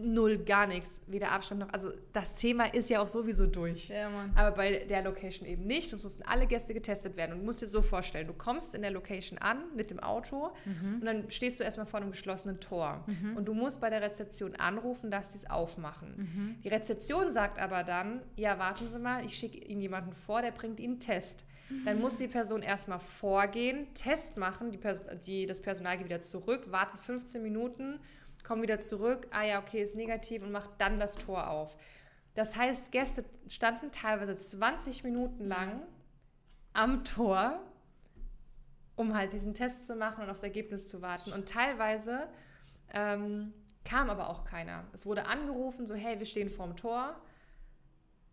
Null, 0.00 0.38
gar 0.38 0.66
nichts, 0.66 1.00
weder 1.06 1.32
Abstand 1.32 1.60
noch. 1.60 1.72
Also 1.72 1.92
das 2.12 2.36
Thema 2.36 2.72
ist 2.72 2.88
ja 2.88 3.00
auch 3.00 3.08
sowieso 3.08 3.46
durch. 3.46 3.88
Ja, 3.88 4.08
Mann. 4.08 4.32
Aber 4.36 4.56
bei 4.56 4.84
der 4.84 5.02
Location 5.02 5.46
eben 5.46 5.66
nicht. 5.66 5.92
Es 5.92 6.02
mussten 6.02 6.22
alle 6.22 6.46
Gäste 6.46 6.72
getestet 6.74 7.16
werden. 7.16 7.32
Und 7.32 7.40
du 7.40 7.44
musst 7.46 7.62
dir 7.62 7.66
so 7.66 7.82
vorstellen, 7.82 8.26
du 8.26 8.32
kommst 8.32 8.74
in 8.74 8.82
der 8.82 8.90
Location 8.90 9.38
an 9.38 9.64
mit 9.74 9.90
dem 9.90 10.00
Auto 10.00 10.50
und 10.64 11.04
dann 11.04 11.28
stehst 11.30 11.58
du 11.58 11.64
erstmal 11.64 11.86
vor 11.86 12.00
einem 12.00 12.10
geschlossenen 12.10 12.60
Tor. 12.60 13.04
Und 13.36 13.46
du 13.48 13.54
musst 13.54 13.80
bei 13.80 13.90
der 13.90 14.02
Rezeption 14.02 14.54
anrufen, 14.56 15.10
dass 15.10 15.32
sie 15.32 15.38
es 15.38 15.50
aufmachen. 15.50 16.58
Die 16.62 16.68
Rezeption 16.68 17.30
sagt 17.30 17.58
aber 17.58 17.82
dann, 17.82 18.22
ja, 18.36 18.58
warten 18.58 18.88
Sie 18.88 18.98
mal, 18.98 19.24
ich 19.24 19.34
schicke 19.34 19.58
Ihnen 19.58 19.80
jemanden 19.80 20.12
vor, 20.12 20.42
der 20.42 20.52
bringt 20.52 20.80
Ihnen 20.80 20.94
einen 20.94 21.00
Test. 21.00 21.44
Dann 21.84 22.00
muss 22.00 22.16
die 22.16 22.28
Person 22.28 22.62
erstmal 22.62 22.98
vorgehen, 22.98 23.92
Test 23.92 24.36
machen, 24.38 24.70
die 24.70 24.78
Pers 24.78 25.04
die, 25.26 25.44
das 25.44 25.60
Personal 25.60 25.98
geht 25.98 26.06
wieder 26.06 26.20
zurück, 26.20 26.72
warten 26.72 26.96
15 26.96 27.42
Minuten, 27.42 28.00
kommen 28.48 28.62
wieder 28.62 28.80
zurück, 28.80 29.28
ah 29.30 29.44
ja, 29.44 29.60
okay, 29.60 29.82
ist 29.82 29.94
negativ 29.94 30.42
und 30.42 30.50
macht 30.50 30.70
dann 30.78 30.98
das 30.98 31.16
Tor 31.16 31.50
auf. 31.50 31.76
Das 32.34 32.56
heißt, 32.56 32.92
Gäste 32.92 33.26
standen 33.46 33.92
teilweise 33.92 34.34
20 34.34 35.04
Minuten 35.04 35.44
lang 35.44 35.82
am 36.72 37.04
Tor, 37.04 37.60
um 38.96 39.14
halt 39.14 39.34
diesen 39.34 39.52
Test 39.52 39.86
zu 39.86 39.96
machen 39.96 40.24
und 40.24 40.30
aufs 40.30 40.42
Ergebnis 40.42 40.88
zu 40.88 41.02
warten. 41.02 41.30
Und 41.30 41.46
teilweise 41.46 42.26
ähm, 42.94 43.52
kam 43.84 44.08
aber 44.08 44.30
auch 44.30 44.44
keiner. 44.44 44.84
Es 44.94 45.04
wurde 45.04 45.26
angerufen, 45.26 45.86
so, 45.86 45.94
hey, 45.94 46.18
wir 46.18 46.26
stehen 46.26 46.48
vorm 46.48 46.74
Tor. 46.74 47.20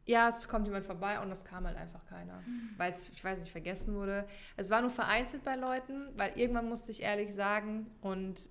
Ja, 0.06 0.30
es 0.30 0.47
kommt 0.47 0.65
jemand 0.65 0.86
vorbei 0.86 1.19
und 1.19 1.30
es 1.30 1.43
kam 1.43 1.65
halt 1.65 1.78
einfach 1.78 2.06
keiner, 2.06 2.41
weil 2.78 2.91
es, 2.91 3.10
ich 3.10 3.23
weiß 3.23 3.41
nicht, 3.41 3.51
vergessen 3.51 3.95
wurde. 3.95 4.25
Es 4.56 4.69
war 4.69 4.80
nur 4.80 4.91
vereinzelt 4.91 5.43
bei 5.43 5.56
Leuten, 5.56 6.08
weil 6.15 6.38
irgendwann 6.38 6.69
musste 6.69 6.91
ich 6.91 7.01
ehrlich 7.01 7.34
sagen 7.34 7.86
und 8.01 8.49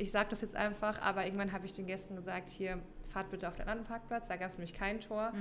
ich 0.00 0.10
sage 0.10 0.30
das 0.30 0.40
jetzt 0.40 0.56
einfach, 0.56 1.00
aber 1.02 1.24
irgendwann 1.24 1.52
habe 1.52 1.66
ich 1.66 1.72
den 1.74 1.86
Gästen 1.86 2.16
gesagt, 2.16 2.50
hier, 2.50 2.80
fahrt 3.08 3.30
bitte 3.30 3.48
auf 3.48 3.56
den 3.56 3.68
anderen 3.68 3.86
Parkplatz, 3.86 4.28
da 4.28 4.36
gab 4.36 4.50
es 4.50 4.56
nämlich 4.58 4.72
kein 4.74 5.00
Tor 5.00 5.32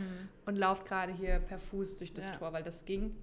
und 0.46 0.56
lauft 0.56 0.86
gerade 0.86 1.14
hier 1.14 1.40
per 1.40 1.60
Fuß 1.60 2.00
durch 2.00 2.14
das 2.14 2.28
Ja. 2.28 2.32
Tor, 2.34 2.54
weil 2.54 2.64
das 2.64 2.86
ging. 2.86 3.16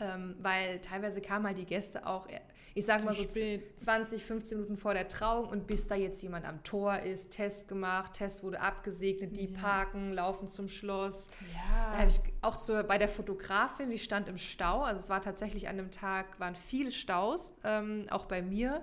Ähm, 0.00 0.36
weil 0.40 0.78
teilweise 0.80 1.20
kamen 1.20 1.46
halt 1.46 1.58
die 1.58 1.66
Gäste 1.66 2.06
auch, 2.06 2.26
ich 2.74 2.86
sage 2.86 3.00
Zu 3.00 3.04
mal 3.06 3.14
so 3.14 3.24
spät. 3.24 3.78
20, 3.78 4.24
15 4.24 4.56
Minuten 4.58 4.76
vor 4.78 4.94
der 4.94 5.06
Trauung 5.06 5.48
und 5.48 5.66
bis 5.66 5.86
da 5.86 5.94
jetzt 5.94 6.22
jemand 6.22 6.46
am 6.46 6.62
Tor 6.62 7.00
ist, 7.00 7.30
Test 7.30 7.68
gemacht, 7.68 8.14
Test 8.14 8.42
wurde 8.42 8.60
abgesegnet, 8.60 9.36
die 9.36 9.52
Ja. 9.52 9.58
parken, 9.60 10.12
laufen 10.12 10.48
zum 10.48 10.68
Schloss. 10.68 11.28
Ja. 11.54 11.92
Da 11.92 11.98
habe 11.98 12.08
ich 12.08 12.20
auch 12.40 12.56
zur, 12.56 12.82
bei 12.84 12.96
der 12.96 13.08
Fotografin, 13.08 13.90
die 13.90 13.98
stand 13.98 14.30
im 14.30 14.38
Stau. 14.38 14.80
Also 14.80 14.98
es 15.00 15.10
war 15.10 15.20
tatsächlich 15.20 15.68
an 15.68 15.76
dem 15.76 15.90
Tag, 15.90 16.40
waren 16.40 16.54
viele 16.54 16.90
Staus, 16.90 17.52
ähm, 17.62 18.06
auch 18.10 18.24
bei 18.24 18.40
mir. 18.40 18.82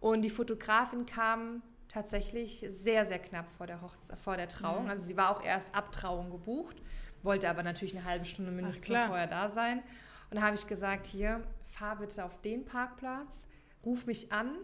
Und 0.00 0.22
die 0.22 0.30
Fotografin 0.30 1.06
kam 1.06 1.62
tatsächlich 1.88 2.64
sehr, 2.68 3.04
sehr 3.04 3.18
knapp 3.18 3.46
vor 3.56 3.66
der, 3.66 3.82
Hochze 3.82 4.16
vor 4.16 4.36
der 4.36 4.48
Trauung. 4.48 4.84
Mhm. 4.84 4.90
Also 4.90 5.04
sie 5.04 5.16
war 5.16 5.30
auch 5.30 5.44
erst 5.44 5.74
ab 5.74 5.92
Trauung 5.92 6.30
gebucht, 6.30 6.76
wollte 7.22 7.48
aber 7.48 7.62
natürlich 7.62 7.96
eine 7.96 8.04
halbe 8.04 8.24
Stunde 8.24 8.50
mindestens 8.50 8.86
vorher 9.06 9.26
da 9.26 9.48
sein. 9.48 9.82
Und 10.30 10.36
da 10.36 10.42
habe 10.42 10.54
ich 10.54 10.66
gesagt, 10.66 11.06
hier, 11.06 11.42
fahr 11.62 11.96
bitte 11.96 12.24
auf 12.24 12.40
den 12.40 12.64
Parkplatz, 12.64 13.46
ruf 13.84 14.06
mich 14.06 14.32
an. 14.32 14.56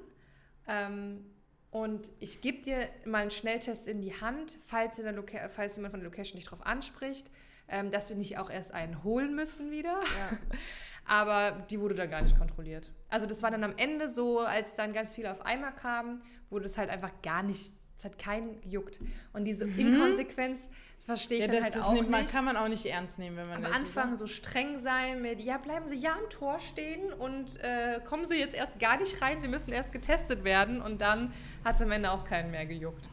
Ähm, 0.66 1.26
und 1.70 2.10
ich 2.20 2.40
gebe 2.40 2.62
dir 2.62 2.88
mal 3.04 3.22
einen 3.22 3.30
Schnelltest 3.30 3.86
in 3.88 4.00
die 4.00 4.18
Hand, 4.18 4.58
falls, 4.64 5.02
falls 5.48 5.76
jemand 5.76 5.92
von 5.92 6.00
der 6.00 6.08
Location 6.08 6.36
dich 6.36 6.44
darauf 6.44 6.64
anspricht, 6.64 7.30
ähm, 7.68 7.90
dass 7.90 8.08
wir 8.08 8.16
nicht 8.16 8.38
auch 8.38 8.48
erst 8.48 8.72
einen 8.72 9.02
holen 9.02 9.34
müssen 9.34 9.70
wieder. 9.70 10.00
Ja. 10.00 10.38
Aber 11.08 11.52
die 11.70 11.80
wurde 11.80 11.94
dann 11.94 12.10
gar 12.10 12.22
nicht 12.22 12.36
kontrolliert. 12.38 12.90
Also 13.08 13.26
das 13.26 13.42
war 13.42 13.50
dann 13.50 13.62
am 13.64 13.74
Ende 13.76 14.08
so, 14.08 14.40
als 14.40 14.74
dann 14.76 14.92
ganz 14.92 15.14
viele 15.14 15.30
auf 15.30 15.44
einmal 15.46 15.72
kamen, 15.74 16.22
wurde 16.50 16.66
es 16.66 16.76
halt 16.78 16.90
einfach 16.90 17.12
gar 17.22 17.42
nicht, 17.42 17.72
es 17.96 18.04
hat 18.04 18.18
keinen 18.18 18.60
gejuckt. 18.60 18.98
Und 19.32 19.44
diese 19.44 19.64
Inkonsequenz 19.66 20.68
verstehe 21.04 21.38
ich 21.38 21.46
Mhm. 21.46 21.54
ja, 21.54 21.60
dann 21.60 21.70
das, 21.72 21.74
halt 21.76 21.84
auch 21.86 21.92
nimmt 21.94 22.10
man, 22.10 22.22
nicht. 22.22 22.32
kann 22.32 22.44
man 22.44 22.56
auch 22.56 22.66
nicht 22.66 22.84
ernst 22.86 23.18
nehmen, 23.20 23.36
wenn 23.36 23.48
man 23.48 23.64
Am 23.64 23.72
Anfang 23.72 24.16
so 24.16 24.26
streng 24.26 24.80
sein 24.80 25.22
mit, 25.22 25.40
ja, 25.40 25.56
bleiben 25.58 25.86
Sie 25.86 25.96
ja 25.96 26.12
am 26.14 26.28
Tor 26.28 26.58
stehen 26.58 27.12
und 27.12 27.60
äh, 27.62 28.00
kommen 28.04 28.24
Sie 28.26 28.34
jetzt 28.34 28.54
erst 28.56 28.80
gar 28.80 28.96
nicht 28.98 29.22
rein, 29.22 29.38
Sie 29.38 29.46
müssen 29.48 29.70
erst 29.72 29.92
getestet 29.92 30.42
werden 30.42 30.82
und 30.82 31.00
dann 31.00 31.32
hat 31.64 31.76
es 31.76 31.82
am 31.82 31.92
Ende 31.92 32.10
auch 32.10 32.24
keinen 32.24 32.50
mehr 32.50 32.66
gejuckt. 32.66 33.08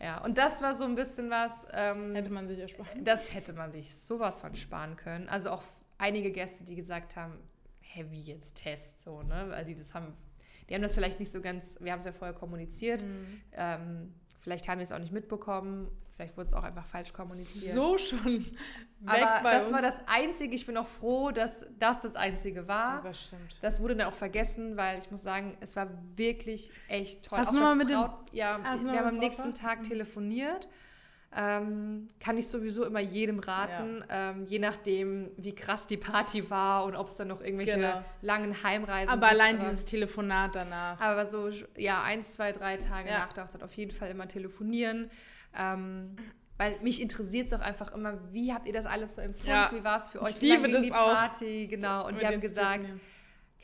Ja, 0.00 0.18
und 0.24 0.38
das 0.38 0.62
war 0.62 0.74
so 0.74 0.84
ein 0.84 0.94
bisschen 0.94 1.30
was, 1.30 1.66
ähm, 1.72 2.14
Hätte 2.14 2.30
man 2.30 2.46
sich 2.48 2.58
erspart. 2.60 2.88
das 3.02 3.34
hätte 3.34 3.52
man 3.52 3.70
sich 3.72 3.94
sowas 3.96 4.40
von 4.40 4.54
sparen 4.56 4.96
können. 4.96 5.28
Also 5.28 5.50
auch 5.50 5.62
einige 6.02 6.30
Gäste, 6.32 6.64
die 6.64 6.74
gesagt 6.74 7.16
haben, 7.16 7.34
hä, 7.80 8.06
wie 8.10 8.20
jetzt 8.22 8.56
Test, 8.56 9.02
so, 9.02 9.22
ne, 9.22 9.46
weil 9.50 9.64
die 9.64 9.74
das 9.74 9.94
haben, 9.94 10.12
die 10.68 10.74
haben 10.74 10.82
das 10.82 10.94
vielleicht 10.94 11.20
nicht 11.20 11.30
so 11.32 11.40
ganz, 11.40 11.76
wir 11.80 11.92
haben 11.92 12.00
es 12.00 12.04
ja 12.06 12.12
vorher 12.12 12.34
kommuniziert, 12.34 13.02
Mhm. 13.04 13.40
ähm, 13.52 14.14
vielleicht 14.38 14.68
haben 14.68 14.78
wir 14.78 14.84
es 14.84 14.92
auch 14.92 14.98
nicht 14.98 15.12
mitbekommen, 15.12 15.88
vielleicht 16.14 16.36
wurde 16.36 16.46
es 16.48 16.54
auch 16.54 16.62
einfach 16.64 16.86
falsch 16.86 17.12
kommuniziert. 17.12 17.72
So 17.74 17.96
schon 17.98 18.44
weg 19.00 19.22
Aber 19.24 19.50
das 19.50 19.64
uns. 19.64 19.72
war 19.72 19.82
das 19.82 20.00
Einzige. 20.06 20.54
Ich 20.54 20.66
bin 20.66 20.76
auch 20.76 20.86
froh, 20.86 21.30
dass 21.30 21.64
das 21.78 22.02
das 22.02 22.16
Einzige 22.16 22.60
Ja, 22.60 22.68
war. 22.68 23.02
das 23.02 23.22
stimmt. 23.28 23.58
Das 23.62 23.80
wurde 23.80 23.96
dann 23.96 24.08
auch 24.08 24.12
vergessen, 24.14 24.76
weil 24.76 24.98
ich 24.98 25.10
muss 25.10 25.22
sagen, 25.22 25.56
es 25.60 25.74
war 25.76 25.88
wirklich 26.16 26.70
echt 26.88 27.24
toll. 27.24 27.38
Hast 27.38 27.48
Auch 27.48 27.52
du 27.52 27.58
das 27.60 27.68
mal 27.68 27.76
mit 27.76 27.88
dem- 27.90 28.00
Braut, 28.00 28.32
ja, 28.32 28.58
du 28.58 28.62
noch 28.62 28.92
wir 28.92 28.98
haben 29.00 29.08
am 29.08 29.14
dem 29.14 29.20
nächsten? 29.20 29.54
Tag 29.54 29.82
telefoniert. 29.84 30.68
Ähm, 31.34 32.08
kann 32.20 32.36
ich 32.36 32.46
sowieso 32.48 32.84
immer 32.84 33.00
jedem 33.00 33.38
raten, 33.38 34.04
ähm, 34.10 34.44
je 34.44 34.58
nachdem, 34.58 35.30
wie 35.38 35.54
krass 35.54 35.86
die 35.86 35.96
Party 35.96 36.50
war 36.50 36.84
und 36.84 36.94
ob 36.94 37.08
es 37.08 37.16
dann 37.16 37.28
noch 37.28 37.40
irgendwelche 37.40 37.76
Genau. 37.76 38.04
langen 38.20 38.62
Heimreisen 38.62 39.08
Aber 39.08 39.28
gibt. 39.28 39.40
allein 39.40 39.58
dieses 39.58 39.86
Telefonat 39.86 40.54
danach. 40.54 41.00
Aber 41.00 41.26
so, 41.26 41.48
ja, 41.78 42.02
eins, 42.02 42.34
zwei, 42.34 42.52
drei 42.52 42.76
Tage 42.76 43.08
Ja. 43.08 43.20
nach 43.20 43.28
Hochzeit 43.30 43.62
auf 43.62 43.74
jeden 43.76 43.92
Fall 43.92 44.10
immer 44.10 44.28
telefonieren. 44.28 45.10
Ähm, 45.56 46.16
weil 46.58 46.78
mich 46.82 47.00
interessiert 47.00 47.46
es 47.46 47.54
auch 47.54 47.60
einfach 47.60 47.92
immer, 47.94 48.18
wie 48.32 48.52
habt 48.52 48.66
ihr 48.66 48.72
das 48.74 48.84
alles 48.84 49.14
so 49.14 49.22
empfunden? 49.22 49.48
Ja. 49.48 49.70
Wie 49.72 49.82
war 49.82 49.96
es 49.98 50.10
für 50.10 50.18
Ich 50.18 50.24
euch? 50.24 50.42
Wie 50.42 50.48
lang 50.50 50.62
liebe 50.64 50.72
das 50.76 50.82
die 50.84 50.92
auch. 50.92 51.12
Party? 51.14 51.66
Genau. 51.66 52.06
Und 52.08 52.20
die 52.20 52.26
haben 52.26 52.40
gesagt. 52.42 52.92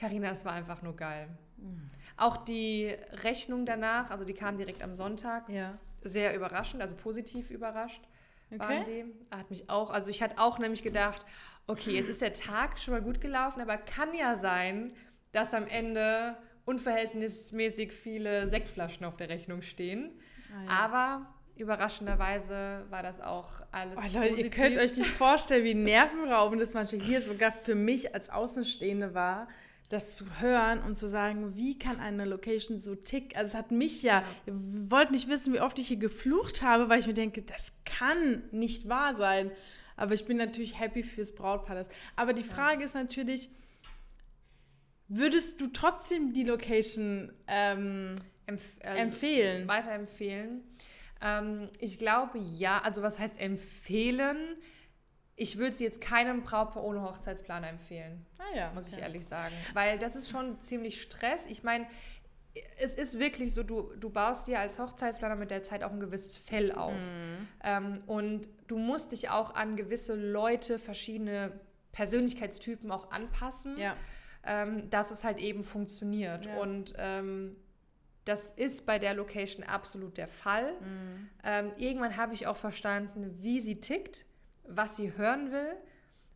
Karina, 0.00 0.30
es 0.30 0.44
war 0.44 0.52
einfach 0.54 0.80
nur 0.80 0.96
geil. 0.96 1.28
Mhm. 1.58 1.88
Auch 2.16 2.38
die 2.38 2.94
Rechnung 3.24 3.66
danach, 3.66 4.10
also 4.10 4.24
die 4.24 4.32
kam 4.34 4.56
direkt 4.56 4.82
am 4.82 4.94
Sonntag, 4.94 5.48
Ja. 5.50 5.78
Sehr 6.02 6.34
überraschend, 6.34 6.82
also 6.82 6.96
positiv 6.96 7.50
überrascht 7.50 8.02
waren 8.50 8.80
Okay. 8.80 8.82
sie. 8.82 9.04
Hat 9.30 9.50
mich 9.50 9.68
auch, 9.68 9.90
also 9.90 10.10
ich 10.10 10.22
hatte 10.22 10.38
auch 10.38 10.58
nämlich 10.58 10.82
gedacht, 10.82 11.24
okay, 11.66 11.90
jetzt 11.92 12.08
ist 12.08 12.22
der 12.22 12.32
Tag 12.32 12.78
schon 12.78 12.94
mal 12.94 13.02
gut 13.02 13.20
gelaufen, 13.20 13.60
aber 13.60 13.76
kann 13.76 14.14
ja 14.14 14.36
sein, 14.36 14.90
dass 15.32 15.52
am 15.52 15.66
Ende 15.66 16.36
unverhältnismäßig 16.64 17.92
viele 17.92 18.48
Sektflaschen 18.48 19.04
auf 19.04 19.16
der 19.16 19.28
Rechnung 19.28 19.62
stehen. 19.62 20.12
Ah, 20.50 20.64
ja. 20.64 20.70
Aber 20.70 21.34
überraschenderweise 21.56 22.86
war 22.88 23.02
das 23.02 23.20
auch 23.20 23.62
alles 23.72 24.00
Oh, 24.00 24.18
Leute, 24.18 24.42
ihr 24.42 24.50
könnt 24.50 24.78
euch 24.78 24.96
nicht 24.96 25.10
vorstellen, 25.10 25.64
wie 25.64 25.74
nervenraubend 25.74 26.62
das 26.62 26.72
manchmal 26.72 27.02
hier 27.02 27.20
sogar 27.20 27.52
für 27.52 27.74
mich 27.74 28.14
als 28.14 28.30
Außenstehende 28.30 29.12
war, 29.14 29.48
das 29.88 30.14
zu 30.14 30.40
hören 30.40 30.80
und 30.82 30.96
zu 30.96 31.06
sagen, 31.08 31.56
wie 31.56 31.78
kann 31.78 31.98
eine 31.98 32.24
Location 32.26 32.78
so 32.78 32.94
tick. 32.94 33.36
Also 33.36 33.50
es 33.50 33.54
hat 33.54 33.70
mich 33.70 34.02
ja, 34.02 34.22
ihr 34.46 34.52
wollt 34.90 35.10
nicht 35.10 35.28
wissen, 35.28 35.54
wie 35.54 35.60
oft 35.60 35.78
ich 35.78 35.88
hier 35.88 35.96
geflucht 35.96 36.60
habe, 36.62 36.88
weil 36.90 37.00
ich 37.00 37.06
mir 37.06 37.14
denke, 37.14 37.40
das 37.42 37.72
kann 37.84 38.42
nicht 38.50 38.88
wahr 38.88 39.14
sein. 39.14 39.50
Aber 39.96 40.14
ich 40.14 40.26
bin 40.26 40.36
natürlich 40.36 40.78
happy 40.78 41.02
fürs 41.02 41.34
Brautpaar. 41.34 41.74
das- 41.76 41.88
Aber 42.16 42.32
die 42.34 42.42
Frage 42.44 42.84
ist 42.84 42.94
natürlich, 42.94 43.48
würdest 45.08 45.60
du 45.60 45.68
trotzdem 45.68 46.32
die 46.32 46.44
Location 46.44 47.32
ähm, 47.46 48.14
Empf 48.46 48.76
also 48.82 49.00
empfehlen? 49.02 49.68
Weiterempfehlen. 49.68 50.62
Ähm, 51.22 51.68
ich 51.80 51.98
glaube 51.98 52.38
ja, 52.38 52.80
also 52.82 53.02
was 53.02 53.18
heißt 53.18 53.40
empfehlen? 53.40 54.36
Ich 55.40 55.56
würde 55.56 55.74
sie 55.74 55.84
jetzt 55.84 56.00
keinem 56.00 56.42
Brautpaar 56.42 56.82
ohne 56.82 57.00
Hochzeitsplaner 57.00 57.68
empfehlen. 57.68 58.26
Ah 58.38 58.56
ja, 58.56 58.72
muss 58.74 58.88
okay. 58.88 58.96
ich 58.96 59.02
ehrlich 59.02 59.24
sagen. 59.24 59.54
Weil 59.72 59.96
das 59.96 60.16
ist 60.16 60.30
schon 60.30 60.60
ziemlich 60.60 61.00
Stress. 61.00 61.46
Ich 61.46 61.62
meine, 61.62 61.86
es 62.78 62.96
ist 62.96 63.20
wirklich 63.20 63.54
so, 63.54 63.62
du, 63.62 63.92
du 64.00 64.10
baust 64.10 64.48
dir 64.48 64.58
als 64.58 64.80
Hochzeitsplaner 64.80 65.36
mit 65.36 65.52
der 65.52 65.62
Zeit 65.62 65.84
auch 65.84 65.92
ein 65.92 66.00
gewisses 66.00 66.36
Fell 66.36 66.72
auf. 66.72 66.92
Mhm. 66.92 67.48
Ähm, 67.62 68.02
und 68.08 68.48
du 68.66 68.78
musst 68.78 69.12
dich 69.12 69.30
auch 69.30 69.54
an 69.54 69.76
gewisse 69.76 70.16
Leute, 70.16 70.80
verschiedene 70.80 71.52
Persönlichkeitstypen 71.92 72.90
auch 72.90 73.12
anpassen, 73.12 73.78
ja. 73.78 73.96
ähm, 74.44 74.90
dass 74.90 75.12
es 75.12 75.22
halt 75.22 75.38
eben 75.38 75.62
funktioniert. 75.62 76.46
Ja. 76.46 76.56
Und 76.56 76.94
ähm, 76.98 77.52
das 78.24 78.50
ist 78.50 78.86
bei 78.86 78.98
der 78.98 79.14
Location 79.14 79.64
absolut 79.64 80.16
der 80.16 80.28
Fall. 80.28 80.72
Mhm. 80.80 81.28
Ähm, 81.44 81.72
irgendwann 81.76 82.16
habe 82.16 82.34
ich 82.34 82.48
auch 82.48 82.56
verstanden, 82.56 83.38
wie 83.40 83.60
sie 83.60 83.78
tickt, 83.78 84.24
was 84.68 84.96
sie 84.96 85.16
hören 85.16 85.52
will. 85.52 85.74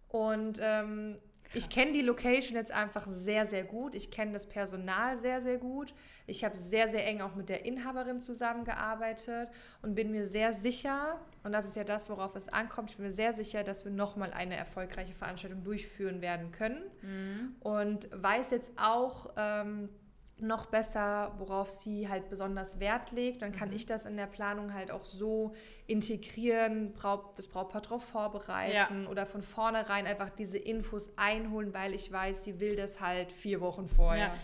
Und 0.08 0.58
ähm, 0.60 1.18
ich 1.54 1.68
kenne 1.68 1.92
die 1.92 2.00
Location 2.00 2.56
jetzt 2.56 2.72
einfach 2.72 3.06
sehr, 3.06 3.44
sehr 3.46 3.64
gut. 3.64 3.94
Ich 3.94 4.10
kenne 4.10 4.32
das 4.32 4.46
Personal 4.46 5.18
sehr, 5.18 5.42
sehr 5.42 5.58
gut. 5.58 5.94
Ich 6.26 6.44
habe 6.44 6.56
sehr, 6.56 6.88
sehr 6.88 7.06
eng 7.06 7.20
auch 7.20 7.34
mit 7.34 7.48
der 7.48 7.66
Inhaberin 7.66 8.20
zusammengearbeitet 8.20 9.48
und 9.82 9.94
bin 9.94 10.10
mir 10.10 10.26
sehr 10.26 10.52
sicher, 10.52 11.20
und 11.42 11.52
das 11.52 11.66
ist 11.66 11.76
ja 11.76 11.84
das, 11.84 12.08
worauf 12.08 12.34
es 12.36 12.48
ankommt, 12.48 12.90
ich 12.90 12.96
bin 12.96 13.06
mir 13.06 13.12
sehr 13.12 13.32
sicher, 13.32 13.64
dass 13.64 13.84
wir 13.84 13.92
nochmal 13.92 14.32
eine 14.32 14.56
erfolgreiche 14.56 15.14
Veranstaltung 15.14 15.62
durchführen 15.62 16.22
werden 16.22 16.52
können. 16.52 16.82
Mhm. 17.02 17.56
Und 17.60 18.08
weiß 18.12 18.50
jetzt 18.50 18.72
auch, 18.76 19.30
ähm, 19.36 19.90
noch 20.42 20.66
besser, 20.66 21.34
worauf 21.38 21.70
sie 21.70 22.08
halt 22.08 22.28
besonders 22.28 22.80
Wert 22.80 23.12
legt. 23.12 23.42
Dann 23.42 23.52
kann 23.52 23.68
mhm. 23.68 23.76
ich 23.76 23.86
das 23.86 24.06
in 24.06 24.16
der 24.16 24.26
Planung 24.26 24.74
halt 24.74 24.90
auch 24.90 25.04
so 25.04 25.54
integrieren, 25.86 26.92
das 27.36 27.48
Brautpaar 27.48 27.82
darauf 27.82 28.04
vorbereiten 28.04 29.04
ja. 29.04 29.10
oder 29.10 29.26
von 29.26 29.42
vornherein 29.42 30.06
einfach 30.06 30.30
diese 30.30 30.58
Infos 30.58 31.12
einholen, 31.16 31.72
weil 31.72 31.94
ich 31.94 32.10
weiß, 32.10 32.44
sie 32.44 32.60
will 32.60 32.76
das 32.76 33.00
halt 33.00 33.32
vier 33.32 33.60
Wochen 33.60 33.86
vorher. 33.86 34.26
Ja. 34.26 34.34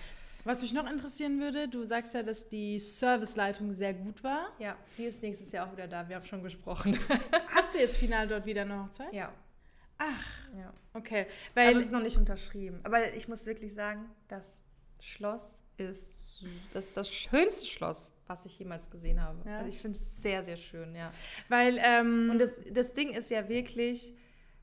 Was 0.45 0.63
mich 0.63 0.73
noch 0.73 0.89
interessieren 0.89 1.41
würde, 1.41 1.69
du 1.69 1.85
sagst 1.85 2.15
ja, 2.15 2.23
dass 2.23 2.49
die 2.49 2.79
Serviceleitung 2.79 3.75
sehr 3.75 3.93
gut 3.93 4.23
war. 4.25 4.49
Ja, 4.59 4.77
die 4.97 5.05
ist 5.05 5.23
nächstes 5.23 5.53
Jahr 5.53 5.69
auch 5.69 5.73
wieder 5.73 5.89
da. 5.89 6.09
Wir 6.09 6.17
haben 6.17 6.25
schon 6.25 6.43
gesprochen. 6.43 6.99
Hast 7.55 7.75
du 7.75 7.79
jetzt 7.79 7.97
final 7.97 8.27
dort 8.27 8.47
wieder 8.47 8.63
eine 8.63 8.85
Hochzeit? 8.85 9.13
Ja. 9.13 9.33
Ach, 9.99 10.25
ja. 10.57 10.73
okay. 10.95 11.27
Weil 11.55 11.67
also 11.67 11.81
es 11.81 11.87
ist 11.87 11.93
noch 11.93 12.03
nicht 12.03 12.17
unterschrieben. 12.17 12.81
Aber 12.85 13.13
ich 13.15 13.29
muss 13.29 13.47
wirklich 13.47 13.75
sagen, 13.75 14.09
das 14.29 14.63
Schloss 15.01 15.63
ist 15.79 16.45
das, 16.73 16.87
ist 16.87 16.97
das 16.97 17.11
schönste 17.11 17.67
Schloss, 17.67 18.13
was 18.27 18.45
ich 18.47 18.59
jemals 18.59 18.91
gesehen 18.91 19.23
habe. 19.23 19.39
Ja. 19.49 19.59
Also 19.59 19.69
ich 19.69 19.79
finde 19.79 19.97
es 19.97 20.23
sehr, 20.23 20.45
sehr 20.45 20.57
schön, 20.57 20.95
ja. 20.95 21.13
Weil, 21.49 21.79
ähm, 21.83 22.31
Und 22.31 22.39
das, 22.39 22.55
das 22.71 22.95
Ding 22.95 23.11
ist 23.11 23.31
ja 23.31 23.49
wirklich, 23.49 24.13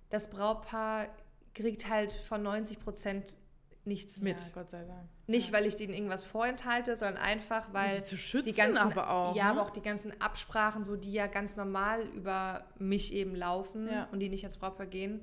das 0.09 0.29
Brautpaar 0.29 1.07
kriegt 1.53 1.89
halt 1.89 2.11
von 2.11 2.43
90 2.43 2.79
Prozent 2.79 3.37
nichts 3.85 4.19
mit. 4.19 4.39
Ja, 4.39 4.45
Gott 4.53 4.71
sei 4.71 4.83
Dank. 4.83 5.07
Nicht, 5.27 5.47
ja. 5.47 5.53
weil 5.53 5.65
ich 5.65 5.75
denen 5.75 5.93
irgendwas 5.93 6.23
vorenthalte, 6.23 6.95
sondern 6.97 7.21
einfach, 7.21 7.71
weil 7.71 8.03
zu 8.03 8.17
schützen, 8.17 8.49
die 8.49 8.55
ganzen, 8.55 8.77
aber 8.77 9.09
auch, 9.09 9.35
ja, 9.35 9.45
ne? 9.45 9.49
aber 9.51 9.61
auch 9.61 9.69
die 9.69 9.81
ganzen 9.81 10.19
Absprachen, 10.21 10.85
so 10.85 10.95
die 10.95 11.13
ja 11.13 11.27
ganz 11.27 11.55
normal 11.55 12.07
über 12.09 12.65
mich 12.77 13.13
eben 13.13 13.35
laufen 13.35 13.87
ja. 13.87 14.07
und 14.11 14.19
die 14.19 14.29
nicht 14.29 14.43
als 14.43 14.57
Brautpaar 14.57 14.87
gehen 14.87 15.21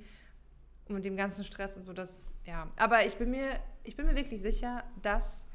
und 0.88 0.94
mit 0.94 1.04
dem 1.04 1.16
ganzen 1.16 1.44
Stress 1.44 1.76
und 1.76 1.84
so, 1.84 1.92
das, 1.92 2.34
ja. 2.44 2.68
Aber 2.76 3.04
ich 3.04 3.16
bin 3.16 3.30
mir, 3.30 3.60
ich 3.84 3.96
bin 3.96 4.06
mir 4.06 4.16
wirklich 4.16 4.40
sicher, 4.40 4.84
dass 5.02 5.48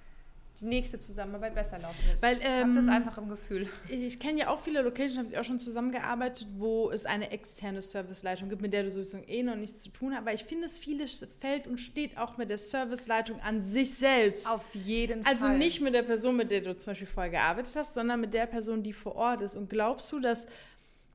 die 0.59 0.65
nächste 0.65 0.99
Zusammenarbeit 0.99 1.55
besser 1.55 1.79
laufen 1.79 2.05
wird. 2.07 2.21
Weil, 2.21 2.39
ähm, 2.41 2.41
ich 2.41 2.61
habe 2.61 2.73
das 2.75 2.87
einfach 2.87 3.17
im 3.17 3.29
Gefühl. 3.29 3.67
Ich 3.89 4.19
kenne 4.19 4.39
ja 4.39 4.47
auch 4.49 4.59
viele 4.59 4.81
Locations, 4.81 5.17
habe 5.17 5.27
ich 5.27 5.37
auch 5.37 5.43
schon 5.43 5.59
zusammengearbeitet, 5.59 6.47
wo 6.57 6.91
es 6.91 7.05
eine 7.05 7.31
externe 7.31 7.81
Serviceleitung 7.81 8.49
gibt, 8.49 8.61
mit 8.61 8.73
der 8.73 8.83
du 8.83 8.91
sowieso 8.91 9.17
eh 9.17 9.43
noch 9.43 9.55
nichts 9.55 9.81
zu 9.83 9.89
tun 9.89 10.13
hast. 10.13 10.19
Aber 10.19 10.33
ich 10.33 10.43
finde, 10.43 10.65
es 10.65 10.77
vieles 10.77 11.25
fällt 11.39 11.67
und 11.67 11.77
steht 11.77 12.17
auch 12.17 12.37
mit 12.37 12.49
der 12.49 12.57
Serviceleitung 12.57 13.39
an 13.41 13.61
sich 13.61 13.93
selbst. 13.93 14.49
Auf 14.49 14.73
jeden 14.73 15.25
also 15.25 15.39
Fall. 15.39 15.49
Also 15.49 15.57
nicht 15.57 15.81
mit 15.81 15.93
der 15.93 16.03
Person, 16.03 16.35
mit 16.35 16.51
der 16.51 16.61
du 16.61 16.75
zum 16.75 16.91
Beispiel 16.91 17.07
vorher 17.07 17.31
gearbeitet 17.31 17.75
hast, 17.75 17.93
sondern 17.93 18.19
mit 18.19 18.33
der 18.33 18.45
Person, 18.45 18.83
die 18.83 18.93
vor 18.93 19.15
Ort 19.15 19.41
ist. 19.41 19.55
Und 19.55 19.69
glaubst 19.69 20.11
du, 20.11 20.19
dass 20.19 20.47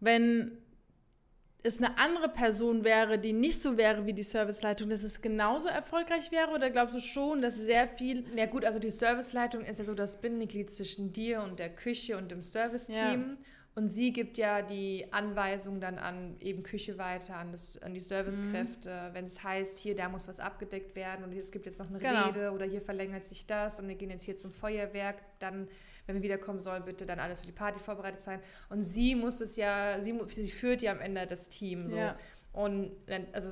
wenn 0.01 0.59
es 1.63 1.79
eine 1.79 1.97
andere 1.99 2.29
Person 2.29 2.83
wäre, 2.85 3.19
die 3.19 3.33
nicht 3.33 3.63
so 3.63 3.77
wäre 3.77 4.05
wie 4.05 4.13
die 4.13 4.25
Serviceleitung, 4.25 4.91
dass 4.91 5.03
es 5.03 5.23
genauso 5.23 5.69
erfolgreich 5.69 6.33
wäre? 6.33 6.51
Oder 6.51 6.71
glaubst 6.71 6.97
du 6.97 7.01
schon, 7.01 7.41
dass 7.41 7.57
sehr 7.57 7.87
viel. 7.87 8.25
Ja, 8.37 8.47
gut, 8.47 8.65
also 8.65 8.79
die 8.79 8.91
Serviceleitung 8.91 9.63
ist 9.63 9.79
ja 9.79 9.85
so 9.85 9.95
das 9.95 10.21
Bindeglied 10.21 10.71
zwischen 10.71 11.13
dir 11.13 11.43
und 11.43 11.59
der 11.59 11.71
Küche 11.71 12.17
und 12.17 12.31
dem 12.31 12.43
Serviceteam. 12.43 13.37
Ja. 13.37 13.45
Und 13.75 13.89
sie 13.89 14.13
gibt 14.13 14.37
ja 14.37 14.61
die 14.61 15.07
Anweisung 15.13 15.81
dann 15.81 15.99
an 15.99 16.37
eben 16.41 16.63
Küche 16.63 16.99
weiter, 16.99 17.37
an, 17.37 17.53
das, 17.53 17.81
an 17.81 17.95
die 17.95 18.01
Servicekräfte. 18.01 18.91
Mhm. 18.91 19.15
Wenn 19.15 19.25
es 19.25 19.43
heißt, 19.43 19.79
hier, 19.79 19.95
da 19.95 20.11
muss 20.11 20.29
was 20.29 20.41
abgedeckt 20.41 20.95
werden 20.95 21.25
und 21.25 21.33
es 21.33 21.51
gibt 21.51 21.65
jetzt 21.65 21.79
noch 21.79 21.89
eine 21.89 21.99
genau. 21.99 22.27
Rede 22.27 22.51
oder 22.51 22.67
hier 22.67 22.83
verlängert 22.83 23.25
sich 23.25 23.47
das 23.47 23.81
und 23.81 23.89
wir 23.89 23.95
gehen 23.95 24.11
jetzt 24.11 24.25
hier 24.25 24.37
zum 24.37 24.53
Feuerwerk, 24.53 25.23
dann 25.39 25.69
wenn 26.07 26.17
wir 26.17 26.23
wiederkommen 26.23 26.61
sollen, 26.61 26.85
bitte 26.85 27.07
dann 27.07 27.19
alles 27.19 27.41
für 27.41 27.47
die 27.47 27.53
Party 27.53 27.79
vorbereitet 27.79 28.21
sein. 28.21 28.41
Und 28.69 28.83
sie 28.83 29.15
muss 29.15 29.41
es 29.41 29.57
ja, 29.57 30.01
sie, 30.01 30.19
sie 30.27 30.51
führt 30.51 30.83
ja 30.83 30.93
am 30.93 31.01
Ende 31.01 31.27
das 31.27 31.49
Team. 31.49 31.91
So. 31.91 31.97
Ja. 31.97 32.17
Und 32.53 32.93
also 33.33 33.51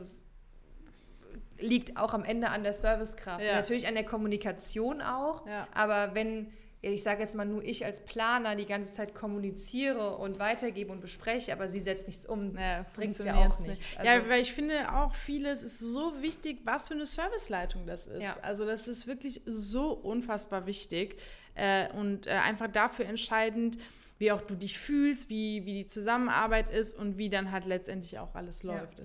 liegt 1.58 1.96
auch 1.96 2.14
am 2.14 2.24
Ende 2.24 2.48
an 2.48 2.62
der 2.62 2.72
Servicekraft. 2.72 3.44
Ja. 3.44 3.54
Natürlich 3.54 3.86
an 3.86 3.94
der 3.94 4.04
Kommunikation 4.04 5.00
auch, 5.00 5.46
ja. 5.46 5.66
aber 5.72 6.14
wenn 6.14 6.52
ich 6.82 7.02
sage 7.02 7.20
jetzt 7.20 7.34
mal 7.34 7.44
nur 7.44 7.62
ich 7.62 7.84
als 7.84 8.02
Planer 8.04 8.56
die 8.56 8.64
ganze 8.64 8.90
Zeit 8.90 9.14
kommuniziere 9.14 10.16
und 10.16 10.38
weitergebe 10.38 10.90
und 10.90 11.00
bespreche, 11.00 11.52
aber 11.52 11.68
sie 11.68 11.80
setzt 11.80 12.06
nichts 12.06 12.24
um, 12.24 12.56
ja, 12.56 12.86
bringt 12.94 13.12
es 13.12 13.18
ja 13.18 13.34
auch 13.34 13.48
nichts. 13.48 13.66
Nicht. 13.66 13.98
Also 13.98 14.10
ja, 14.10 14.28
weil 14.30 14.40
ich 14.40 14.54
finde 14.54 14.90
auch 14.94 15.14
vieles 15.14 15.62
ist 15.62 15.78
so 15.78 16.14
wichtig, 16.22 16.60
was 16.64 16.88
für 16.88 16.94
eine 16.94 17.04
Serviceleitung 17.04 17.86
das 17.86 18.06
ist. 18.06 18.22
Ja. 18.22 18.34
Also 18.40 18.64
das 18.64 18.88
ist 18.88 19.06
wirklich 19.06 19.42
so 19.44 19.92
unfassbar 19.92 20.64
wichtig 20.64 21.18
äh, 21.60 21.92
und 21.92 22.26
äh, 22.26 22.30
einfach 22.30 22.68
dafür 22.68 23.06
entscheidend, 23.06 23.76
wie 24.18 24.32
auch 24.32 24.40
du 24.40 24.56
dich 24.56 24.78
fühlst, 24.78 25.28
wie, 25.28 25.64
wie 25.66 25.74
die 25.74 25.86
Zusammenarbeit 25.86 26.70
ist 26.70 26.94
und 26.94 27.18
wie 27.18 27.28
dann 27.28 27.52
halt 27.52 27.66
letztendlich 27.66 28.18
auch 28.18 28.34
alles 28.34 28.62
läuft. 28.62 28.98
Ja. 28.98 29.04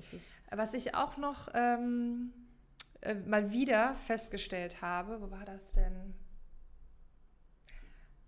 Was 0.52 0.74
ich 0.74 0.96
auch 0.96 1.18
noch 1.18 1.50
ähm, 1.54 2.34
äh, 3.02 3.16
mal 3.16 3.52
wieder 3.52 3.94
festgestellt 3.96 4.82
habe, 4.82 5.22
wo 5.22 5.32
war 5.32 5.46
das 5.46 5.74
denn? 5.74 6.14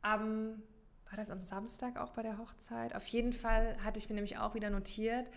Am, 0.01 0.61
war 1.09 1.17
das 1.17 1.29
am 1.29 1.43
Samstag 1.43 1.97
auch 1.97 2.11
bei 2.11 2.21
der 2.21 2.37
Hochzeit? 2.37 2.95
Auf 2.95 3.07
jeden 3.07 3.33
Fall 3.33 3.77
hatte 3.83 3.97
ich 3.97 4.09
mir 4.09 4.15
nämlich 4.15 4.37
auch 4.37 4.55
wieder 4.55 4.69
notiert, 4.69 5.29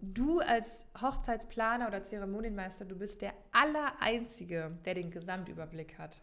du 0.00 0.40
als 0.40 0.86
Hochzeitsplaner 1.00 1.88
oder 1.88 2.02
Zeremonienmeister, 2.02 2.84
du 2.84 2.96
bist 2.96 3.22
der 3.22 3.34
Allereinzige, 3.52 4.78
der 4.84 4.94
den 4.94 5.10
Gesamtüberblick 5.10 5.98
hat. 5.98 6.22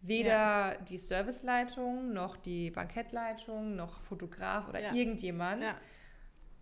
Weder 0.00 0.30
ja. 0.30 0.76
die 0.76 0.98
Serviceleitung, 0.98 2.12
noch 2.12 2.36
die 2.36 2.70
Bankettleitung, 2.70 3.74
noch 3.74 4.00
Fotograf 4.00 4.68
oder 4.68 4.80
ja. 4.80 4.94
irgendjemand. 4.94 5.62
Ja. 5.62 5.74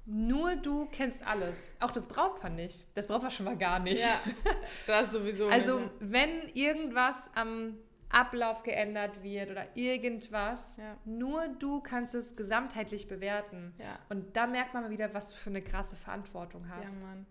Nur 0.07 0.57
du 0.57 0.87
kennst 0.87 1.26
alles. 1.26 1.68
Auch 1.80 1.91
das 1.91 2.07
Brautpaar 2.07 2.51
nicht. 2.51 2.87
Das 2.95 3.07
Brautpaar 3.07 3.30
schon 3.30 3.47
mal 3.47 3.57
gar 3.57 3.78
nicht. 3.78 4.03
Ja, 4.03 4.20
das 4.87 5.12
sowieso. 5.12 5.49
also, 5.49 5.91
wenn 6.01 6.43
irgendwas 6.55 7.30
am 7.35 7.78
Ablauf 8.14 8.62
geändert 8.62 9.22
wird 9.22 9.51
oder 9.51 9.76
irgendwas. 9.76 10.76
Ja. 10.76 10.97
Nur 11.05 11.49
du 11.49 11.80
kannst 11.80 12.14
es 12.14 12.37
gesamtheitlich 12.37 13.09
bewerten. 13.09 13.74
Ja. 13.78 13.99
Und 14.09 14.37
da 14.37 14.47
merkt 14.47 14.72
man 14.72 14.85
mal 14.85 14.91
wieder, 14.91 15.12
was 15.12 15.30
du 15.30 15.37
für 15.37 15.51
eine 15.51 15.62
krasse 15.62 15.97
Verantwortung 15.97 16.68
hast. 16.68 16.99
Ja, 16.99 17.03
Mann. 17.03 17.26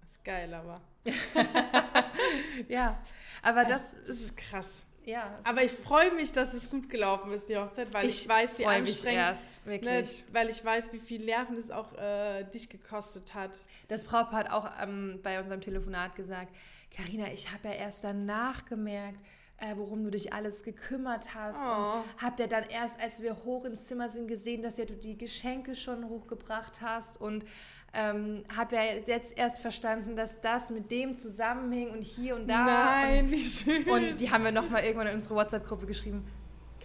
Das 0.00 0.10
ist 0.10 0.24
geil, 0.24 0.52
aber. 0.52 0.80
ja, 2.68 3.00
aber 3.42 3.64
das, 3.64 3.92
das 3.92 4.08
ist, 4.08 4.20
ist 4.22 4.36
krass. 4.36 4.86
Ja. 5.06 5.38
Aber 5.44 5.62
ich 5.62 5.70
freue 5.70 6.12
mich, 6.12 6.32
dass 6.32 6.52
es 6.52 6.68
gut 6.68 6.90
gelaufen 6.90 7.32
ist, 7.32 7.48
die 7.48 7.56
Hochzeit, 7.56 7.94
weil 7.94 8.06
ich, 8.06 8.22
ich 8.22 8.28
weiß, 8.28 8.58
wie 8.58 8.66
anstrengend, 8.66 9.18
erst, 9.18 9.64
wirklich. 9.64 10.24
Ne, 10.24 10.24
weil 10.32 10.50
ich 10.50 10.62
weiß, 10.64 10.92
wie 10.92 10.98
viel 10.98 11.24
Nerven 11.24 11.56
es 11.56 11.70
auch 11.70 11.96
äh, 11.96 12.42
dich 12.44 12.68
gekostet 12.68 13.32
hat. 13.32 13.56
Das 13.86 14.04
Brautpaar 14.04 14.40
hat 14.40 14.50
auch 14.50 14.68
ähm, 14.82 15.20
bei 15.22 15.38
unserem 15.38 15.60
Telefonat 15.60 16.16
gesagt, 16.16 16.54
Karina, 16.94 17.28
ich 17.32 17.52
habe 17.52 17.68
ja 17.68 17.74
erst 17.74 18.02
danach 18.02 18.66
gemerkt, 18.66 19.20
äh, 19.58 19.74
worum 19.76 20.04
du 20.04 20.10
dich 20.10 20.32
alles 20.32 20.62
gekümmert 20.62 21.34
hast. 21.34 21.58
Oh. 21.64 21.98
Und 21.98 22.22
hab 22.22 22.38
ja 22.38 22.46
dann 22.46 22.64
erst, 22.68 23.00
als 23.00 23.22
wir 23.22 23.36
hoch 23.44 23.64
ins 23.64 23.86
Zimmer 23.86 24.08
sind, 24.08 24.28
gesehen, 24.28 24.62
dass 24.62 24.76
ja 24.76 24.84
du 24.84 24.94
die 24.94 25.16
Geschenke 25.16 25.74
schon 25.74 26.08
hochgebracht 26.08 26.80
hast 26.82 27.20
und 27.20 27.44
ähm, 27.94 28.44
habe 28.54 28.76
ja 28.76 28.82
jetzt 29.06 29.36
erst 29.38 29.60
verstanden, 29.60 30.16
dass 30.16 30.40
das 30.40 30.70
mit 30.70 30.90
dem 30.90 31.14
zusammenhing 31.14 31.90
und 31.90 32.02
hier 32.02 32.36
und 32.36 32.46
da. 32.48 32.64
Nein, 32.64 33.24
und, 33.24 33.30
wie 33.30 33.42
süß. 33.42 33.86
Und 33.86 34.20
die 34.20 34.30
haben 34.30 34.44
wir 34.44 34.52
nochmal 34.52 34.84
irgendwann 34.84 35.08
in 35.08 35.14
unsere 35.14 35.34
WhatsApp-Gruppe 35.34 35.86
geschrieben. 35.86 36.26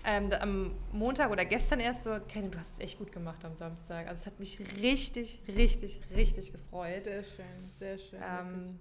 Ähm, 0.04 0.32
am 0.40 0.76
Montag 0.92 1.30
oder 1.30 1.46
gestern 1.46 1.80
erst 1.80 2.06
so, 2.06 2.18
Kenny, 2.28 2.50
du 2.50 2.58
hast 2.58 2.74
es 2.74 2.80
echt 2.80 2.98
gut 2.98 3.12
gemacht 3.12 3.44
am 3.46 3.54
Samstag. 3.54 4.08
Also 4.08 4.22
es 4.22 4.26
hat 4.26 4.40
mich 4.40 4.60
richtig, 4.82 5.42
richtig, 5.48 6.02
richtig 6.16 6.52
gefreut. 6.52 7.04
Sehr 7.04 7.24
schön, 7.24 7.70
sehr 7.78 7.98
schön. 8.00 8.20
Ähm, 8.20 8.80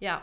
ja, 0.00 0.20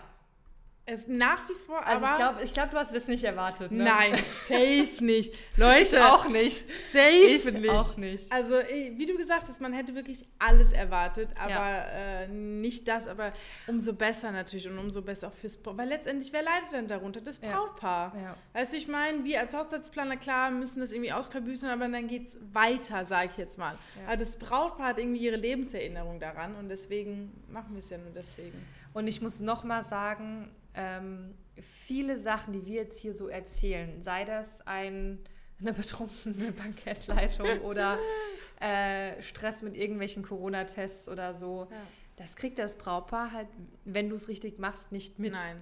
Es 0.84 1.08
nach 1.08 1.48
wie 1.48 1.54
vor, 1.68 1.86
Also 1.86 2.04
aber 2.06 2.12
ich 2.14 2.18
glaube, 2.20 2.44
ich 2.44 2.54
glaub, 2.54 2.72
du 2.72 2.78
hast 2.78 2.94
das 2.94 3.08
nicht 3.08 3.24
erwartet. 3.24 3.72
Ne? 3.72 3.84
nein, 3.84 4.14
safe 4.26 4.90
nicht. 5.06 5.32
Leute, 5.56 5.82
Ich 5.96 5.98
auch 6.00 6.28
nicht. 6.28 6.58
safe 6.92 7.10
Ich 7.28 7.54
nicht. 7.54 7.70
auch 7.70 7.98
nicht. 7.98 8.32
Also, 8.32 8.56
wie 8.56 9.06
du 9.06 9.16
gesagt 9.16 9.48
hast, 9.48 9.62
man 9.62 9.74
hätte 9.74 9.94
wirklich 9.94 10.26
alles 10.40 10.72
erwartet, 10.72 11.36
aber 11.40 11.52
Ja. 11.52 11.86
äh, 12.24 12.28
nicht 12.28 12.88
das, 12.88 13.08
aber 13.08 13.32
umso 13.68 13.94
besser 13.94 14.32
natürlich 14.32 14.68
und 14.68 14.78
umso 14.80 15.04
besser 15.04 15.28
auch 15.28 15.34
fürs 15.34 15.56
Brautpaar. 15.58 15.84
Weil 15.86 15.90
letztendlich, 15.90 16.34
wer 16.34 16.42
leidet 16.42 16.72
denn 16.72 16.88
darunter? 16.88 17.22
Das 17.22 17.40
Ja. 17.42 17.52
Brautpaar. 17.52 18.14
Ja. 18.20 18.36
Weißt 18.54 18.74
du, 18.74 18.78
ich 18.78 18.88
meine, 18.88 19.24
wir 19.24 19.40
als 19.40 19.54
Hochzeitsplaner, 19.54 20.18
klar, 20.18 20.50
müssen 20.50 20.80
das 20.80 20.92
irgendwie 20.92 21.12
ausklabüsen, 21.14 21.70
aber 21.70 21.88
dann 21.88 22.08
geht 22.08 22.28
es 22.28 22.38
weiter, 22.54 23.06
sage 23.06 23.30
ich 23.32 23.38
jetzt 23.38 23.58
mal. 23.60 23.78
Ja. 23.98 24.08
Aber 24.08 24.18
das 24.18 24.36
Brautpaar 24.38 24.88
hat 24.88 24.98
irgendwie 24.98 25.22
ihre 25.22 25.38
Lebenserinnerung 25.38 26.20
daran 26.20 26.56
und 26.56 26.70
deswegen 26.70 27.32
machen 27.50 27.74
wir 27.76 27.80
es 27.80 27.90
ja 27.92 28.00
nur 28.00 28.12
deswegen. 28.16 28.66
Und 28.94 29.08
ich 29.08 29.22
muss 29.22 29.40
noch 29.40 29.64
mal 29.64 29.84
sagen, 29.84 30.50
ähm, 30.76 31.36
viele 31.60 32.18
Sachen, 32.20 32.54
die 32.54 32.66
wir 32.66 32.76
jetzt 32.84 33.00
hier 33.00 33.14
so 33.14 33.28
erzählen, 33.28 34.02
sei 34.02 34.24
das 34.26 34.66
ein, 34.66 35.20
eine 35.60 35.74
betrunkene 35.74 36.52
Bankettleitung 36.58 37.62
oder 37.62 37.98
äh, 38.62 39.22
Stress 39.22 39.62
mit 39.62 39.76
irgendwelchen 39.76 40.24
Corona-Tests 40.24 41.10
oder 41.10 41.34
so, 41.34 41.68
Ja. 41.72 41.78
das 42.16 42.36
kriegt 42.36 42.58
das 42.60 42.78
Brautpaar 42.78 43.32
halt, 43.32 43.48
wenn 43.86 44.10
du 44.10 44.16
es 44.16 44.28
richtig 44.28 44.60
machst, 44.60 44.92
nicht 44.92 45.20
mit. 45.20 45.34
Nein. 45.34 45.62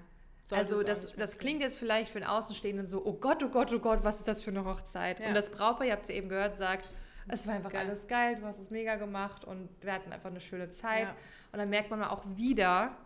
Also 0.51 0.81
das, 0.81 1.13
das 1.15 1.37
klingt 1.37 1.61
jetzt 1.61 1.77
vielleicht 1.77 2.11
für 2.11 2.19
den 2.19 2.27
Außenstehenden 2.27 2.87
so, 2.87 3.05
oh 3.05 3.13
Gott, 3.13 3.43
oh 3.43 3.49
Gott, 3.49 3.71
oh 3.71 3.77
Gott, 3.77 4.03
was 4.03 4.17
ist 4.19 4.27
das 4.27 4.41
für 4.41 4.49
eine 4.49 4.65
Hochzeit? 4.65 5.19
Ja. 5.19 5.27
Und 5.27 5.35
das 5.35 5.51
Brautpaar, 5.51 5.85
ihr 5.85 5.91
habt 5.93 6.03
es 6.03 6.09
ja 6.09 6.15
eben 6.15 6.27
gehört, 6.27 6.57
sagt, 6.57 6.89
es 7.27 7.45
war 7.45 7.53
einfach 7.53 7.71
Geil. 7.71 7.85
alles 7.85 8.07
geil, 8.07 8.37
du 8.37 8.45
hast 8.47 8.57
es 8.57 8.71
mega 8.71 8.95
gemacht 8.95 9.45
und 9.45 9.69
wir 9.81 9.93
hatten 9.93 10.11
einfach 10.11 10.31
eine 10.31 10.41
schöne 10.41 10.71
Zeit. 10.71 11.09
Ja. 11.09 11.15
Und 11.51 11.59
dann 11.59 11.69
merkt 11.69 11.91
man 11.91 11.99
mal 11.99 12.09
auch 12.09 12.23
wieder, 12.35 12.97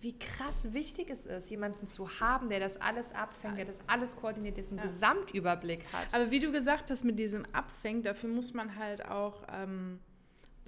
wie 0.00 0.16
krass 0.18 0.72
wichtig 0.72 1.10
es 1.10 1.26
ist, 1.26 1.50
jemanden 1.50 1.88
zu 1.88 2.08
haben, 2.20 2.48
der 2.48 2.60
das 2.60 2.80
alles 2.80 3.12
abfängt, 3.12 3.58
der 3.58 3.64
das 3.64 3.80
alles 3.88 4.14
koordiniert, 4.16 4.56
der 4.56 4.62
diesen 4.64 4.76
Ja. 4.78 4.84
Gesamtüberblick 4.84 5.84
hat. 5.92 6.14
Aber 6.14 6.30
wie 6.30 6.38
du 6.38 6.52
gesagt 6.52 6.90
hast, 6.90 7.04
mit 7.04 7.18
diesem 7.18 7.44
Abfängen, 7.52 8.02
dafür 8.02 8.30
muss 8.30 8.54
man 8.54 8.76
halt 8.76 9.04
auch 9.04 9.42
ähm, 9.52 9.98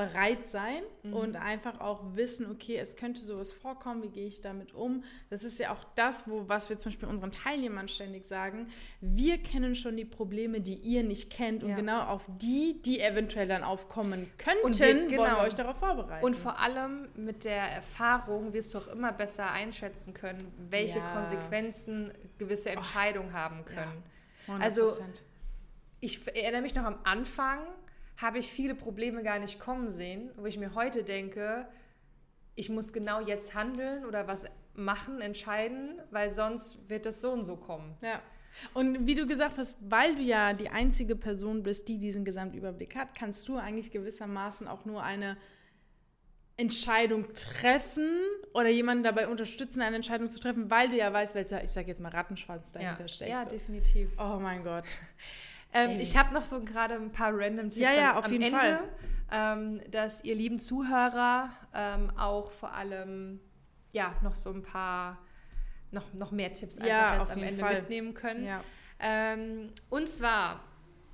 bereit 0.07 0.49
sein 0.49 0.83
Mhm. 1.03 1.13
und 1.15 1.37
einfach 1.37 1.81
auch 1.81 2.01
wissen, 2.15 2.51
okay, 2.51 2.77
es 2.77 2.97
könnte 2.97 3.21
sowas 3.23 3.53
vorkommen, 3.53 4.03
wie 4.03 4.09
gehe 4.09 4.27
ich 4.27 4.41
damit 4.41 4.73
um? 4.75 5.05
Das 5.29 5.45
ist 5.45 5.59
ja 5.59 5.73
auch 5.73 5.85
das, 5.95 6.29
wo, 6.29 6.49
was 6.49 6.69
wir 6.71 6.79
zum 6.79 6.91
Beispiel 6.91 7.09
unseren 7.09 7.31
Teilnehmern 7.33 7.89
ständig 7.89 8.27
sagen. 8.27 8.69
Wir 9.01 9.39
kennen 9.39 9.75
schon 9.75 9.97
die 9.97 10.05
Probleme, 10.05 10.61
die 10.61 10.75
ihr 10.75 11.03
nicht 11.03 11.31
kennt 11.31 11.63
und 11.63 11.71
Ja. 11.71 11.77
genau 11.77 12.03
auf 12.03 12.25
die, 12.41 12.81
die 12.83 13.01
eventuell 13.01 13.47
dann 13.49 13.63
aufkommen 13.65 14.31
könnten, 14.39 14.65
Und 14.65 14.79
wir- 14.79 14.87
wollen 14.87 15.09
genau. 15.09 15.23
wir 15.25 15.39
euch 15.39 15.55
darauf 15.55 15.77
vorbereiten. 15.79 16.25
Und 16.25 16.37
vor 16.37 16.61
allem 16.61 17.09
mit 17.15 17.45
der 17.45 17.63
Erfahrung 17.63 18.53
wirst 18.53 18.73
du 18.75 18.79
auch 18.79 18.89
immer 18.89 19.13
besser 19.13 19.51
einschätzen 19.53 20.15
können, 20.15 20.53
welche 20.71 20.99
Ja. 20.99 21.13
Konsequenzen 21.15 22.13
gewisse 22.39 22.71
Entscheidungen 22.71 23.33
haben 23.33 23.65
können. 23.65 24.03
100%. 24.47 24.63
also- 24.63 24.99
Ich 26.01 26.27
erinnere 26.35 26.63
mich 26.63 26.75
noch 26.75 26.85
am 26.85 26.99
Anfang, 27.05 27.59
habe 28.21 28.39
ich 28.39 28.49
viele 28.49 28.75
Probleme 28.75 29.23
gar 29.23 29.39
nicht 29.39 29.59
kommen 29.61 29.91
sehen, 29.91 30.31
wo 30.37 30.47
ich 30.47 30.59
mir 30.59 30.75
heute 30.75 31.05
denke, 31.05 31.67
ich 32.55 32.69
muss 32.69 32.93
genau 32.93 33.21
jetzt 33.21 33.55
handeln 33.55 34.05
oder 34.05 34.27
was 34.29 34.45
machen, 34.75 35.21
entscheiden, 35.21 36.01
weil 36.11 36.33
sonst 36.33 36.89
wird 36.89 37.07
es 37.07 37.21
so 37.21 37.33
und 37.33 37.45
so 37.45 37.57
kommen. 37.57 37.97
Ja. 38.03 38.21
Und 38.75 39.07
wie 39.07 39.15
du 39.15 39.25
gesagt 39.27 39.59
hast, 39.59 39.77
weil 39.81 40.17
du 40.17 40.23
ja 40.23 40.53
die 40.53 40.69
einzige 40.71 41.17
Person 41.17 41.63
bist, 41.63 41.89
die 41.89 41.99
diesen 41.99 42.25
Gesamtüberblick 42.25 42.97
hat, 42.97 43.17
kannst 43.17 43.49
du 43.49 43.57
eigentlich 43.57 43.91
gewissermaßen 43.91 44.67
auch 44.69 44.85
nur 44.85 45.03
eine 45.03 45.37
Entscheidung 46.57 47.27
treffen 47.35 48.19
oder 48.53 48.69
jemanden 48.69 49.03
dabei 49.05 49.29
unterstützen, 49.29 49.81
eine 49.81 49.97
Entscheidung 49.97 50.29
zu 50.29 50.39
treffen, 50.41 50.71
weil 50.71 50.91
du 50.91 50.97
ja 50.97 51.11
weißt, 51.11 51.35
welcher, 51.35 51.65
ich 51.65 51.71
sage 51.71 51.89
jetzt 51.89 52.01
mal, 52.01 52.11
Rattenschwanz 52.11 52.73
dahinter 52.73 53.01
Ja, 53.03 53.09
steckt. 53.09 53.31
ja, 53.31 53.45
definitiv. 53.47 54.11
oh 54.19 54.39
mein 54.39 54.63
Gott. 54.63 54.85
Ähm, 55.73 56.01
ich 56.01 56.17
habe 56.17 56.35
noch 56.35 56.45
so 56.45 56.61
gerade 56.61 56.95
ein 56.95 57.13
paar 57.13 57.31
random 57.33 57.71
Tipps 57.71 57.79
Ja, 57.79 57.93
ja, 57.93 58.17
am, 58.21 58.31
jeden 58.31 58.45
Ende, 58.45 58.59
Fall. 58.59 58.83
Ähm, 59.33 59.81
dass 59.91 60.25
ihr 60.25 60.35
lieben 60.35 60.59
Zuhörer 60.59 61.51
ähm, 61.75 62.11
auch 62.19 62.51
vor 62.51 62.75
allem 62.75 63.41
ja 63.93 64.15
noch 64.23 64.35
so 64.35 64.51
ein 64.51 64.63
paar 64.63 65.19
noch, 65.93 66.13
noch 66.15 66.31
mehr 66.33 66.53
Tipps 66.53 66.79
einfach 66.79 66.89
Ja, 66.89 67.19
jetzt 67.19 67.31
am 67.31 67.43
Ende 67.43 67.61
Fall. 67.61 67.81
mitnehmen 67.81 68.15
können. 68.15 68.47
Ja. 68.47 68.63
Ähm, 68.99 69.73
und 69.89 70.09
zwar, 70.09 70.63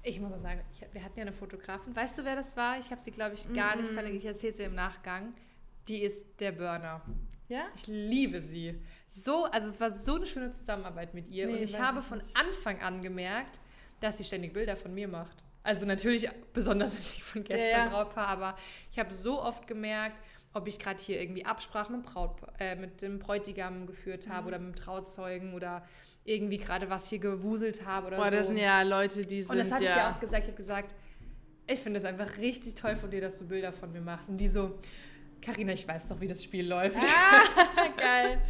ich 0.03 0.21
muss 0.21 0.33
auch 0.33 0.39
sagen, 0.39 0.61
ich, 0.73 0.83
wir 0.93 1.03
hatten 1.05 1.19
ja 1.19 1.23
eine 1.23 1.33
Fotografin. 1.33 1.95
Weißt 1.95 2.19
du, 2.19 2.25
wer 2.25 2.37
das 2.37 2.57
war? 2.57 2.79
Ich 2.79 2.91
habe 2.91 3.01
sie, 3.01 3.11
glaube 3.11 3.35
ich, 3.35 3.53
gar 3.55 3.77
nicht 3.77 3.91
verlinkt. 3.91 4.19
Ich 4.19 4.27
erzähle 4.27 4.53
sie 4.53 4.65
im 4.65 4.75
Nachgang. 4.75 5.35
Die 5.89 6.03
ist 6.03 6.41
der 6.41 6.53
Burner. 6.53 7.01
Ja? 7.49 7.67
Ich 7.75 7.87
liebe 7.87 8.41
sie. 8.41 8.81
So, 9.09 9.45
also 9.45 9.69
es 9.69 9.81
war 9.81 9.91
so 9.91 10.17
eine 10.17 10.27
schöne 10.27 10.51
Zusammenarbeit 10.51 11.15
mit 11.15 11.29
ihr. 11.29 11.47
Nee, 11.47 11.55
und 11.55 11.63
ich 11.63 11.79
habe 11.79 12.01
ich 12.01 12.05
von. 12.05 12.21
Anfang 12.35 12.81
an 12.83 13.01
gemerkt, 13.03 13.61
dass 14.01 14.19
sie 14.19 14.25
ständig 14.25 14.53
Bilder 14.53 14.77
von 14.77 14.95
mir 14.95 15.09
macht. 15.09 15.43
Also 15.63 15.85
natürlich 15.87 16.29
besonders 16.53 16.95
natürlich 16.95 17.25
von 17.25 17.43
Gästen 17.45 17.71
Ja, 17.71 17.79
ja. 17.85 17.89
Brautpaar, 17.89 18.29
aber 18.29 18.57
ich 18.91 18.99
habe 18.99 19.13
so 19.13 19.43
oft 19.43 19.67
gemerkt, 19.67 20.21
ob 20.55 20.67
ich 20.69 20.79
gerade 20.79 21.03
hier 21.03 21.21
irgendwie 21.21 21.45
Absprachen 21.45 21.97
mit, 21.97 22.07
Braut, 22.07 22.37
äh, 22.59 22.77
mit 22.77 23.03
dem 23.03 23.19
Bräutigam 23.19 23.87
geführt 23.87 24.27
Mhm. 24.27 24.33
habe 24.33 24.49
oder 24.49 24.59
mit 24.59 24.75
dem 24.75 24.81
Trauzeugen 24.83 25.55
oder 25.55 25.85
irgendwie 26.25 26.59
gerade 26.59 26.89
was 26.91 27.09
hier 27.09 27.19
gewuselt 27.19 27.85
habe 27.87 28.09
oder 28.09 28.17
Boah, 28.17 28.31
so. 28.31 28.37
das 28.37 28.47
sind 28.49 28.59
ja 28.59 28.83
Leute, 28.83 29.25
die 29.25 29.43
sind 29.43 29.53
und 29.53 29.59
das 29.59 29.73
habe 29.73 29.85
ja... 29.85 29.91
ich 29.91 29.97
ja 29.97 30.15
auch 30.15 30.21
gesagt. 30.21 30.45
Ich 30.45 30.49
habe 30.49 30.57
gesagt, 30.57 30.95
ich 31.69 31.79
finde 31.81 31.99
es 32.01 32.05
einfach 32.07 32.39
richtig 32.39 32.75
toll 32.75 32.97
von 32.97 33.11
dir, 33.11 33.21
dass 33.21 33.39
du 33.39 33.47
Bilder 33.47 33.73
von 33.73 33.93
mir 33.93 34.01
machst. 34.01 34.29
Und 34.29 34.37
die 34.39 34.49
so, 34.49 34.79
Karina, 35.47 35.73
ich 35.73 35.87
weiß 35.87 36.09
doch, 36.09 36.21
wie 36.21 36.27
das 36.27 36.43
Spiel 36.43 36.69
läuft. 36.69 36.97
geil. 37.97 38.41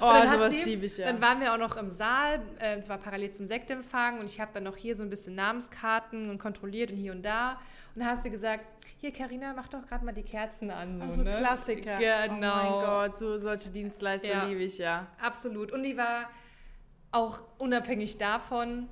Oh, 0.00 0.04
dann 0.06 0.30
sowas 0.30 0.54
sie- 0.54 0.74
ich 0.74 0.96
ja. 0.96 1.06
Dann 1.06 1.20
waren 1.20 1.40
wir 1.40 1.52
auch 1.52 1.58
noch 1.58 1.76
im 1.76 1.90
Saal, 1.90 2.40
äh, 2.60 2.80
zwar 2.80 2.98
parallel 2.98 3.32
zum 3.32 3.44
Sektempfang 3.46 4.20
und 4.20 4.30
ich 4.30 4.40
habe 4.40 4.52
dann 4.54 4.62
noch 4.62 4.76
hier 4.76 4.94
so 4.94 5.02
ein 5.02 5.10
bisschen 5.10 5.34
Namenskarten 5.34 6.30
und 6.30 6.38
kontrolliert 6.38 6.92
und 6.92 6.96
hier 6.98 7.10
und 7.10 7.24
da. 7.24 7.58
Und 7.94 8.02
dann 8.02 8.10
hat 8.10 8.22
sie 8.22 8.30
gesagt, 8.30 8.64
hier 9.00 9.12
Karina, 9.12 9.52
mach 9.56 9.68
doch 9.68 9.84
gerade 9.84 10.04
mal 10.04 10.12
die 10.12 10.22
Kerzen 10.22 10.70
an. 10.70 10.98
So, 10.98 11.04
also 11.04 11.22
ne? 11.24 11.36
Klassiker. 11.38 11.98
Genau. 11.98 12.34
Oh 12.36 12.36
mein 12.36 12.86
Gott, 12.86 13.18
so 13.18 13.36
solche 13.36 13.70
Dienstleister 13.70 14.28
Ja. 14.28 14.44
liebe 14.44 14.62
ich 14.62 14.78
ja. 14.78 15.08
Absolut. 15.20 15.72
Und 15.72 15.82
die 15.82 15.96
war 15.96 16.30
auch 17.10 17.40
unabhängig 17.58 18.16
davon 18.18 18.86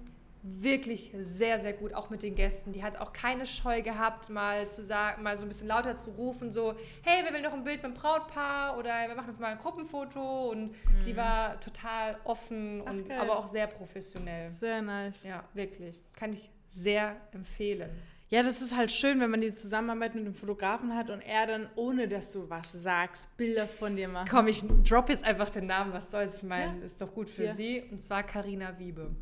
wirklich 0.49 1.13
sehr, 1.19 1.59
sehr 1.59 1.73
gut, 1.73 1.93
auch 1.95 2.09
mit 2.11 2.23
den 2.23 2.35
Gästen. 2.35 2.73
Die 2.73 2.83
hat 2.83 2.99
auch 3.01 3.13
keine 3.13 3.47
Scheu 3.47 3.83
gehabt, 3.83 4.31
mal 4.31 4.69
zu 4.71 4.83
sagen, 4.83 5.23
mal 5.23 5.37
so 5.37 5.45
ein 5.45 5.49
bisschen 5.49 5.67
lauter 5.69 5.97
zu 5.97 6.11
rufen, 6.11 6.53
so, 6.53 6.75
hey, 7.03 7.25
wir 7.25 7.33
will 7.33 7.43
noch 7.43 7.53
ein 7.53 7.65
Bild 7.65 7.83
mit 7.83 7.93
dem 7.93 7.95
Brautpaar 7.95 8.79
oder 8.79 8.91
wir 9.09 9.15
machen 9.17 9.29
jetzt 9.29 9.41
mal 9.41 9.49
ein 9.53 9.59
Gruppenfoto. 9.59 10.51
Und 10.51 10.75
die 11.07 11.17
war 11.17 11.59
total 11.61 12.17
offen 12.25 12.83
Ach, 12.87 12.91
und 12.91 13.09
geil. 13.09 13.19
aber 13.21 13.39
auch 13.39 13.49
sehr 13.49 13.67
professionell. 13.67 14.53
Sehr 14.61 14.83
nice. 14.83 15.23
Ja, 15.25 15.45
wirklich. 15.55 16.03
Kann 16.17 16.31
ich 16.31 16.49
sehr 16.69 17.17
empfehlen. 17.33 17.91
Ja, 18.29 18.43
das 18.43 18.61
ist 18.61 18.77
halt 18.77 18.91
schön, 18.91 19.21
wenn 19.21 19.31
man 19.31 19.41
die 19.41 19.55
Zusammenarbeit 19.55 20.17
mit 20.17 20.27
dem 20.27 20.35
Fotografen 20.35 20.97
hat 20.97 21.11
und 21.11 21.21
er 21.21 21.47
dann, 21.47 21.69
ohne 21.77 22.09
dass 22.09 22.33
du 22.33 22.51
was 22.51 22.73
sagst, 22.73 23.37
Bilder 23.37 23.67
von 23.69 23.95
dir 23.95 24.09
macht. 24.09 24.29
Komm, 24.29 24.49
ich 24.49 24.65
drop 24.83 25.09
jetzt 25.09 25.23
einfach 25.25 25.49
den 25.49 25.67
Namen, 25.67 25.93
was 25.93 26.11
soll's. 26.11 26.39
Ich 26.39 26.43
meine, 26.43 26.79
Ja. 26.81 26.85
ist 26.85 27.01
doch 27.01 27.15
gut 27.15 27.31
für 27.31 27.45
Ja. 27.45 27.55
sie. 27.55 27.85
Und 27.91 28.03
zwar 28.03 28.25
Karina 28.25 28.77
Wiebe. 28.81 29.15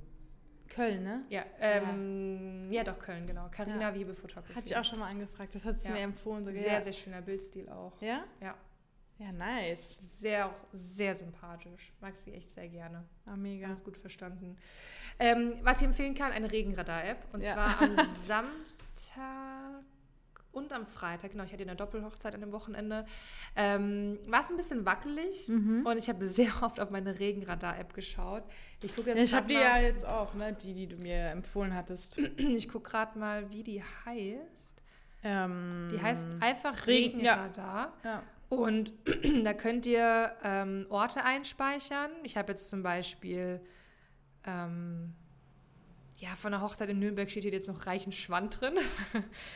Köln, 0.75 1.05
ne? 1.05 1.25
Ja, 1.29 1.45
ähm, 1.61 2.71
ja. 2.73 2.83
doch, 2.83 2.99
Köln, 2.99 3.27
genau. 3.27 3.49
Karina 3.51 3.95
Wiebe 3.95 4.13
Photography. 4.13 4.55
Hatte 4.55 4.67
ich 4.67 4.77
auch 4.77 4.85
schon 4.85 4.99
mal 4.99 5.09
angefragt. 5.09 5.55
Das 5.55 5.65
hat 5.65 5.79
sie 5.79 5.89
Ja. 5.89 5.95
mir 5.95 6.01
empfohlen. 6.01 6.45
So, 6.45 6.51
Sehr, 6.51 6.73
ja. 6.73 6.83
sehr 6.83 6.93
schöner 6.93 7.23
Bildstil 7.23 7.69
auch. 7.69 8.01
Ja? 8.01 8.25
Ja. 8.41 8.57
Ja, 9.19 9.31
nice. 9.31 10.21
Sehr, 10.21 10.47
auch 10.47 10.55
sehr 10.73 11.15
sympathisch. 11.15 11.93
Mag 12.01 12.17
sie 12.17 12.33
echt 12.33 12.51
sehr 12.51 12.69
gerne. 12.69 13.05
Ah, 13.27 13.37
mega. 13.37 13.69
Ganz 13.69 13.85
gut 13.85 13.97
verstanden. 13.97 14.57
Ähm, 15.21 15.55
was 15.63 15.81
ich 15.81 15.87
empfehlen 15.87 16.17
kann, 16.17 16.33
eine 16.33 16.51
Regenradar-App. 16.51 17.33
Und 17.33 17.45
Ja. 17.45 17.53
zwar 17.53 17.81
am 17.81 17.97
Samstag 18.27 19.85
und 20.55 20.73
am 20.73 20.87
Freitag. 20.87 21.33
Genau, 21.33 21.45
ich 21.45 21.53
hatte 21.53 21.63
eine 21.63 21.77
Doppelhochzeit 21.77 22.35
an 22.35 22.41
dem 22.41 22.53
Wochenende. 22.53 23.05
Ähm, 23.57 24.19
war 24.27 24.41
es 24.41 24.51
ein 24.51 24.57
bisschen 24.57 24.85
wackelig 24.87 25.49
Mhm. 25.49 25.85
und 25.87 25.97
ich 25.99 26.09
habe 26.09 26.27
sehr 26.27 26.51
oft 26.63 26.81
auf 26.81 26.91
meine 26.91 27.19
Regenradar-App 27.19 27.93
geschaut. 27.95 28.45
Ich 28.83 28.95
gucke 28.95 29.11
jetzt 29.11 29.19
Ja, 29.19 29.25
ich 29.25 29.35
habe 29.35 29.47
die 29.49 29.55
ja 29.55 29.79
jetzt 29.79 30.05
auch, 30.07 30.35
ne? 30.35 30.53
Die, 30.55 30.73
die 30.73 30.87
du 30.87 30.97
mir 31.03 31.29
empfohlen 31.31 31.75
hattest. 31.75 32.19
Ich 32.39 32.69
gucke 32.69 32.91
gerade 32.91 33.19
mal, 33.19 33.51
wie 33.51 33.63
die 33.63 33.83
heißt. 34.07 34.83
ähm, 35.25 35.89
Die 35.93 36.01
heißt 36.01 36.27
einfach 36.41 36.87
Regen- 36.87 37.21
ja. 37.21 37.35
Regenradar. 37.35 37.93
Ja. 38.05 38.23
Und 38.51 38.93
da 39.45 39.53
könnt 39.55 39.87
ihr 39.87 40.33
ähm, 40.45 40.87
Orte 40.91 41.25
einspeichern. 41.25 42.11
Ich 42.23 42.37
habe 42.37 42.53
jetzt 42.53 42.69
zum 42.69 42.83
Beispiel, 42.83 43.61
ähm, 44.47 45.15
ja, 46.19 46.29
von 46.37 46.53
der 46.53 46.61
Hochzeit 46.61 46.89
in 46.89 47.01
Nürnberg 47.01 47.29
steht 47.29 47.43
hier 47.43 47.53
jetzt 47.53 47.69
noch 47.69 47.87
Reichenschwand 47.87 48.61
drin. 48.61 48.75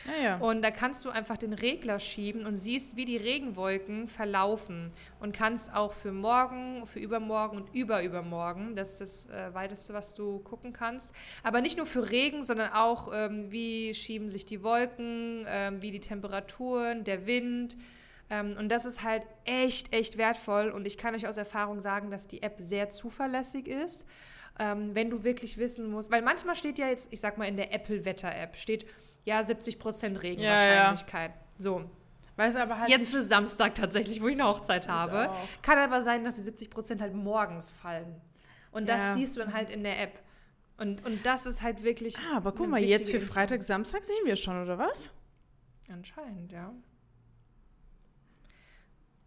Ja, 0.05 0.23
ja. 0.23 0.37
Und 0.37 0.61
da 0.61 0.71
kannst 0.71 1.05
du 1.05 1.09
einfach 1.09 1.37
den 1.37 1.53
Regler 1.53 1.99
schieben 1.99 2.45
und 2.45 2.55
siehst, 2.55 2.95
wie 2.95 3.05
die 3.05 3.17
Regenwolken 3.17 4.07
verlaufen. 4.07 4.91
Und 5.19 5.35
kannst 5.35 5.73
auch 5.73 5.93
für 5.93 6.11
morgen, 6.11 6.85
für 6.85 6.99
übermorgen 6.99 7.57
und 7.57 7.73
überübermorgen, 7.73 8.75
das 8.75 8.99
ist 8.99 9.01
das 9.01 9.27
äh, 9.27 9.53
weiteste, 9.53 9.93
was 9.93 10.15
du 10.15 10.39
gucken 10.39 10.73
kannst. 10.73 11.15
Aber 11.43 11.61
nicht 11.61 11.77
nur 11.77 11.85
für 11.85 12.11
Regen, 12.11 12.43
sondern 12.43 12.73
auch, 12.73 13.11
ähm, 13.13 13.51
wie 13.51 13.93
schieben 13.93 14.29
sich 14.29 14.45
die 14.45 14.61
Wolken, 14.61 15.45
ähm, 15.47 15.81
wie 15.81 15.91
die 15.91 16.01
Temperaturen, 16.01 17.03
der 17.03 17.25
Wind. 17.25 17.77
Ähm, 18.29 18.55
und 18.57 18.69
das 18.69 18.85
ist 18.85 19.03
halt 19.03 19.23
echt, 19.45 19.93
echt 19.93 20.17
wertvoll. 20.17 20.69
Und 20.69 20.85
ich 20.85 20.97
kann 20.97 21.15
euch 21.15 21.27
aus 21.27 21.37
Erfahrung 21.37 21.79
sagen, 21.79 22.11
dass 22.11 22.27
die 22.27 22.43
App 22.43 22.55
sehr 22.59 22.89
zuverlässig 22.89 23.67
ist. 23.67 24.05
Ähm, 24.59 24.93
wenn 24.93 25.09
du 25.09 25.23
wirklich 25.23 25.57
wissen 25.57 25.89
musst, 25.89 26.11
weil 26.11 26.21
manchmal 26.21 26.55
steht 26.55 26.79
ja 26.79 26.87
jetzt, 26.87 27.07
ich 27.11 27.19
sag 27.19 27.37
mal 27.37 27.45
in 27.45 27.55
der 27.55 27.73
Apple-Wetter-App, 27.73 28.57
steht 28.57 28.85
ja 29.23 29.39
70% 29.39 30.21
Regenwahrscheinlichkeit. 30.21 31.31
Ja, 31.31 31.37
ja. 31.37 31.43
So. 31.57 31.89
Weiß 32.35 32.55
aber 32.55 32.79
halt 32.79 32.89
Jetzt 32.89 33.09
für 33.09 33.21
Samstag 33.21 33.75
tatsächlich, 33.75 34.21
wo 34.21 34.27
ich 34.27 34.35
eine 34.35 34.45
Hochzeit 34.45 34.87
habe. 34.87 35.29
Kann 35.61 35.77
aber 35.77 36.01
sein, 36.03 36.23
dass 36.23 36.41
die 36.41 36.49
70% 36.49 37.01
halt 37.01 37.13
morgens 37.13 37.69
fallen. 37.69 38.15
Und 38.71 38.87
das 38.87 38.97
ja. 38.97 39.13
siehst 39.13 39.35
du 39.35 39.41
dann 39.41 39.53
halt 39.53 39.69
in 39.69 39.83
der 39.83 40.01
App. 40.01 40.21
Und, 40.77 41.05
und 41.05 41.25
das 41.25 41.45
ist 41.45 41.61
halt 41.61 41.83
wirklich. 41.83 42.17
Ah, 42.17 42.37
aber 42.37 42.53
guck 42.53 42.69
mal, 42.69 42.81
jetzt 42.81 43.11
für 43.11 43.19
Freitag, 43.19 43.63
Samstag 43.63 44.05
sehen 44.05 44.23
wir 44.23 44.37
schon, 44.37 44.61
oder 44.61 44.77
was? 44.77 45.11
Anscheinend, 45.89 46.53
ja. 46.53 46.73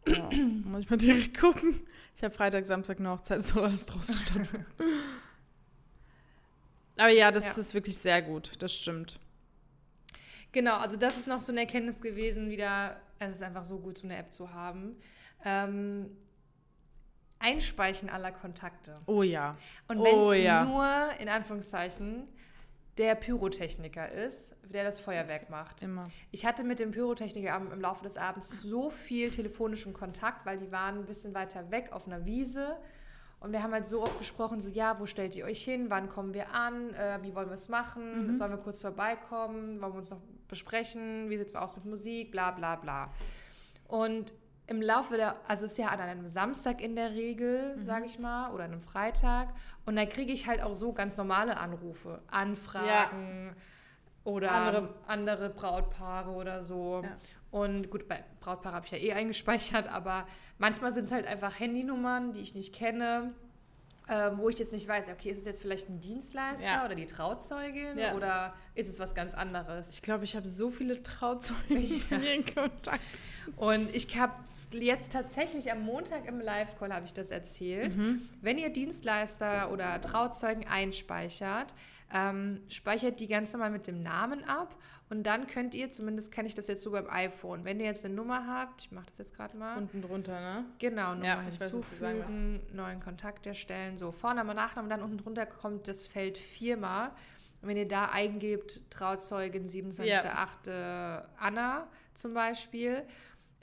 ja 0.06 0.30
muss 0.64 0.84
ich 0.84 0.90
mal 0.90 0.96
direkt 0.96 1.38
gucken. 1.38 1.86
Ich 2.16 2.22
habe 2.22 2.34
Freitag, 2.34 2.64
Samstag 2.64 2.98
eine 2.98 3.10
Hochzeit, 3.10 3.42
soll 3.42 3.64
alles 3.64 3.86
draußen 3.86 4.14
stattfinden. 4.14 4.66
Aber 6.96 7.10
ja, 7.10 7.30
das 7.30 7.44
ja. 7.44 7.52
ist 7.52 7.74
wirklich 7.74 7.96
sehr 7.96 8.22
gut, 8.22 8.52
das 8.60 8.74
stimmt. 8.74 9.18
Genau, 10.52 10.76
also 10.76 10.96
das 10.96 11.16
ist 11.16 11.28
noch 11.28 11.40
so 11.40 11.50
eine 11.52 11.62
Erkenntnis 11.62 12.00
gewesen, 12.00 12.50
wieder, 12.50 13.00
es 13.18 13.34
ist 13.34 13.42
einfach 13.42 13.64
so 13.64 13.78
gut, 13.78 13.98
so 13.98 14.06
eine 14.06 14.16
App 14.16 14.32
zu 14.32 14.52
haben. 14.52 14.96
Ähm, 15.44 16.10
Einspeichen 17.38 18.08
aller 18.08 18.30
Kontakte. 18.30 19.00
Oh 19.06 19.22
ja. 19.22 19.56
Und 19.88 20.02
wenn 20.02 20.18
es 20.18 20.26
oh, 20.26 20.32
ja. 20.32 20.64
nur, 20.64 21.20
in 21.20 21.28
Anführungszeichen, 21.28 22.28
der 22.98 23.14
Pyrotechniker 23.14 24.10
ist, 24.10 24.54
der 24.62 24.84
das 24.84 25.00
Feuerwerk 25.00 25.50
macht. 25.50 25.82
Immer. 25.82 26.04
Ich 26.30 26.44
hatte 26.44 26.62
mit 26.62 26.78
dem 26.78 26.90
Pyrotechniker 26.90 27.56
im 27.56 27.80
Laufe 27.80 28.04
des 28.04 28.16
Abends 28.16 28.62
so 28.62 28.90
viel 28.90 29.30
telefonischen 29.30 29.92
Kontakt, 29.92 30.44
weil 30.44 30.58
die 30.58 30.70
waren 30.70 30.98
ein 30.98 31.06
bisschen 31.06 31.34
weiter 31.34 31.70
weg 31.70 31.90
auf 31.92 32.06
einer 32.06 32.24
Wiese. 32.26 32.76
Und 33.42 33.50
wir 33.50 33.62
haben 33.62 33.72
halt 33.72 33.86
so 33.88 34.00
oft 34.00 34.18
gesprochen, 34.18 34.60
so 34.60 34.68
ja, 34.68 35.00
wo 35.00 35.06
stellt 35.06 35.34
ihr 35.34 35.44
euch 35.44 35.64
hin, 35.64 35.86
wann 35.88 36.08
kommen 36.08 36.32
wir 36.32 36.54
an, 36.54 36.94
äh, 36.94 37.18
wie 37.22 37.34
wollen 37.34 37.48
wir 37.48 37.54
es 37.54 37.68
machen, 37.68 38.28
mhm. 38.28 38.36
sollen 38.36 38.52
wir 38.52 38.58
kurz 38.58 38.80
vorbeikommen, 38.80 39.80
wollen 39.80 39.92
wir 39.92 39.98
uns 39.98 40.10
noch 40.12 40.20
besprechen, 40.46 41.28
wie 41.28 41.36
sieht 41.38 41.48
es 41.48 41.54
aus 41.56 41.74
mit 41.74 41.84
Musik, 41.84 42.30
bla 42.30 42.52
bla 42.52 42.76
bla. 42.76 43.10
Und 43.88 44.32
im 44.68 44.80
Laufe 44.80 45.16
der, 45.16 45.34
also 45.48 45.64
es 45.64 45.72
ist 45.72 45.78
ja 45.78 45.88
an 45.88 45.98
einem 45.98 46.28
Samstag 46.28 46.80
in 46.80 46.94
der 46.94 47.10
Regel, 47.10 47.76
mhm. 47.76 47.82
sage 47.82 48.06
ich 48.06 48.20
mal, 48.20 48.52
oder 48.52 48.64
einem 48.64 48.80
Freitag. 48.80 49.48
Und 49.86 49.96
da 49.96 50.06
kriege 50.06 50.32
ich 50.32 50.46
halt 50.46 50.62
auch 50.62 50.74
so 50.74 50.92
ganz 50.92 51.16
normale 51.16 51.56
Anrufe, 51.56 52.22
Anfragen 52.28 53.56
ja. 53.56 54.32
oder 54.32 54.52
andere, 54.52 54.94
andere 55.08 55.50
Brautpaare 55.50 56.30
oder 56.30 56.62
so. 56.62 57.02
Ja. 57.02 57.10
Und 57.52 57.90
gut, 57.90 58.08
bei 58.08 58.24
Brautpaare 58.40 58.74
habe 58.74 58.86
ich 58.86 58.92
ja 58.92 58.98
eh 58.98 59.12
eingespeichert, 59.12 59.86
aber 59.86 60.26
manchmal 60.58 60.90
sind 60.90 61.04
es 61.04 61.12
halt 61.12 61.26
einfach 61.26 61.60
Handynummern, 61.60 62.32
die 62.32 62.40
ich 62.40 62.54
nicht 62.54 62.74
kenne. 62.74 63.34
Ähm, 64.08 64.38
wo 64.38 64.48
ich 64.48 64.58
jetzt 64.58 64.72
nicht 64.72 64.88
weiß, 64.88 65.10
okay, 65.10 65.30
ist 65.30 65.38
es 65.38 65.44
jetzt 65.44 65.62
vielleicht 65.62 65.88
ein 65.88 66.00
Dienstleister 66.00 66.66
ja. 66.66 66.84
oder 66.84 66.96
die 66.96 67.06
Trauzeugin 67.06 67.96
ja. 67.96 68.14
oder 68.14 68.52
ist 68.74 68.88
es 68.88 68.98
was 68.98 69.14
ganz 69.14 69.32
anderes? 69.32 69.92
Ich 69.92 70.02
glaube, 70.02 70.24
ich 70.24 70.34
habe 70.34 70.48
so 70.48 70.70
viele 70.70 71.04
Trauzeugen 71.04 72.02
ja. 72.10 72.16
in 72.16 72.44
Kontakt. 72.44 73.00
Und 73.56 73.94
ich 73.94 74.18
habe 74.18 74.34
jetzt 74.72 75.12
tatsächlich 75.12 75.70
am 75.70 75.82
Montag 75.84 76.26
im 76.26 76.40
Live-Call 76.40 76.92
habe 76.92 77.06
ich 77.06 77.14
das 77.14 77.30
erzählt. 77.30 77.96
Mhm. 77.96 78.28
Wenn 78.40 78.58
ihr 78.58 78.70
Dienstleister 78.70 79.70
oder 79.70 80.00
Trauzeugen 80.00 80.66
einspeichert, 80.66 81.72
ähm, 82.12 82.60
speichert 82.68 83.20
die 83.20 83.28
ganz 83.28 83.52
normal 83.52 83.70
mit 83.70 83.86
dem 83.86 84.02
Namen 84.02 84.44
ab 84.44 84.76
und 85.12 85.24
dann 85.24 85.46
könnt 85.46 85.74
ihr, 85.74 85.90
zumindest 85.90 86.32
kenne 86.32 86.48
ich 86.48 86.54
das 86.54 86.68
jetzt 86.68 86.82
so 86.82 86.90
beim 86.90 87.06
iPhone, 87.06 87.66
wenn 87.66 87.78
ihr 87.78 87.84
jetzt 87.84 88.02
eine 88.06 88.14
Nummer 88.14 88.46
habt, 88.46 88.80
ich 88.80 88.92
mache 88.92 89.04
das 89.08 89.18
jetzt 89.18 89.36
gerade 89.36 89.54
mal. 89.58 89.76
Unten 89.76 90.00
drunter, 90.00 90.40
ne? 90.40 90.64
Genau, 90.78 91.12
Nummer 91.12 91.26
ja, 91.26 91.40
hinzufügen, 91.42 92.60
weiß, 92.70 92.74
neuen 92.74 92.98
Kontakt 92.98 93.46
erstellen, 93.46 93.98
so 93.98 94.10
Vorname, 94.10 94.54
Nachname, 94.54 94.88
dann 94.88 95.02
unten 95.02 95.18
drunter 95.18 95.44
kommt 95.44 95.86
das 95.86 96.06
Feld 96.06 96.38
Firma. 96.38 97.08
Und 97.60 97.68
wenn 97.68 97.76
ihr 97.76 97.86
da 97.86 98.06
eingebt, 98.06 98.90
Trauzeugin 98.90 99.66
27.8. 99.66 100.70
Ja. 100.70 101.24
Anna 101.38 101.88
zum 102.14 102.32
Beispiel, 102.32 103.02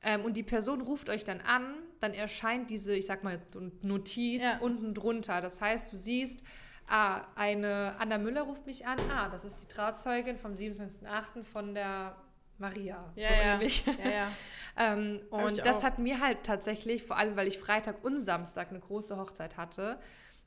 ähm, 0.03 0.25
und 0.25 0.37
die 0.37 0.43
Person 0.43 0.81
ruft 0.81 1.09
euch 1.09 1.23
dann 1.23 1.41
an, 1.41 1.63
dann 1.99 2.13
erscheint 2.13 2.69
diese, 2.69 2.95
ich 2.95 3.07
sag 3.07 3.23
mal, 3.23 3.41
Notiz 3.81 4.43
ja. 4.43 4.59
unten 4.59 4.93
drunter. 4.93 5.41
Das 5.41 5.61
heißt, 5.61 5.91
du 5.91 5.97
siehst, 5.97 6.43
ah, 6.89 7.27
eine 7.35 7.95
Anna 7.99 8.17
Müller 8.17 8.41
ruft 8.41 8.65
mich 8.65 8.85
an, 8.85 8.97
ah, 9.11 9.29
das 9.29 9.45
ist 9.45 9.63
die 9.63 9.67
Trauzeugin 9.67 10.37
vom 10.37 10.53
27.08. 10.53 11.43
von 11.43 11.73
der 11.73 12.15
Maria. 12.57 13.11
Ja, 13.15 13.29
ja. 13.31 13.61
ja, 13.61 14.09
ja. 14.09 14.27
ähm, 14.77 15.21
und 15.29 15.65
das 15.65 15.79
auch. 15.79 15.83
hat 15.83 15.99
mir 15.99 16.19
halt 16.19 16.43
tatsächlich, 16.43 17.03
vor 17.03 17.17
allem 17.17 17.35
weil 17.35 17.47
ich 17.47 17.57
Freitag 17.57 18.03
und 18.03 18.19
Samstag 18.19 18.69
eine 18.69 18.79
große 18.79 19.17
Hochzeit 19.17 19.57
hatte, 19.57 19.99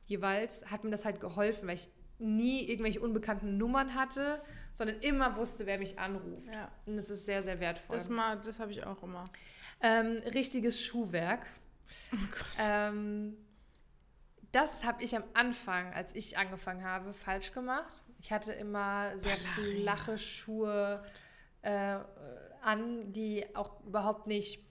jeweils 0.07 0.71
hat 0.71 0.85
mir 0.85 0.91
das 0.91 1.05
halt 1.05 1.21
geholfen, 1.21 1.69
weil 1.69 1.77
ich 1.77 1.89
nie 2.19 2.69
irgendwelche 2.69 3.01
unbekannten 3.01 3.57
Nummern 3.57 3.95
hatte, 3.95 4.43
sondern 4.73 4.99
immer 5.01 5.37
wusste, 5.37 5.67
wer 5.67 5.79
mich 5.79 5.99
anruft. 5.99 6.55
Ja. 6.55 6.71
Und 6.87 6.97
das 6.97 7.11
ist 7.11 7.27
sehr, 7.27 7.43
sehr 7.43 7.59
wertvoll. 7.61 7.97
Das, 7.97 8.09
das 8.45 8.61
habe 8.61 8.71
ich 8.71 8.85
auch 8.85 9.03
immer. 9.03 9.25
Ähm, 9.81 10.19
richtiges 10.33 10.81
Schuhwerk. 10.81 11.47
Oh 12.13 12.17
Gott. 12.31 12.65
Ähm, 12.65 13.37
das 14.53 14.85
habe 14.85 15.03
ich 15.03 15.17
am 15.17 15.25
Anfang, 15.33 15.93
als 15.95 16.15
ich 16.15 16.37
angefangen 16.39 16.85
habe, 16.85 17.13
falsch 17.13 17.53
gemacht. 17.53 18.05
Ich 18.21 18.31
hatte 18.31 18.53
immer 18.53 19.17
sehr 19.19 19.37
Ballerina. 19.37 19.81
flache 19.81 20.19
Schuhe 20.19 21.03
äh, 21.63 21.99
an, 22.61 23.11
die 23.13 23.45
auch 23.57 23.83
überhaupt 23.85 24.27
nicht, 24.27 24.63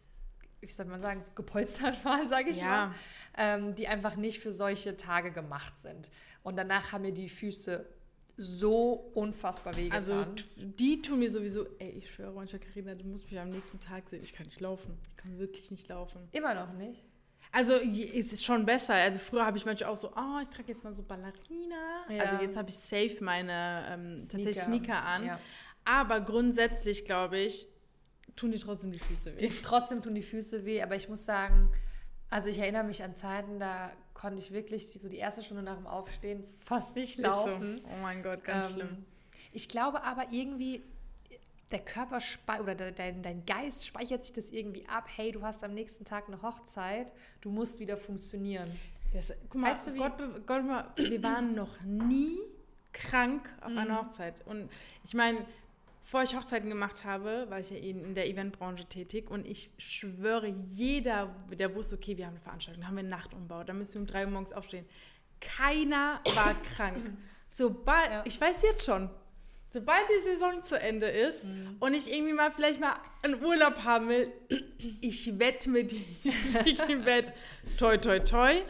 wie 0.59 0.67
soll 0.67 0.85
man 0.85 1.01
sagen, 1.01 1.23
gepolstert 1.33 2.05
waren, 2.05 2.29
sage 2.29 2.51
ich 2.51 2.59
ja. 2.59 2.67
mal. 2.87 2.95
Ähm, 3.35 3.75
die 3.75 3.87
einfach 3.87 4.15
nicht 4.15 4.39
für 4.39 4.53
solche 4.53 4.97
Tage 4.97 5.31
gemacht 5.31 5.79
sind. 5.79 6.11
Und 6.43 6.57
danach 6.57 6.91
haben 6.91 7.01
mir 7.01 7.13
die 7.13 7.29
Füße 7.29 7.85
so 8.37 9.11
unfassbar 9.13 9.75
wehgetan. 9.75 9.95
Also 9.95 10.25
die 10.57 11.01
tun 11.01 11.19
mir 11.19 11.29
sowieso, 11.29 11.65
ey, 11.79 11.89
ich 11.89 12.11
schwöre 12.11 12.33
manchmal, 12.33 12.59
Karina, 12.59 12.93
du 12.93 13.03
musst 13.05 13.29
mich 13.29 13.39
am 13.39 13.49
nächsten 13.49 13.79
Tag 13.79 14.09
sehen. 14.09 14.23
Ich 14.23 14.33
kann 14.33 14.45
nicht 14.45 14.59
laufen. 14.59 14.97
Ich 15.09 15.17
kann 15.17 15.37
wirklich 15.39 15.71
nicht 15.71 15.87
laufen. 15.87 16.27
Immer 16.31 16.53
noch 16.53 16.73
nicht? 16.73 17.03
Also 17.51 17.73
es 17.75 18.31
ist 18.31 18.45
schon 18.45 18.65
besser. 18.65 18.93
Also 18.95 19.19
früher 19.19 19.45
habe 19.45 19.57
ich 19.57 19.65
manchmal 19.65 19.89
auch 19.89 19.95
so, 19.95 20.09
oh, 20.15 20.39
ich 20.41 20.49
trage 20.49 20.69
jetzt 20.69 20.83
mal 20.83 20.93
so 20.93 21.03
Ballerina. 21.03 22.05
Ja. 22.09 22.23
Also 22.23 22.43
jetzt 22.43 22.55
habe 22.57 22.69
ich 22.69 22.77
safe 22.77 23.17
meine 23.21 23.85
ähm, 23.89 24.19
Sneaker. 24.19 24.31
tatsächlich 24.31 24.63
Sneaker 24.63 25.03
an. 25.03 25.25
Ja. 25.25 25.39
Aber 25.83 26.21
grundsätzlich, 26.21 27.05
glaube 27.05 27.39
ich, 27.39 27.67
tun 28.35 28.51
die 28.51 28.59
trotzdem 28.59 28.91
die 28.91 28.99
Füße 28.99 29.33
weh. 29.33 29.37
Die, 29.37 29.49
trotzdem 29.49 30.01
tun 30.01 30.15
die 30.15 30.21
Füße 30.21 30.65
weh, 30.65 30.81
aber 30.81 30.95
ich 30.95 31.09
muss 31.09 31.25
sagen, 31.25 31.71
also 32.29 32.49
ich 32.49 32.59
erinnere 32.59 32.83
mich 32.83 33.03
an 33.03 33.15
Zeiten, 33.15 33.59
da 33.59 33.91
konnte 34.13 34.39
ich 34.39 34.51
wirklich 34.53 34.89
so 34.89 35.09
die 35.09 35.17
erste 35.17 35.43
Stunde 35.43 35.63
nach 35.63 35.75
dem 35.75 35.87
Aufstehen 35.87 36.43
fast 36.59 36.95
nicht 36.95 37.17
laufen. 37.17 37.79
So. 37.79 37.83
Oh 37.89 38.01
mein 38.01 38.23
Gott, 38.23 38.43
ganz 38.43 38.69
ähm, 38.69 38.75
schlimm. 38.75 39.05
Ich 39.51 39.67
glaube 39.67 40.03
aber 40.03 40.27
irgendwie, 40.31 40.83
der 41.71 41.79
Körper 41.79 42.19
oder 42.61 42.75
dein, 42.91 43.21
dein 43.21 43.45
Geist 43.45 43.85
speichert 43.87 44.23
sich 44.23 44.33
das 44.33 44.49
irgendwie 44.49 44.87
ab. 44.87 45.07
Hey, 45.15 45.31
du 45.31 45.41
hast 45.41 45.63
am 45.63 45.73
nächsten 45.73 46.05
Tag 46.05 46.27
eine 46.27 46.41
Hochzeit, 46.41 47.13
du 47.41 47.49
musst 47.49 47.79
wieder 47.79 47.97
funktionieren. 47.97 48.69
Das, 49.13 49.33
guck 49.49 49.61
mal, 49.61 49.71
weißt 49.71 49.87
du, 49.87 49.93
wie, 49.93 49.97
Gott, 49.97 50.13
Gott, 50.45 50.63
wir 50.97 51.23
waren 51.23 51.53
noch 51.53 51.81
nie 51.81 52.39
krank 52.93 53.49
auf 53.61 53.67
einer 53.67 53.85
mhm. 53.85 53.97
Hochzeit. 53.97 54.45
Und 54.45 54.69
ich 55.03 55.13
meine, 55.13 55.45
bevor 56.01 56.23
ich 56.23 56.35
Hochzeiten 56.35 56.69
gemacht 56.69 57.03
habe, 57.03 57.49
war 57.49 57.59
ich 57.59 57.69
ja 57.69 57.77
in 57.77 58.15
der 58.15 58.27
Eventbranche 58.27 58.85
tätig 58.85 59.29
und 59.29 59.45
ich 59.45 59.69
schwöre, 59.77 60.47
jeder, 60.47 61.33
der 61.51 61.73
wusste, 61.75 61.95
okay, 61.95 62.17
wir 62.17 62.25
haben 62.25 62.33
eine 62.33 62.41
Veranstaltung, 62.41 62.85
haben 62.87 62.95
wir 62.95 62.99
einen 63.01 63.09
Nachtumbau, 63.09 63.63
da 63.63 63.73
müssen 63.73 63.95
wir 63.95 64.01
um 64.01 64.07
drei 64.07 64.25
Uhr 64.25 64.31
morgens 64.31 64.53
aufstehen. 64.53 64.85
Keiner 65.39 66.21
war 66.35 66.55
krank. 66.75 67.17
Sobald, 67.49 68.11
ja. 68.11 68.23
ich 68.25 68.39
weiß 68.39 68.61
jetzt 68.61 68.85
schon, 68.85 69.09
sobald 69.71 70.03
die 70.09 70.29
Saison 70.29 70.63
zu 70.63 70.79
Ende 70.79 71.07
ist 71.07 71.45
mhm. 71.45 71.77
und 71.79 71.93
ich 71.93 72.11
irgendwie 72.11 72.33
mal 72.33 72.51
vielleicht 72.51 72.79
mal 72.79 72.93
einen 73.23 73.43
Urlaub 73.43 73.83
haben 73.83 74.09
will, 74.09 74.31
ich 75.01 75.39
wette 75.39 75.69
mit 75.69 75.91
dir, 75.91 76.01
ich 76.23 76.65
liege 76.65 76.93
im 76.93 77.03
Bett, 77.03 77.33
toi, 77.77 77.97
toi, 77.97 78.19
toi, 78.19 78.61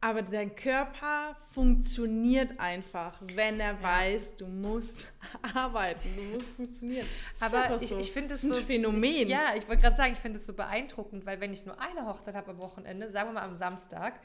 aber 0.00 0.20
dein 0.20 0.54
Körper 0.54 1.34
funktioniert 1.52 2.60
einfach, 2.60 3.16
wenn 3.34 3.58
er 3.58 3.72
ja. 3.72 3.82
weiß, 3.82 4.36
du 4.36 4.46
musst 4.46 5.06
arbeiten, 5.54 6.08
du 6.14 6.22
musst 6.24 6.50
funktionieren. 6.50 7.06
Das 7.38 7.54
aber 7.54 7.82
ich, 7.82 7.88
so. 7.88 7.98
ich 7.98 8.12
finde 8.12 8.34
es 8.34 8.42
so 8.42 8.54
ein 8.54 8.64
Phänomen. 8.64 9.02
Ich, 9.02 9.28
ja, 9.28 9.54
ich 9.56 9.66
wollte 9.66 9.80
gerade 9.80 9.96
sagen, 9.96 10.12
ich 10.12 10.18
finde 10.18 10.38
es 10.38 10.44
so 10.46 10.52
beeindruckend, 10.52 11.24
weil 11.24 11.40
wenn 11.40 11.54
ich 11.54 11.64
nur 11.64 11.80
eine 11.80 12.04
Hochzeit 12.06 12.34
habe 12.34 12.50
am 12.50 12.58
Wochenende, 12.58 13.10
sagen 13.10 13.30
wir 13.30 13.32
mal 13.32 13.44
am 13.44 13.56
Samstag, 13.56 14.20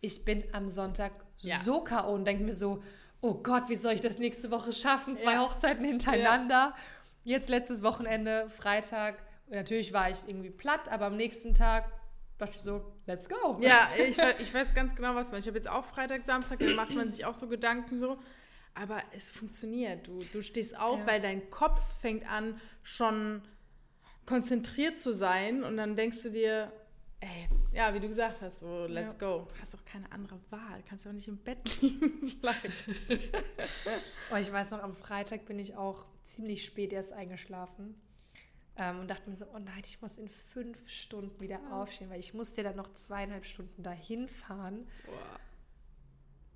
ich 0.00 0.24
bin 0.24 0.44
am 0.52 0.68
Sonntag 0.68 1.12
ja. 1.38 1.58
so 1.58 1.82
K.O. 1.82 2.14
und 2.14 2.26
denke 2.26 2.44
mir 2.44 2.52
so, 2.52 2.84
oh 3.24 3.34
Gott, 3.42 3.70
wie 3.70 3.76
soll 3.76 3.94
ich 3.94 4.02
das 4.02 4.18
nächste 4.18 4.50
Woche 4.50 4.72
schaffen? 4.72 5.16
Zwei 5.16 5.32
ja. 5.32 5.40
Hochzeiten 5.40 5.82
hintereinander. 5.82 6.74
Jetzt 7.24 7.48
letztes 7.48 7.82
Wochenende, 7.82 8.50
Freitag. 8.50 9.16
natürlich 9.48 9.94
war 9.94 10.10
ich 10.10 10.28
irgendwie 10.28 10.50
platt, 10.50 10.90
aber 10.90 11.06
am 11.06 11.16
nächsten 11.16 11.54
Tag 11.54 11.90
dachte 12.36 12.52
ich 12.54 12.60
so, 12.60 12.92
let's 13.06 13.30
go. 13.30 13.56
Ja, 13.60 13.88
ich, 13.96 14.18
ich 14.40 14.52
weiß 14.52 14.74
ganz 14.74 14.94
genau, 14.94 15.14
was 15.14 15.30
man. 15.30 15.40
Ich 15.40 15.46
habe 15.46 15.56
jetzt 15.56 15.70
auch 15.70 15.86
Freitag, 15.86 16.22
Samstag, 16.22 16.58
da 16.58 16.68
macht 16.74 16.94
man 16.94 17.10
sich 17.10 17.24
auch 17.24 17.34
so 17.34 17.48
Gedanken 17.48 17.98
so. 17.98 18.18
Aber 18.74 19.00
es 19.16 19.30
funktioniert. 19.30 20.06
Du, 20.06 20.18
du 20.32 20.42
stehst 20.42 20.78
auf, 20.78 20.98
ja. 20.98 21.06
weil 21.06 21.20
dein 21.22 21.48
Kopf 21.48 21.80
fängt 22.02 22.30
an, 22.30 22.60
schon 22.82 23.40
konzentriert 24.26 25.00
zu 25.00 25.12
sein 25.12 25.62
und 25.62 25.78
dann 25.78 25.96
denkst 25.96 26.22
du 26.24 26.30
dir, 26.30 26.72
ey, 27.24 27.48
jetzt, 27.50 27.64
ja, 27.72 27.94
wie 27.94 28.00
du 28.00 28.08
gesagt 28.08 28.40
hast, 28.40 28.58
so 28.58 28.86
let's 28.86 29.16
ja. 29.20 29.28
go. 29.28 29.48
Hast 29.60 29.74
auch 29.74 29.84
keine 29.84 30.10
andere 30.12 30.38
Wahl, 30.50 30.82
kannst 30.88 31.04
ja 31.04 31.10
auch 31.10 31.14
nicht 31.14 31.28
im 31.28 31.38
Bett 31.38 31.80
liegen 31.80 32.38
bleiben. 32.40 32.72
oh, 34.32 34.36
ich 34.36 34.52
weiß 34.52 34.72
noch, 34.72 34.82
am 34.82 34.94
Freitag 34.94 35.46
bin 35.46 35.58
ich 35.58 35.76
auch 35.76 36.04
ziemlich 36.22 36.64
spät 36.64 36.92
erst 36.92 37.12
eingeschlafen. 37.12 38.00
Ähm, 38.76 39.00
und 39.00 39.10
dachte 39.10 39.30
mir 39.30 39.36
so, 39.36 39.46
oh 39.54 39.58
nein, 39.58 39.82
ich 39.84 40.02
muss 40.02 40.18
in 40.18 40.28
fünf 40.28 40.90
Stunden 40.90 41.40
wieder 41.40 41.60
ja. 41.60 41.80
aufstehen, 41.80 42.10
weil 42.10 42.18
ich 42.18 42.34
musste 42.34 42.64
dann 42.64 42.74
noch 42.74 42.92
zweieinhalb 42.92 43.46
Stunden 43.46 43.82
dahin 43.82 44.26
fahren. 44.26 44.88
Boah. 45.06 45.40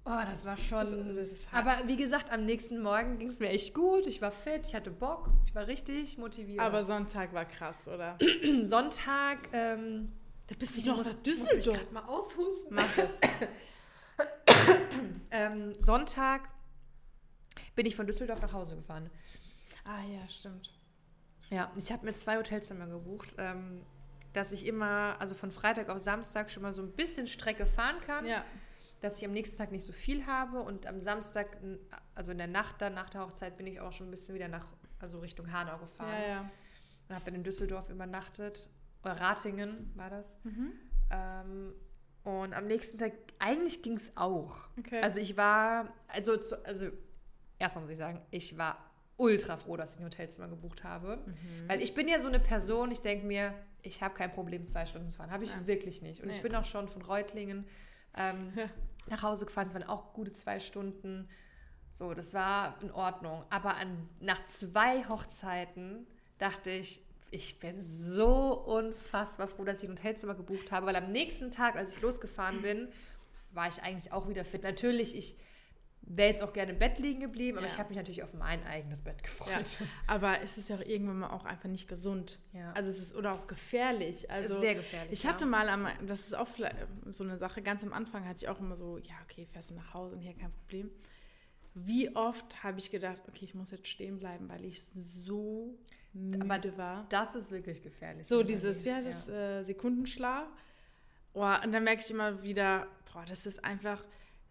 Oh, 0.05 0.23
das 0.25 0.45
war 0.47 0.57
schon. 0.57 1.17
Das 1.17 1.47
aber 1.53 1.87
wie 1.87 1.97
gesagt, 1.97 2.33
am 2.33 2.47
nächsten 2.47 2.83
Morgen 2.83 3.19
ging 3.19 3.29
es 3.29 3.41
mir 3.41 3.51
echt 3.51 3.75
gut. 3.75 4.07
Ich 4.07 4.23
war 4.23 4.33
fit, 4.33 4.67
ich 4.67 4.75
hatte 4.75 4.91
Bock, 4.91 5.29
ich 5.47 5.55
war 5.55 5.67
richtig 5.67 6.17
motiviert. 6.17 6.61
Aber 6.61 6.83
Sonntag 6.83 7.35
war 7.35 7.45
krass, 7.45 7.87
oder? 7.87 8.19
Sonntag, 8.63 9.51
ähm, 9.53 10.11
da 10.49 10.59
bist 10.59 10.85
du 10.85 10.91
noch 10.91 11.05
nach 11.05 11.15
Düsseldorf. 11.15 11.83
Ich 11.83 11.91
mal 11.91 12.05
aushusten. 12.05 12.75
Mach 12.75 12.99
es. 12.99 13.13
ähm, 15.31 15.75
Sonntag 15.79 16.49
bin 17.75 17.87
ich 17.87 17.95
von 17.95 18.07
Düsseldorf 18.07 18.43
nach 18.43 18.53
Hause 18.53 18.77
gefahren. 18.77 19.11
Ah 19.85 20.03
ja, 20.03 20.29
stimmt. 20.29 20.73
Ja, 21.51 21.73
ich 21.77 21.93
habe 21.93 22.05
mir 22.05 22.13
zwei 22.15 22.37
Hotelzimmer 22.37 22.87
gebucht, 22.87 23.35
ähm, 23.39 23.83
dass 24.33 24.53
ich 24.53 24.67
immer, 24.67 25.17
also 25.21 25.35
von 25.35 25.51
Freitag 25.51 25.89
auf 25.89 26.01
Samstag 26.01 26.51
schon 26.51 26.63
mal 26.63 26.73
so 26.73 26.83
ein 26.83 26.93
bisschen 26.93 27.27
Strecke 27.27 27.65
fahren 27.65 28.01
kann. 28.05 28.27
Ja 28.27 28.45
dass 29.01 29.19
ich 29.19 29.25
am 29.25 29.33
nächsten 29.33 29.57
Tag 29.57 29.71
nicht 29.71 29.85
so 29.85 29.93
viel 29.93 30.27
habe 30.27 30.61
und 30.61 30.87
am 30.87 31.01
Samstag, 31.01 31.57
also 32.15 32.33
in 32.33 32.39
der 32.39 32.47
Nacht 32.47 32.81
dann, 32.83 32.95
nach 32.95 33.09
der 33.11 33.23
Hochzeit, 33.23 33.57
bin 33.57 33.67
ich 33.67 33.81
auch 33.81 33.93
schon 33.93 34.09
ein 34.09 34.11
bisschen 34.11 34.35
wieder 34.35 34.49
nach, 34.49 34.67
also 34.99 35.21
Richtung 35.21 35.53
Hanau 35.53 35.79
gefahren. 35.79 36.21
Ja, 36.21 36.29
ja. 36.29 36.51
Und 37.09 37.15
habe 37.15 37.25
dann 37.25 37.35
in 37.37 37.45
Düsseldorf 37.45 37.91
übernachtet, 37.91 38.69
Ratingen 39.05 39.93
war 39.95 40.11
das. 40.11 40.39
Mhm. 40.45 40.73
Ähm, 41.11 41.73
und 42.25 42.53
am 42.53 42.67
nächsten 42.67 42.99
Tag, 42.99 43.13
eigentlich 43.39 43.83
ging 43.83 43.97
es 43.97 44.17
auch. 44.17 44.69
Okay. 44.79 45.01
Also 45.01 45.21
ich 45.21 45.37
war, 45.37 45.93
also, 46.09 46.33
also 46.65 46.89
erstmal 47.59 47.83
muss 47.83 47.91
ich 47.91 47.99
sagen, 47.99 48.21
ich 48.31 48.59
war 48.59 48.77
ultra 49.17 49.57
froh, 49.57 49.77
dass 49.77 49.95
ich 49.95 50.01
ein 50.01 50.05
Hotelzimmer 50.05 50.49
gebucht 50.49 50.85
habe. 50.85 51.17
Mhm. 51.27 51.69
Weil 51.69 51.83
ich 51.83 51.95
bin 51.95 52.09
ja 52.09 52.19
so 52.19 52.29
eine 52.29 52.39
Person, 52.41 52.91
ich 52.91 53.01
denke 53.01 53.27
mir, 53.27 53.55
ich 53.83 54.03
habe 54.03 54.15
kein 54.15 54.33
Problem, 54.33 54.67
zwei 54.67 54.87
Stunden 54.87 55.09
zu 55.09 55.17
fahren. 55.17 55.31
Habe 55.31 55.45
ich 55.45 55.53
ja. 55.53 55.67
wirklich 55.67 56.03
nicht. 56.03 56.21
Und 56.21 56.29
nee. 56.29 56.35
ich 56.35 56.43
bin 56.43 56.55
auch 56.55 56.65
schon 56.65 56.89
von 56.89 57.03
Reutlingen 57.03 57.67
ähm, 58.17 58.53
ja. 58.55 58.67
nach 59.09 59.23
Hause 59.23 59.47
gefahren. 59.47 59.67
Es 59.67 59.75
waren 59.75 59.85
auch 59.85 60.13
gute 60.13 60.33
zwei 60.33 60.59
Stunden. 60.59 61.29
So, 61.93 62.15
das 62.15 62.35
war 62.35 62.81
in 62.83 62.93
Ordnung. 62.93 63.45
Aber 63.51 63.77
an, 63.77 64.09
nach 64.21 64.47
zwei 64.47 65.05
Hochzeiten 65.09 66.07
dachte 66.39 66.71
ich, 66.71 67.03
ich 67.31 67.59
bin 67.59 67.81
so 67.81 68.55
unfassbar 68.55 69.49
froh, 69.49 69.65
dass 69.65 69.83
ich 69.83 69.89
ein 69.89 69.97
Hotelzimmer 69.97 70.35
gebucht 70.35 70.73
habe, 70.73 70.87
weil 70.87 70.97
am 70.97 71.13
nächsten 71.13 71.51
Tag, 71.51 71.77
als 71.77 71.97
ich 71.97 72.03
losgefahren 72.03 72.63
bin, 72.63 72.89
war 73.53 73.69
ich 73.69 73.83
eigentlich 73.83 74.13
auch 74.13 74.29
wieder 74.29 74.45
fit. 74.45 74.63
Natürlich, 74.63 75.17
ich 75.17 75.37
wäre 76.01 76.31
jetzt 76.31 76.43
auch 76.43 76.53
gerne 76.53 76.73
im 76.73 76.79
Bett 76.79 76.99
liegen 76.99 77.21
geblieben, 77.21 77.59
aber 77.59 77.67
ja. 77.67 77.73
ich 77.73 77.79
habe 77.79 77.91
mich 77.91 77.99
natürlich 77.99 78.23
auf 78.23 78.33
mein 78.33 78.65
eigenes 78.65 79.03
Bett 79.03 79.23
gefreut. 79.23 79.79
Ja. 79.79 79.87
Aber 80.07 80.41
es 80.43 80.57
ist 80.57 80.71
ja 80.71 80.77
auch 80.77 80.81
irgendwann 80.81 81.19
mal 81.19 81.31
auch 81.31 81.45
einfach 81.45 81.69
nicht 81.69 81.87
gesund. 81.87 82.41
Ja. 82.53 82.73
Also 82.73 82.89
es 82.89 82.99
ist 82.99 83.15
oder 83.15 83.33
auch 83.33 83.47
gefährlich. 83.47 84.31
Also 84.31 84.59
sehr 84.59 84.75
gefährlich. 84.75 85.13
Ich 85.13 85.27
hatte 85.27 85.45
mal 85.45 85.69
am, 85.69 85.87
das 86.07 86.21
ist 86.21 86.35
auch 86.35 86.49
so 87.11 87.25
eine 87.25 87.37
Sache, 87.37 87.61
ganz 87.63 87.83
am 87.83 87.93
Anfang 87.93 88.27
hatte 88.27 88.45
ich 88.45 88.49
auch 88.49 88.61
immer 88.61 88.77
so, 88.77 88.99
ja, 88.99 89.15
okay, 89.25 89.47
fährst 89.53 89.71
du 89.71 89.75
nach 89.75 89.93
Hause 89.93 90.17
und 90.17 90.23
hier 90.23 90.35
kein 90.35 90.53
Problem. 90.53 90.91
Wie 91.75 92.15
oft 92.17 92.65
habe 92.65 92.79
ich 92.79 92.91
gedacht, 92.91 93.21
okay, 93.29 93.45
ich 93.45 93.55
muss 93.55 93.71
jetzt 93.71 93.89
stehen 93.89 94.19
bleiben, 94.19 94.49
weil 94.49 94.65
ich 94.65 94.83
so 94.83 95.79
müde 96.19 96.41
aber 96.41 96.79
war. 96.79 97.07
Das 97.09 97.35
ist 97.35 97.51
wirklich 97.51 97.83
gefährlich. 97.83 98.27
So 98.27 98.43
dieses, 98.43 98.85
wie 98.85 98.93
heißt 98.93 99.09
es, 99.09 99.29
äh, 99.29 99.63
Sekundenschlaf. 99.63 100.49
Oh, 101.35 101.43
und 101.43 101.73
dann 101.73 101.85
merke 101.85 102.03
ich 102.03 102.11
immer 102.11 102.43
wieder, 102.43 102.87
boah, 103.13 103.25
das 103.27 103.47
ist 103.47 103.65
einfach 103.65 104.03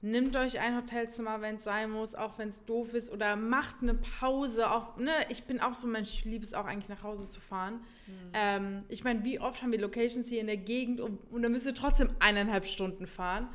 Nehmt 0.01 0.35
euch 0.35 0.59
ein 0.59 0.75
Hotelzimmer, 0.75 1.41
wenn 1.41 1.55
es 1.55 1.63
sein 1.63 1.89
muss, 1.89 2.13
auch 2.13 2.37
wenn 2.37 2.49
es 2.49 2.63
doof 2.65 2.93
ist, 2.93 3.11
oder 3.11 3.35
macht 3.35 3.77
eine 3.81 3.95
Pause. 3.95 4.69
Auch, 4.69 4.97
ne? 4.97 5.11
Ich 5.29 5.45
bin 5.45 5.59
auch 5.59 5.73
so 5.73 5.87
ein 5.87 5.91
Mensch, 5.91 6.13
ich 6.13 6.23
liebe 6.23 6.45
es 6.45 6.53
auch 6.53 6.65
eigentlich 6.65 6.87
nach 6.87 7.01
Hause 7.01 7.27
zu 7.27 7.41
fahren. 7.41 7.81
Mhm. 8.05 8.13
Ähm, 8.33 8.83
ich 8.89 9.03
meine, 9.03 9.23
wie 9.23 9.39
oft 9.39 9.63
haben 9.63 9.71
wir 9.71 9.81
Locations 9.81 10.29
hier 10.29 10.39
in 10.39 10.45
der 10.45 10.57
Gegend 10.57 11.01
und, 11.01 11.19
und 11.31 11.41
dann 11.41 11.51
müsst 11.51 11.65
ihr 11.65 11.73
trotzdem 11.73 12.09
eineinhalb 12.19 12.65
Stunden 12.67 13.07
fahren. 13.07 13.49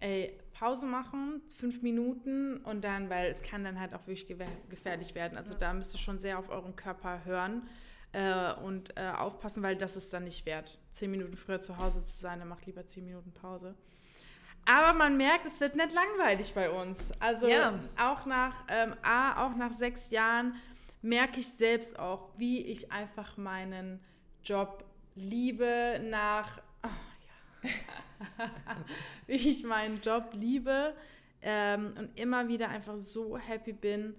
Ey, 0.00 0.38
Pause 0.54 0.86
machen, 0.86 1.42
fünf 1.56 1.82
Minuten 1.82 2.58
und 2.58 2.84
dann, 2.84 3.10
weil 3.10 3.30
es 3.30 3.42
kann 3.42 3.64
dann 3.64 3.78
halt 3.78 3.92
auch 3.92 4.06
wirklich 4.06 4.26
gefährlich 4.68 5.14
werden. 5.14 5.36
Also 5.36 5.52
ja. 5.52 5.58
da 5.58 5.72
müsst 5.74 5.94
ihr 5.94 5.98
schon 5.98 6.18
sehr 6.18 6.38
auf 6.38 6.48
euren 6.48 6.76
Körper 6.76 7.24
hören 7.24 7.68
äh, 8.12 8.52
und 8.54 8.96
äh, 8.96 9.10
aufpassen, 9.10 9.62
weil 9.62 9.76
das 9.76 9.96
ist 9.96 10.12
dann 10.12 10.24
nicht 10.24 10.46
wert. 10.46 10.78
Zehn 10.92 11.10
Minuten 11.10 11.36
früher 11.36 11.60
zu 11.60 11.78
Hause 11.78 12.04
zu 12.04 12.18
sein, 12.18 12.38
dann 12.38 12.48
macht 12.48 12.66
lieber 12.66 12.86
zehn 12.86 13.04
Minuten 13.04 13.32
Pause. 13.32 13.74
Aber 14.64 14.96
man 14.96 15.16
merkt, 15.16 15.44
es 15.44 15.60
wird 15.60 15.76
nicht 15.76 15.92
langweilig 15.92 16.54
bei 16.54 16.70
uns. 16.70 17.10
Also 17.20 17.46
ja. 17.48 17.78
auch 17.98 18.24
nach 18.24 18.54
ähm, 18.68 18.94
A, 19.02 19.44
auch 19.44 19.56
nach 19.56 19.72
sechs 19.72 20.10
Jahren 20.10 20.54
merke 21.02 21.40
ich 21.40 21.48
selbst 21.48 21.98
auch, 21.98 22.30
wie 22.38 22.64
ich 22.64 22.90
einfach 22.90 23.36
meinen 23.36 24.00
Job 24.42 24.84
liebe, 25.14 26.00
nach. 26.02 26.62
wie 29.26 29.32
ich 29.34 29.64
meinen 29.64 30.00
Job 30.00 30.30
liebe 30.32 30.94
ähm, 31.42 31.94
und 31.98 32.18
immer 32.18 32.48
wieder 32.48 32.68
einfach 32.68 32.96
so 32.96 33.36
happy 33.36 33.72
bin, 33.72 34.14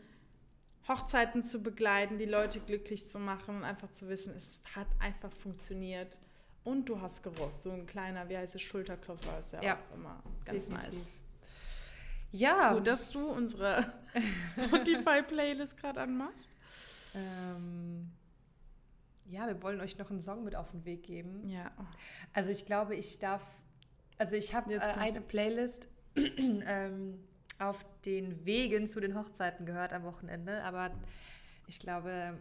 Hochzeiten 0.87 1.43
zu 1.43 1.63
begleiten, 1.63 2.17
die 2.19 2.25
Leute 2.25 2.59
glücklich 2.59 3.09
zu 3.09 3.19
machen 3.19 3.57
und 3.57 3.63
einfach 3.63 3.91
zu 3.91 4.07
wissen, 4.07 4.35
es 4.35 4.61
hat 4.75 4.87
einfach 4.99 5.31
funktioniert. 5.31 6.19
Und 6.63 6.89
du 6.89 6.99
hast 6.99 7.21
gerockt. 7.21 7.61
So 7.61 7.71
ein 7.71 7.85
kleiner, 7.85 8.27
wie 8.27 8.37
heißt 8.37 8.55
es, 8.55 8.61
Schulterklopfer 8.61 9.39
ist 9.39 9.53
ja, 9.53 9.61
ja 9.61 9.77
auch 9.77 9.95
immer 9.95 10.23
ganz 10.45 10.65
definitiv. 10.65 10.93
nice. 10.93 11.09
Ja. 12.31 12.73
Gut, 12.73 12.87
dass 12.87 13.11
du 13.11 13.27
unsere 13.27 13.93
Spotify-Playlist 14.49 15.77
gerade 15.77 16.01
anmachst. 16.01 16.55
Ähm, 17.13 18.11
ja, 19.27 19.47
wir 19.47 19.61
wollen 19.61 19.81
euch 19.81 19.97
noch 19.97 20.09
einen 20.09 20.21
Song 20.21 20.43
mit 20.43 20.55
auf 20.55 20.71
den 20.71 20.85
Weg 20.85 21.03
geben. 21.03 21.47
Ja. 21.49 21.71
Also 22.33 22.51
ich 22.51 22.65
glaube, 22.65 22.95
ich 22.95 23.19
darf, 23.19 23.45
also 24.17 24.35
ich 24.35 24.53
habe 24.53 24.73
äh, 24.73 24.79
eine 24.79 25.21
Playlist 25.21 25.89
ähm, 26.15 27.19
auf 27.59 27.85
den 28.05 28.45
Wegen 28.45 28.87
zu 28.87 28.99
den 28.99 29.17
Hochzeiten 29.17 29.65
gehört 29.65 29.93
am 29.93 30.03
Wochenende, 30.03 30.63
aber 30.63 30.91
ich 31.67 31.79
glaube, 31.79 32.37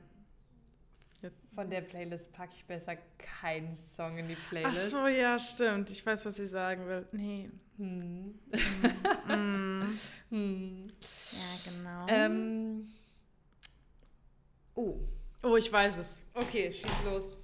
von 1.55 1.70
der 1.70 1.80
Playlist 1.80 2.32
packe 2.32 2.53
ich 2.55 2.64
besser 2.64 2.97
keinen 3.18 3.72
Song 3.72 4.18
in 4.18 4.28
die 4.28 4.37
Playlist. 4.37 4.95
Ach 4.95 5.05
so, 5.05 5.09
ja, 5.09 5.39
stimmt. 5.39 5.91
Ich 5.91 6.05
weiß, 6.05 6.26
was 6.26 6.37
sie 6.37 6.47
sagen 6.47 6.87
will. 6.87 7.07
Nee. 7.12 7.51
Hm. 7.76 8.39
hm. 9.26 9.99
hm. 10.30 10.87
Ja, 11.32 11.72
genau. 11.72 12.07
Ähm. 12.09 12.89
Oh. 14.74 14.99
Oh, 15.45 15.57
ich 15.57 15.71
weiß 15.71 15.99
es. 15.99 16.25
Okay, 16.33 16.73
schieß 16.73 17.05
los. 17.05 17.37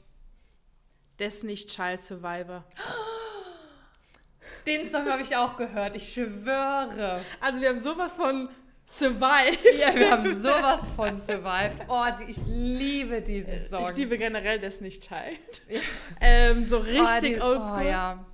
Destiny's 1.18 1.66
Child 1.66 2.02
Survivor. 2.02 2.64
Den 4.66 4.86
Song 4.86 5.06
habe 5.06 5.20
ich 5.22 5.36
auch 5.36 5.56
gehört, 5.56 5.96
ich 5.96 6.12
schwöre. 6.12 7.20
Also 7.40 7.60
wir 7.60 7.68
haben 7.68 7.78
sowas 7.78 8.16
von 8.16 8.48
survived. 8.86 9.78
Ja, 9.78 9.94
wir 9.94 10.10
haben 10.10 10.34
sowas 10.34 10.88
von 10.96 11.18
survived. 11.18 11.76
Oh, 11.88 12.04
ich 12.26 12.38
liebe 12.46 13.20
diesen 13.20 13.60
Song. 13.60 13.90
Ich 13.90 13.96
liebe 13.96 14.16
generell 14.16 14.58
das 14.58 14.80
nicht 14.80 15.06
Child. 15.06 15.62
Ähm, 16.22 16.64
so 16.64 16.78
richtig 16.78 17.40
oh, 17.40 17.46
oldschool. 17.46 17.80
Oh, 17.80 17.88
ja. 17.88 18.24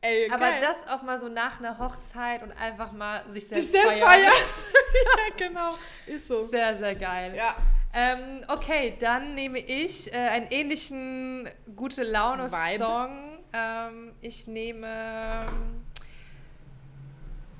Ey, 0.00 0.30
Aber 0.30 0.50
geil. 0.50 0.60
das 0.60 0.86
auch 0.88 1.02
mal 1.02 1.18
so 1.18 1.28
nach 1.28 1.58
einer 1.58 1.78
Hochzeit 1.78 2.42
und 2.44 2.52
einfach 2.52 2.92
mal 2.92 3.28
sich 3.28 3.48
selbst, 3.48 3.72
sich 3.72 3.80
selbst 3.80 3.98
feiern. 3.98 4.32
feiern. 4.32 4.32
ja, 5.38 5.46
genau. 5.48 5.70
Ist 6.06 6.28
so. 6.28 6.44
Sehr, 6.44 6.76
sehr 6.78 6.94
geil. 6.94 7.34
Ja. 7.36 7.56
Ähm, 8.00 8.42
okay, 8.46 8.94
dann 9.00 9.34
nehme 9.34 9.58
ich 9.58 10.12
äh, 10.12 10.16
einen 10.16 10.46
ähnlichen 10.52 11.48
gute 11.74 12.04
Laune-Song. 12.04 13.40
Ähm, 13.52 14.12
ich 14.20 14.46
nehme 14.46 14.86
ähm, 14.86 15.84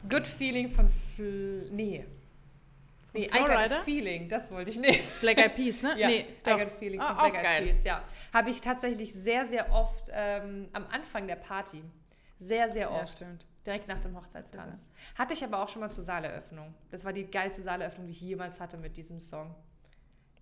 Good 0.09 0.29
Feeling 0.29 0.71
von 0.71 0.89
Fl 0.89 1.69
Nee. 1.73 2.05
Nee, 3.15 3.25
I 3.25 3.39
Got 3.39 3.85
Feeling, 3.85 4.29
das 4.29 4.49
wollte 4.53 4.71
ich 4.71 4.79
nehmen. 4.79 4.99
Black 5.21 5.39
Eyed 5.39 5.57
Peas, 5.57 5.83
ne? 5.83 5.95
ja, 5.99 6.07
nee, 6.07 6.27
I 6.47 6.51
Got 6.51 6.71
Feeling 6.79 7.01
von 7.01 7.17
oh, 7.17 7.31
Black 7.31 7.45
Eyed 7.45 7.65
Peas, 7.65 7.83
ja. 7.83 8.05
Habe 8.33 8.51
ich 8.51 8.61
tatsächlich 8.61 9.13
sehr, 9.13 9.45
sehr 9.45 9.73
oft 9.73 10.09
ähm, 10.13 10.69
am 10.73 10.87
Anfang 10.87 11.27
der 11.27 11.37
Party. 11.37 11.83
Sehr, 12.39 12.71
sehr 12.71 12.93
oft. 12.93 13.01
Ja, 13.01 13.27
stimmt. 13.27 13.47
Direkt 13.67 13.89
nach 13.89 14.01
dem 14.01 14.17
Hochzeitstanz. 14.17 14.89
Hatte 15.17 15.35
ich 15.35 15.43
aber 15.43 15.61
auch 15.61 15.69
schon 15.69 15.81
mal 15.81 15.89
zur 15.89 16.05
Saaleröffnung. 16.05 16.73
Das 16.93 17.05
war 17.05 17.13
die 17.13 17.25
geilste 17.25 17.63
Saaleröffnung, 17.63 18.07
die 18.07 18.13
ich 18.13 18.21
jemals 18.21 18.61
hatte 18.61 18.77
mit 18.77 18.97
diesem 18.97 19.19
Song. 19.19 19.53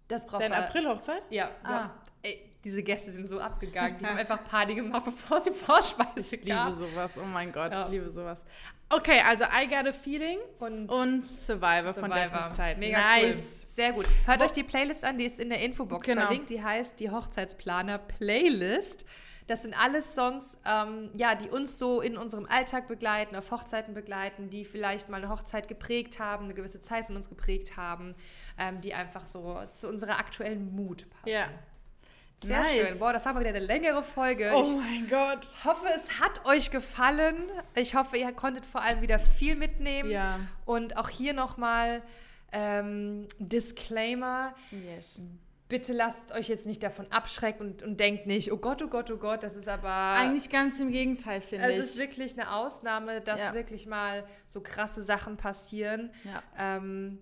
Das 0.09 0.26
braucht 0.26 0.42
Deine 0.42 0.57
Aprilhochzeit? 0.57 1.22
Ja. 1.30 1.50
Ah. 1.62 1.70
ja. 1.70 1.94
Ey, 2.22 2.52
diese 2.64 2.82
Gäste 2.82 3.11
sind 3.11 3.28
so 3.28 3.40
abgegangen. 3.40 3.98
Die 3.98 4.07
haben 4.07 4.18
einfach 4.18 4.42
Party 4.44 4.74
gemacht, 4.74 5.04
bevor 5.04 5.40
sie 5.40 5.52
Vorspeise 5.52 6.36
Ich 6.36 6.44
liebe 6.44 6.72
sowas, 6.72 7.18
oh 7.18 7.26
mein 7.26 7.52
Gott, 7.52 7.72
ja. 7.72 7.84
ich 7.84 7.88
liebe 7.90 8.11
sowas. 8.11 8.42
Okay, 8.89 9.20
also 9.20 9.45
I 9.45 9.66
Got 9.66 9.89
a 9.89 9.93
Feeling 9.93 10.39
Und, 10.61 10.89
und 10.89 11.26
Survivor, 11.26 11.93
von 11.93 12.05
Survivor. 12.11 12.39
Destiny's 12.39 12.57
Child. 12.57 12.78
Mega 12.78 12.99
nice. 12.99 13.37
cool. 13.37 13.68
Sehr 13.74 13.93
gut. 13.93 14.07
Hört 14.26 14.43
euch 14.43 14.53
die 14.53 14.62
Playlist 14.62 15.05
an, 15.05 15.18
die 15.18 15.24
ist 15.24 15.41
in 15.41 15.49
der 15.49 15.61
Infobox 15.61 16.07
Genau. 16.07 16.22
verlinkt. 16.22 16.51
Die 16.51 16.62
heißt 16.62 17.01
die 17.01 17.11
Hochzeitsplaner 17.11 17.99
Playlist. 17.99 19.05
Das 19.49 19.62
sind 19.62 19.78
alles 19.80 20.14
Songs, 20.14 20.59
ähm, 20.66 21.11
ja, 21.16 21.34
die 21.37 21.49
uns 21.51 21.78
so 21.78 22.01
in 22.01 22.16
unserem 22.16 22.47
Alltag 22.47 22.89
begleiten, 22.89 23.37
auf 23.37 23.51
Hochzeiten 23.53 23.95
begleiten, 23.95 24.51
die 24.51 24.64
vielleicht 24.64 25.09
mal 25.09 25.18
eine 25.18 25.28
Hochzeit 25.30 25.68
geprägt 25.68 26.18
haben, 26.18 26.47
eine 26.47 26.55
gewisse 26.55 26.80
Zeit 26.80 27.07
von 27.07 27.14
uns 27.16 27.28
geprägt 27.28 27.76
haben, 27.76 28.14
ähm, 28.59 28.80
die 28.80 28.93
einfach 28.95 29.26
so 29.26 29.61
zu 29.70 29.89
unserer 29.89 30.18
aktuellen 30.18 30.74
Mut 30.74 31.09
passen. 31.11 31.28
Ja. 31.28 31.49
Sehr 32.43 32.59
Nice. 32.61 32.89
schön. 32.91 32.99
Boah, 32.99 33.12
das 33.12 33.24
war 33.24 33.32
mal 33.32 33.41
wieder 33.41 33.51
eine 33.51 33.61
längere 33.61 34.03
Folge. 34.03 34.53
Oh 34.55 34.61
Ich 34.62 34.76
mein 34.76 35.09
Gott. 35.09 35.47
hoffe, 35.64 35.87
es 35.95 36.20
hat 36.20 36.45
euch 36.45 36.70
gefallen. 36.70 37.37
Ich 37.74 37.95
hoffe, 37.95 38.16
ihr 38.18 38.30
konntet 38.32 38.66
vor 38.66 38.82
allem 38.82 39.01
wieder 39.01 39.18
viel 39.18 39.57
mitnehmen. 39.57 40.11
Ja. 40.11 40.41
Und 40.66 40.97
auch 40.99 41.09
hier 41.09 41.32
nochmal 41.32 42.03
ähm, 42.53 43.26
Disclaimer. 43.39 44.55
Yes. 44.70 45.22
Bitte 45.68 45.93
lasst 45.93 46.32
euch 46.32 46.49
jetzt 46.49 46.64
nicht 46.66 46.80
davon 46.82 47.11
abschrecken 47.11 47.66
und, 47.66 47.82
und 47.82 47.99
denkt 47.99 48.26
nicht, 48.26 48.53
oh 48.53 48.57
Gott, 48.57 48.80
oh 48.82 48.87
Gott, 48.87 49.11
oh 49.11 49.16
Gott, 49.16 49.43
das 49.43 49.57
ist 49.57 49.66
aber... 49.66 49.89
Eigentlich 49.91 50.49
ganz 50.49 50.78
im 50.78 50.93
Gegenteil, 50.93 51.41
finde 51.41 51.72
ich. 51.72 51.78
es 51.78 51.87
ist 51.91 51.99
wirklich 51.99 52.34
eine 52.39 52.53
Ausnahme, 52.53 53.20
dass 53.20 53.41
Ja. 53.41 53.53
wirklich 53.55 53.87
mal 53.87 54.24
so 54.47 54.61
krasse 54.61 55.03
Sachen 55.03 55.37
passieren. 55.37 56.12
ja. 56.22 56.43
Ähm, 56.57 57.18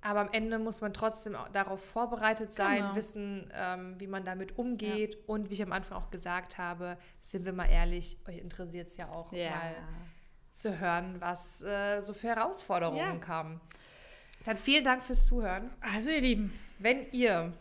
aber 0.00 0.20
am 0.20 0.28
Ende 0.32 0.58
muss 0.58 0.80
man 0.80 0.92
trotzdem 0.92 1.36
darauf 1.52 1.84
vorbereitet 1.84 2.52
sein, 2.52 2.82
Genau. 2.82 2.94
wissen, 2.94 3.50
ähm, 3.54 3.94
wie 3.98 4.06
man 4.06 4.24
damit 4.24 4.56
umgeht. 4.58 5.18
Und 5.26 5.50
wie 5.50 5.54
ich 5.54 5.62
am 5.62 5.72
Anfang 5.72 5.98
auch 5.98 6.10
gesagt 6.10 6.56
habe, 6.58 6.96
sind 7.20 7.44
wir 7.44 7.52
mal 7.52 7.66
ehrlich, 7.68 8.16
euch 8.28 8.38
interessiert 8.38 8.86
es 8.86 8.96
ja 8.96 9.08
auch 9.08 9.32
Ja. 9.32 9.50
mal 9.50 9.74
zu 10.52 10.78
hören, 10.80 11.20
was 11.20 11.62
äh, 11.62 12.00
so 12.00 12.12
für 12.14 12.28
Herausforderungen 12.28 12.98
Ja. 12.98 13.16
kamen. 13.16 13.60
Dann 14.44 14.56
vielen 14.56 14.84
Dank 14.84 15.02
fürs 15.02 15.26
Zuhören. 15.26 15.70
Also, 15.80 16.10
ihr 16.10 16.20
Lieben, 16.20 16.52
Wenn 16.78 17.10
ihr 17.10 17.52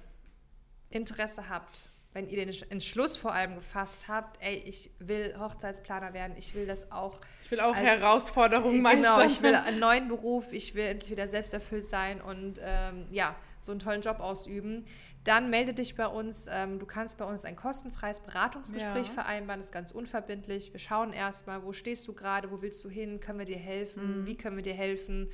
Interesse 0.89 1.49
habt, 1.49 1.89
wenn 2.17 2.27
ihr 2.29 2.43
den 2.43 2.53
Entschluss 2.71 3.15
vor 3.15 3.31
allem 3.31 3.53
gefasst 3.55 4.07
habt, 4.07 4.43
ey, 4.43 4.55
ich 4.55 4.89
will 4.97 5.35
Hochzeitsplaner 5.39 6.13
werden, 6.13 6.33
ich 6.35 6.55
will 6.55 6.65
das 6.65 6.91
auch 6.91 7.19
ich 7.43 7.51
will 7.51 7.59
auch 7.59 7.75
Als- 7.75 7.85
Herausforderungen 8.01 8.81
meistern. 8.81 9.01
Genau, 9.17 9.21
ich 9.25 9.41
will 9.43 9.53
einen 9.55 9.79
neuen 9.79 10.07
Beruf, 10.07 10.51
ich 10.51 10.73
will 10.73 10.85
endlich 10.85 11.11
wieder 11.11 11.27
selbsterfüllt 11.27 11.87
sein 11.87 12.19
und 12.19 12.59
ähm, 12.63 13.05
ja, 13.11 13.35
so 13.59 13.71
einen 13.71 13.79
tollen 13.79 14.01
Job 14.01 14.19
ausüben. 14.19 14.83
Dann 15.23 15.49
melde 15.49 15.73
dich 15.73 15.95
bei 15.95 16.07
uns. 16.07 16.47
Ähm, 16.49 16.79
du 16.79 16.85
kannst 16.85 17.17
bei 17.19 17.25
uns 17.25 17.45
ein 17.45 17.55
kostenfreies 17.55 18.21
Beratungsgespräch 18.21 19.07
Ja. 19.07 19.13
vereinbaren. 19.13 19.59
Das 19.59 19.67
ist 19.67 19.73
ganz 19.73 19.91
unverbindlich. 19.91 20.71
Wir 20.73 20.79
schauen 20.79 21.13
erstmal, 21.13 21.63
wo 21.63 21.71
stehst 21.73 22.07
du 22.07 22.13
gerade, 22.13 22.49
wo 22.49 22.61
willst 22.61 22.83
du 22.83 22.89
hin, 22.89 23.19
können 23.19 23.37
wir 23.39 23.45
dir 23.45 23.57
helfen, 23.57 24.21
Mhm. 24.21 24.25
wie 24.25 24.35
können 24.37 24.55
wir 24.55 24.63
dir 24.63 24.73
helfen. 24.73 25.29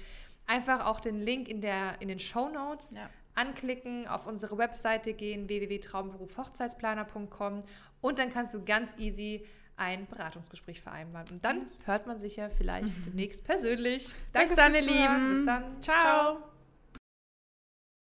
Einfach 0.48 0.86
auch 0.88 1.00
den 1.00 1.20
Link 1.22 1.48
in, 1.48 1.62
der, 1.62 2.02
in 2.02 2.08
den 2.10 2.20
Show 2.20 2.50
Notes 2.50 2.96
Ja. 2.96 3.10
Anklicken, 3.36 4.08
auf 4.08 4.26
unsere 4.28 4.58
Webseite 4.58 5.14
gehen, 5.14 5.50
www.traumberufhochzeitsplaner.com 5.50 7.60
und 8.02 8.20
dann 8.20 8.30
kannst 8.30 8.54
du 8.54 8.64
ganz 8.64 8.98
easy 8.98 9.44
ein 9.76 10.06
Beratungsgespräch 10.08 10.82
vereinbaren. 10.82 11.28
Und 11.32 11.44
dann 11.44 11.66
hört 11.86 12.08
man 12.08 12.20
sich 12.20 12.36
ja 12.36 12.50
vielleicht 12.50 13.06
demnächst 13.06 13.44
persönlich. 13.44 14.14
Bis 14.32 14.56
dann, 14.56 14.74
ihr. 14.74 14.82
Lieben. 14.82 15.30
Bis 15.30 15.46
dann. 15.46 15.82
Ciao. 15.82 16.38